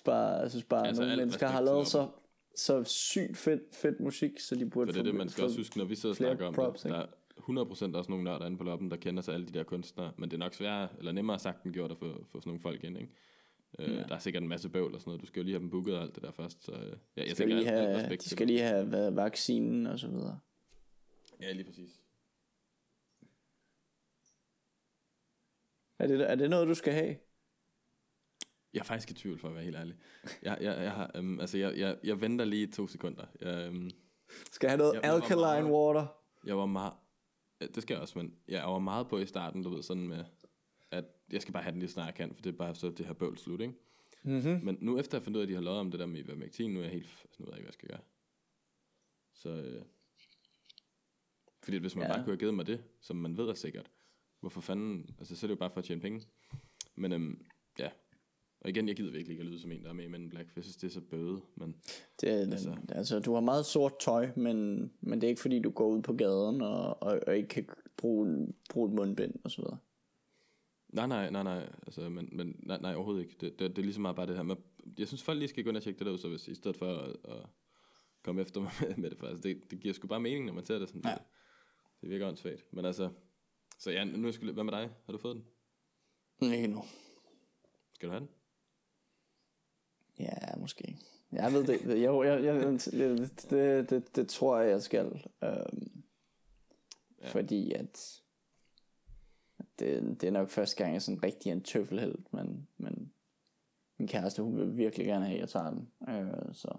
bare, 0.04 0.40
jeg 0.40 0.50
synes 0.50 0.64
bare 0.64 0.86
Altså, 0.86 1.02
nogle 1.02 1.16
mennesker 1.16 1.46
har 1.46 1.60
lavet 1.60 1.86
så, 1.86 2.08
så 2.56 2.84
sygt 2.84 3.36
fedt, 3.36 3.62
fedt 3.72 4.00
musik, 4.00 4.40
så 4.40 4.54
de 4.54 4.70
burde 4.70 4.88
For 4.88 4.92
det 4.92 4.98
er 5.00 5.04
det, 5.04 5.14
man 5.14 5.28
skal 5.28 5.44
også 5.44 5.56
huske, 5.58 5.78
når 5.78 5.84
vi 5.84 5.94
sidder 5.94 6.12
og 6.12 6.16
snakker 6.16 6.46
om 6.46 6.54
props, 6.54 6.82
det. 6.82 6.90
Der 6.92 6.98
er 6.98 7.06
100% 7.38 7.96
også 7.96 8.06
nogle 8.08 8.24
nørder 8.24 8.46
inde 8.46 8.58
på 8.58 8.64
loppen, 8.64 8.90
der 8.90 8.96
kender 8.96 9.22
sig 9.22 9.34
alle 9.34 9.46
de 9.46 9.52
der 9.52 9.62
kunstnere, 9.64 10.12
men 10.16 10.30
det 10.30 10.36
er 10.36 10.38
nok 10.38 10.54
sværere, 10.54 10.88
eller 10.98 11.12
nemmere 11.12 11.38
sagt 11.38 11.64
end 11.64 11.72
gjort 11.74 11.90
at 11.90 11.98
få, 11.98 12.24
få 12.24 12.40
sådan 12.40 12.48
nogle 12.48 12.60
folk 12.60 12.84
ind, 12.84 12.98
ikke? 12.98 13.12
Øh, 13.78 14.08
Der 14.08 14.14
er 14.14 14.18
sikkert 14.18 14.42
en 14.42 14.48
masse 14.48 14.68
bøvl 14.68 14.94
og 14.94 15.00
sådan 15.00 15.08
noget. 15.10 15.20
Du 15.20 15.26
skal 15.26 15.40
jo 15.40 15.44
lige 15.44 15.54
have 15.54 15.60
dem 15.60 15.70
booket 15.70 15.96
og 15.96 16.02
alt 16.02 16.14
det 16.14 16.22
der 16.22 16.30
først. 16.30 16.64
Så, 16.64 16.72
øh, 16.72 16.78
ja, 16.78 16.92
jeg 17.16 17.24
skal 17.26 17.36
tænker, 17.36 17.56
lige 17.56 17.68
have, 17.68 17.96
respekt 17.96 18.24
de 18.24 18.28
skal 18.28 18.46
lige 18.46 18.60
have 18.60 18.92
været 18.92 19.16
vaccinen 19.16 19.86
og 19.86 19.98
så 19.98 20.08
videre. 20.08 20.38
Ja, 21.42 21.52
lige 21.52 21.64
præcis. 21.64 22.00
Er 25.98 26.06
det, 26.06 26.30
er 26.30 26.34
det 26.34 26.50
noget, 26.50 26.68
du 26.68 26.74
skal 26.74 26.92
have? 26.92 27.16
Jeg 28.74 28.80
er 28.80 28.84
faktisk 28.84 29.10
i 29.10 29.14
tvivl, 29.14 29.38
for 29.38 29.48
at 29.48 29.54
være 29.54 29.64
helt 29.64 29.76
ærlig. 29.76 29.96
Jeg, 30.42 30.58
jeg, 30.60 30.82
jeg, 30.82 30.92
har, 30.92 31.10
øhm, 31.14 31.40
altså, 31.40 31.58
jeg, 31.58 31.78
jeg, 31.78 31.98
jeg 32.04 32.20
venter 32.20 32.44
lige 32.44 32.66
to 32.66 32.86
sekunder. 32.86 33.26
Jeg, 33.40 33.66
øhm, 33.66 33.90
Skal 34.52 34.66
jeg 34.66 34.70
have 34.70 34.78
noget 34.78 34.94
Jeg- 34.94 35.02
jeg 35.02 35.14
alkaline 35.14 35.42
meget- 35.42 35.64
water? 35.64 36.06
jeg 36.44 36.56
var 36.58 36.66
meget... 36.66 36.92
Det 37.60 37.82
skal 37.82 37.94
jeg 37.94 38.00
også, 38.02 38.18
men 38.18 38.34
jeg 38.48 38.62
var 38.64 38.78
meget 38.78 39.08
på 39.08 39.18
i 39.18 39.26
starten, 39.26 39.62
du 39.62 39.68
ved, 39.70 39.82
sådan 39.82 40.08
med, 40.08 40.24
at 40.90 41.04
jeg 41.32 41.42
skal 41.42 41.52
bare 41.52 41.62
have 41.62 41.72
den 41.72 41.80
lige 41.80 41.90
snart 41.90 42.06
jeg 42.06 42.14
kan, 42.14 42.34
for 42.34 42.42
det 42.42 42.52
er 42.52 42.56
bare 42.56 42.74
så 42.74 42.90
det 42.90 43.06
her 43.06 43.12
bøvl 43.12 43.38
slut, 43.38 43.60
ikke? 43.60 43.74
Mm-hmm. 44.22 44.60
Men 44.64 44.78
nu 44.80 44.98
efter 44.98 45.18
jeg 45.18 45.22
fandt 45.22 45.36
ud 45.36 45.40
af, 45.42 45.44
at 45.44 45.48
de 45.48 45.54
har 45.54 45.60
lavet 45.60 45.78
om 45.78 45.90
det 45.90 46.00
der 46.00 46.06
med 46.06 46.20
ivermectin, 46.24 46.70
nu 46.70 46.78
er 46.80 46.84
jeg 46.84 46.92
helt... 46.92 47.26
Nu 47.38 47.44
ved 47.44 47.52
jeg 47.52 47.58
ikke, 47.58 47.64
hvad 47.64 47.68
jeg 47.68 47.72
skal 47.74 47.88
gøre. 47.88 48.00
Så... 49.34 49.48
Øh, 49.48 49.84
fordi 51.62 51.76
hvis 51.76 51.96
man 51.96 52.06
ja. 52.06 52.12
bare 52.12 52.18
kunne 52.24 52.32
have 52.32 52.38
givet 52.38 52.54
mig 52.54 52.66
det, 52.66 52.84
som 53.00 53.16
man 53.16 53.36
ved 53.36 53.48
er 53.48 53.54
sikkert, 53.54 53.90
hvorfor 54.40 54.60
fanden... 54.60 55.14
Altså, 55.18 55.36
så 55.36 55.46
er 55.46 55.48
det 55.48 55.54
jo 55.54 55.58
bare 55.58 55.70
for 55.70 55.78
at 55.78 55.84
tjene 55.84 56.00
penge. 56.00 56.26
Men 56.94 57.12
øhm, 57.12 57.46
ja. 57.78 57.90
Og 58.60 58.70
igen, 58.70 58.88
jeg 58.88 58.96
gider 58.96 59.10
virkelig 59.10 59.32
ikke 59.32 59.40
at 59.40 59.46
lyde 59.46 59.60
som 59.60 59.72
en, 59.72 59.82
der 59.82 59.88
er 59.88 59.92
med 59.92 60.04
i 60.04 60.08
Men 60.08 60.28
Black, 60.28 60.48
for 60.48 60.52
jeg 60.56 60.64
synes, 60.64 60.76
det 60.76 60.86
er 60.86 60.90
så 60.90 61.00
bøde, 61.00 61.40
men... 61.56 61.76
Det, 62.20 62.28
er, 62.28 62.52
Altså. 62.52 62.76
altså. 62.88 63.18
du 63.20 63.34
har 63.34 63.40
meget 63.40 63.66
sort 63.66 63.92
tøj, 64.00 64.28
men, 64.36 64.90
men 65.00 65.20
det 65.20 65.26
er 65.26 65.28
ikke 65.28 65.40
fordi, 65.40 65.60
du 65.60 65.70
går 65.70 65.88
ud 65.88 66.02
på 66.02 66.12
gaden 66.12 66.62
og, 66.62 67.02
og, 67.02 67.20
og 67.26 67.36
ikke 67.36 67.48
kan 67.48 67.68
bruge, 67.96 68.48
bruge 68.70 68.88
et 68.88 68.94
mundbind 68.94 69.34
og 69.44 69.50
så 69.50 69.62
videre. 69.62 69.78
Nej, 70.88 71.06
nej, 71.06 71.30
nej, 71.30 71.42
nej, 71.42 71.68
altså, 71.86 72.08
men, 72.08 72.28
men 72.32 72.60
nej, 72.62 72.78
nej, 72.80 72.94
overhovedet 72.94 73.22
ikke. 73.22 73.36
Det, 73.40 73.58
det, 73.58 73.70
det 73.70 73.78
er 73.78 73.82
lige 73.82 73.94
så 73.94 74.00
meget 74.00 74.16
bare 74.16 74.26
det 74.26 74.36
her 74.36 74.42
med, 74.42 74.56
jeg 74.98 75.08
synes 75.08 75.22
folk 75.22 75.38
lige 75.38 75.48
skal 75.48 75.64
gå 75.64 75.68
ind 75.68 75.76
og 75.76 75.82
tjekke 75.82 75.98
det 75.98 76.06
der 76.06 76.12
ud, 76.12 76.18
så 76.18 76.28
hvis, 76.28 76.48
i 76.48 76.54
stedet 76.54 76.76
for 76.76 76.86
at, 76.86 77.16
at 77.28 77.46
komme 78.24 78.40
efter 78.40 78.60
mig 78.60 78.70
med, 78.80 78.96
med 78.96 79.10
det, 79.10 79.18
for 79.18 79.26
altså, 79.26 79.42
det, 79.42 79.70
det 79.70 79.80
giver 79.80 79.94
sgu 79.94 80.08
bare 80.08 80.20
mening, 80.20 80.46
når 80.46 80.52
man 80.52 80.64
ser 80.64 80.78
det 80.78 80.88
sådan. 80.88 81.02
Ja. 81.04 81.10
Det, 81.10 81.20
det 82.00 82.10
virker 82.10 82.28
åndssvagt, 82.28 82.72
men 82.72 82.84
altså, 82.84 83.10
så 83.78 83.90
ja, 83.90 84.04
nu 84.04 84.32
skal 84.32 84.52
hvad 84.52 84.64
med 84.64 84.72
dig? 84.72 84.90
Har 85.06 85.12
du 85.12 85.18
fået 85.18 85.36
den? 86.40 86.52
Ikke 86.52 86.68
nu. 86.68 86.82
Skal 87.94 88.08
du 88.08 88.12
have 88.12 88.20
den? 88.20 88.28
Ja, 90.18 90.56
måske. 90.56 90.98
Jeg 91.32 91.52
ved 91.52 91.64
det. 91.64 92.04
Jo, 92.04 92.22
jeg, 92.22 92.44
jeg, 92.44 92.54
det, 92.62 93.50
det, 93.50 93.90
det, 93.90 94.16
det 94.16 94.28
tror 94.28 94.58
jeg, 94.58 94.70
jeg 94.70 94.82
skal. 94.82 95.24
Øhm, 95.42 96.02
ja. 97.22 97.28
Fordi 97.28 97.72
at 97.72 98.22
det, 99.78 100.20
det 100.20 100.26
er 100.26 100.30
nok 100.30 100.50
første 100.50 100.76
gang, 100.76 100.92
jeg 100.92 101.02
sådan 101.02 101.22
rigtig 101.22 101.50
er 101.50 101.54
en 101.54 101.62
tøffelhelt, 101.62 102.32
men, 102.32 102.68
men 102.78 103.12
min 103.98 104.08
kæreste, 104.08 104.42
hun 104.42 104.56
vil 104.56 104.76
virkelig 104.76 105.06
gerne 105.06 105.24
have, 105.24 105.34
at 105.34 105.40
jeg 105.40 105.48
tager 105.48 105.70
den. 105.70 105.90
Øh, 106.08 106.54
så. 106.54 106.78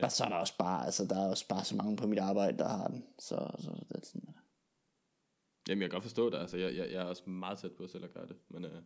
Ja. 0.00 0.04
Og 0.04 0.12
så 0.12 0.24
er 0.24 0.28
der 0.28 0.36
også 0.36 0.56
bare, 0.58 0.84
altså 0.84 1.04
der 1.04 1.16
er 1.16 1.28
også 1.28 1.48
bare 1.48 1.64
så 1.64 1.76
mange 1.76 1.96
på 1.96 2.06
mit 2.06 2.18
arbejde, 2.18 2.58
der 2.58 2.68
har 2.68 2.88
den. 2.88 3.04
Så, 3.18 3.50
så 3.58 3.70
det 3.88 3.96
er 3.96 4.06
sådan, 4.06 4.34
Jamen, 5.68 5.82
jeg 5.82 5.90
kan 5.90 5.96
godt 5.96 6.02
forstå 6.02 6.30
det, 6.30 6.38
altså, 6.38 6.56
jeg, 6.56 6.76
jeg, 6.76 6.92
jeg 6.92 7.02
er 7.02 7.04
også 7.04 7.30
meget 7.30 7.58
tæt 7.58 7.72
på 7.72 7.86
selv 7.86 8.04
at 8.04 8.14
gøre 8.14 8.26
det, 8.26 8.36
men 8.48 8.64
øh, 8.64 8.82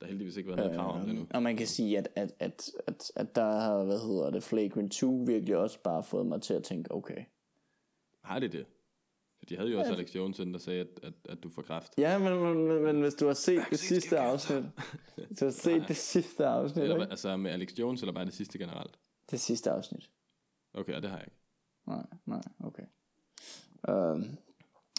der 0.00 0.06
heldigvis 0.06 0.36
ikke 0.36 0.48
været 0.48 0.58
noget 0.58 0.76
krav 0.76 0.94
om 0.94 1.00
det 1.00 1.08
endnu. 1.08 1.22
Øhm, 1.22 1.30
Og 1.34 1.42
man 1.42 1.56
kan 1.56 1.66
sige, 1.66 1.98
at, 1.98 2.08
at, 2.14 2.32
at, 2.38 2.70
at, 2.86 3.12
at 3.16 3.34
der 3.36 3.60
har, 3.60 3.84
hvad 3.84 3.98
hedder 4.00 4.30
det, 4.30 4.42
Flagrant 4.42 4.92
2 4.92 5.24
virkelig 5.26 5.56
også 5.56 5.78
bare 5.82 6.02
fået 6.02 6.26
mig 6.26 6.42
til 6.42 6.54
at 6.54 6.62
tænke, 6.64 6.92
okay. 6.92 7.24
Har 8.22 8.38
de 8.38 8.48
det? 8.48 8.66
For 9.38 9.46
de 9.46 9.56
havde 9.56 9.70
jo 9.70 9.78
også 9.78 9.92
Alex 9.92 10.14
Jones, 10.14 10.36
der 10.36 10.58
sagde, 10.58 10.80
at, 10.80 10.88
at, 11.02 11.12
at 11.28 11.42
du 11.42 11.48
får 11.48 11.62
kraft. 11.62 11.92
Ja, 11.98 12.18
men, 12.18 12.40
men, 12.42 12.68
men, 12.68 12.82
men 12.82 13.00
hvis 13.00 13.14
du 13.14 13.26
har 13.26 13.34
set 13.34 13.62
det 13.70 13.78
sidste 13.78 14.18
afsnit, 14.18 14.64
hvis 15.28 15.38
du 15.38 15.44
har 15.44 15.52
set 15.52 15.84
det 15.88 15.96
sidste 15.96 16.46
afsnit, 16.46 16.82
Eller, 16.82 16.96
ikke? 16.96 17.10
altså 17.10 17.36
med 17.36 17.50
Alex 17.50 17.78
Jones, 17.78 18.02
eller 18.02 18.12
bare 18.12 18.24
det 18.24 18.34
sidste 18.34 18.58
generelt? 18.58 18.98
det 19.30 19.40
sidste 19.40 19.70
afsnit. 19.70 20.10
Okay, 20.74 20.94
og 20.94 21.02
det 21.02 21.10
har 21.10 21.16
jeg 21.18 21.26
ikke. 21.26 21.36
Nej, 21.86 22.06
nej, 22.26 22.42
okay. 22.64 22.82
Øhm, 23.88 24.36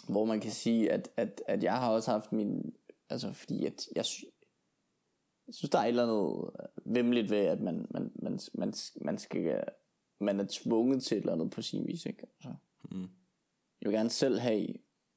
hvor 0.08 0.24
man 0.24 0.40
kan 0.40 0.50
sige, 0.50 0.92
at, 0.92 1.08
at, 1.16 1.42
at 1.46 1.62
jeg 1.62 1.72
har 1.78 1.90
også 1.90 2.10
haft 2.10 2.32
min, 2.32 2.74
altså 3.10 3.32
fordi 3.32 3.66
at 3.66 3.86
jeg, 3.96 4.04
jeg 5.48 5.54
synes, 5.54 5.70
der 5.70 5.78
er 5.78 5.82
et 5.82 5.88
eller 5.88 6.02
andet 6.02 6.50
vemmeligt 6.94 7.30
ved, 7.30 7.38
at 7.38 7.60
man, 7.60 7.86
man, 7.90 8.12
man, 8.22 8.38
man, 8.54 8.72
man 9.04 9.18
skal, 9.18 9.64
man 10.20 10.40
er 10.40 10.46
tvunget 10.50 11.02
til 11.02 11.16
et 11.16 11.20
eller 11.20 11.32
andet 11.32 11.50
på 11.50 11.62
sin 11.62 11.86
vis, 11.86 12.06
ikke? 12.06 12.22
Altså, 12.22 12.54
Mm. 12.90 13.00
jeg 13.80 13.88
vil 13.88 13.92
gerne 13.92 14.10
selv 14.10 14.38
have, 14.38 14.66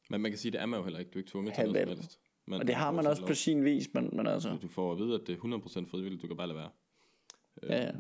Men 0.10 0.22
man 0.22 0.32
kan 0.32 0.38
sige, 0.38 0.52
det 0.52 0.62
er 0.62 0.66
man 0.66 0.78
jo 0.80 0.84
heller 0.84 1.00
ikke. 1.00 1.12
Du 1.12 1.18
er 1.18 1.22
ikke 1.22 1.32
tvunget 1.32 1.56
til 1.56 1.64
noget 1.64 1.78
som 1.78 1.88
valg. 1.90 2.00
helst. 2.00 2.20
Men 2.48 2.60
og 2.62 2.68
det 2.68 2.76
har 2.76 2.92
man 2.92 3.08
også 3.08 3.20
selv 3.20 3.28
på 3.28 3.34
sin 3.34 3.64
vis, 3.66 3.94
men, 3.94 4.10
men 4.16 4.28
altså, 4.28 4.50
lov. 4.50 4.60
Du 4.60 4.68
får 4.68 4.92
at 4.92 4.98
vide, 4.98 5.16
at 5.16 5.28
det 5.28 5.34
er 5.34 5.84
100% 5.86 5.90
frivilligt, 5.90 6.22
du 6.22 6.28
kan 6.28 6.38
bare 6.38 6.48
lade 6.48 6.58
være. 6.58 6.72
ja, 7.64 7.86
ja. 7.86 7.92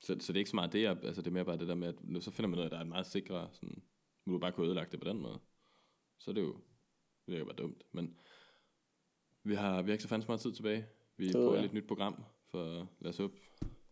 Så, 0.00 0.16
så 0.20 0.32
det 0.32 0.36
er 0.36 0.40
ikke 0.40 0.50
så 0.50 0.56
meget 0.56 0.72
det, 0.72 0.86
altså 0.86 1.22
det 1.22 1.26
er 1.26 1.30
mere 1.32 1.44
bare 1.44 1.58
det 1.58 1.68
der 1.68 1.74
med, 1.74 1.88
at 1.88 1.94
nu, 2.04 2.20
så 2.20 2.30
finder 2.30 2.48
man 2.48 2.58
at 2.58 2.70
der 2.70 2.78
er 2.78 2.84
meget 2.84 3.06
sikre, 3.06 3.48
sådan, 3.52 3.82
nu 4.26 4.32
du 4.32 4.38
bare 4.38 4.52
kunne 4.52 4.66
ødelægge 4.66 4.90
det 4.92 5.00
på 5.00 5.08
den 5.08 5.18
måde. 5.18 5.38
Så 6.18 6.30
er 6.30 6.34
det 6.34 6.40
jo, 6.42 6.52
det 7.26 7.32
virker 7.32 7.44
bare 7.44 7.56
dumt. 7.56 7.82
Men 7.92 8.16
vi 9.44 9.54
har, 9.54 9.82
vi 9.82 9.90
har 9.90 9.92
ikke 9.92 10.02
så 10.02 10.08
fandme 10.08 10.26
meget 10.28 10.40
tid 10.40 10.52
tilbage. 10.52 10.86
Vi 11.16 11.26
ved 11.26 11.32
prøver 11.32 11.60
lidt 11.60 11.74
nyt 11.74 11.86
program, 11.88 12.24
for 12.50 12.86
lad 13.00 13.10
os 13.10 13.16
håbe, 13.16 13.34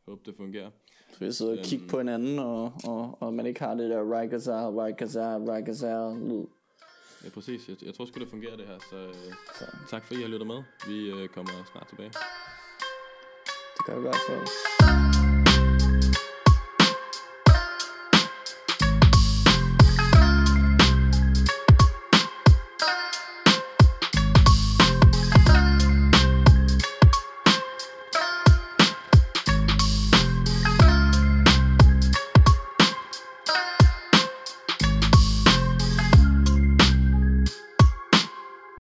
håbe 0.09 0.21
det 0.27 0.35
fungerer. 0.37 0.71
Så 1.13 1.25
vi 1.25 1.33
sidder 1.33 1.59
og 1.59 1.65
kigger 1.65 1.89
på 1.89 1.99
hinanden, 1.99 2.39
og, 2.39 2.73
og, 2.85 3.19
og 3.21 3.35
man 3.35 3.47
ikke 3.47 3.61
har 3.61 3.75
det 3.75 3.91
der 3.91 4.21
Rikazar, 4.21 4.85
Rikazar, 4.85 5.39
Rikazar 5.57 6.15
lyd. 6.15 6.47
Ja, 7.25 7.29
præcis. 7.31 7.69
Jeg, 7.69 7.77
jeg 7.85 7.95
tror 7.95 8.05
sgu, 8.05 8.21
det 8.21 8.29
fungerer 8.29 8.57
det 8.57 8.67
her, 8.67 8.79
så, 8.91 8.97
øh, 8.97 9.15
Så 9.59 9.65
tak 9.91 10.05
for, 10.05 10.15
at 10.15 10.19
I 10.19 10.23
har 10.23 10.29
lyttet 10.29 10.47
med. 10.47 10.63
Vi 10.87 11.11
øh, 11.11 11.29
kommer 11.29 11.53
snart 11.73 11.89
tilbage. 11.89 12.11
det 13.77 13.85
gør 13.87 13.95
vi 13.95 13.99
i 13.99 14.03
hvert 14.03 14.17
fald. 14.29 14.82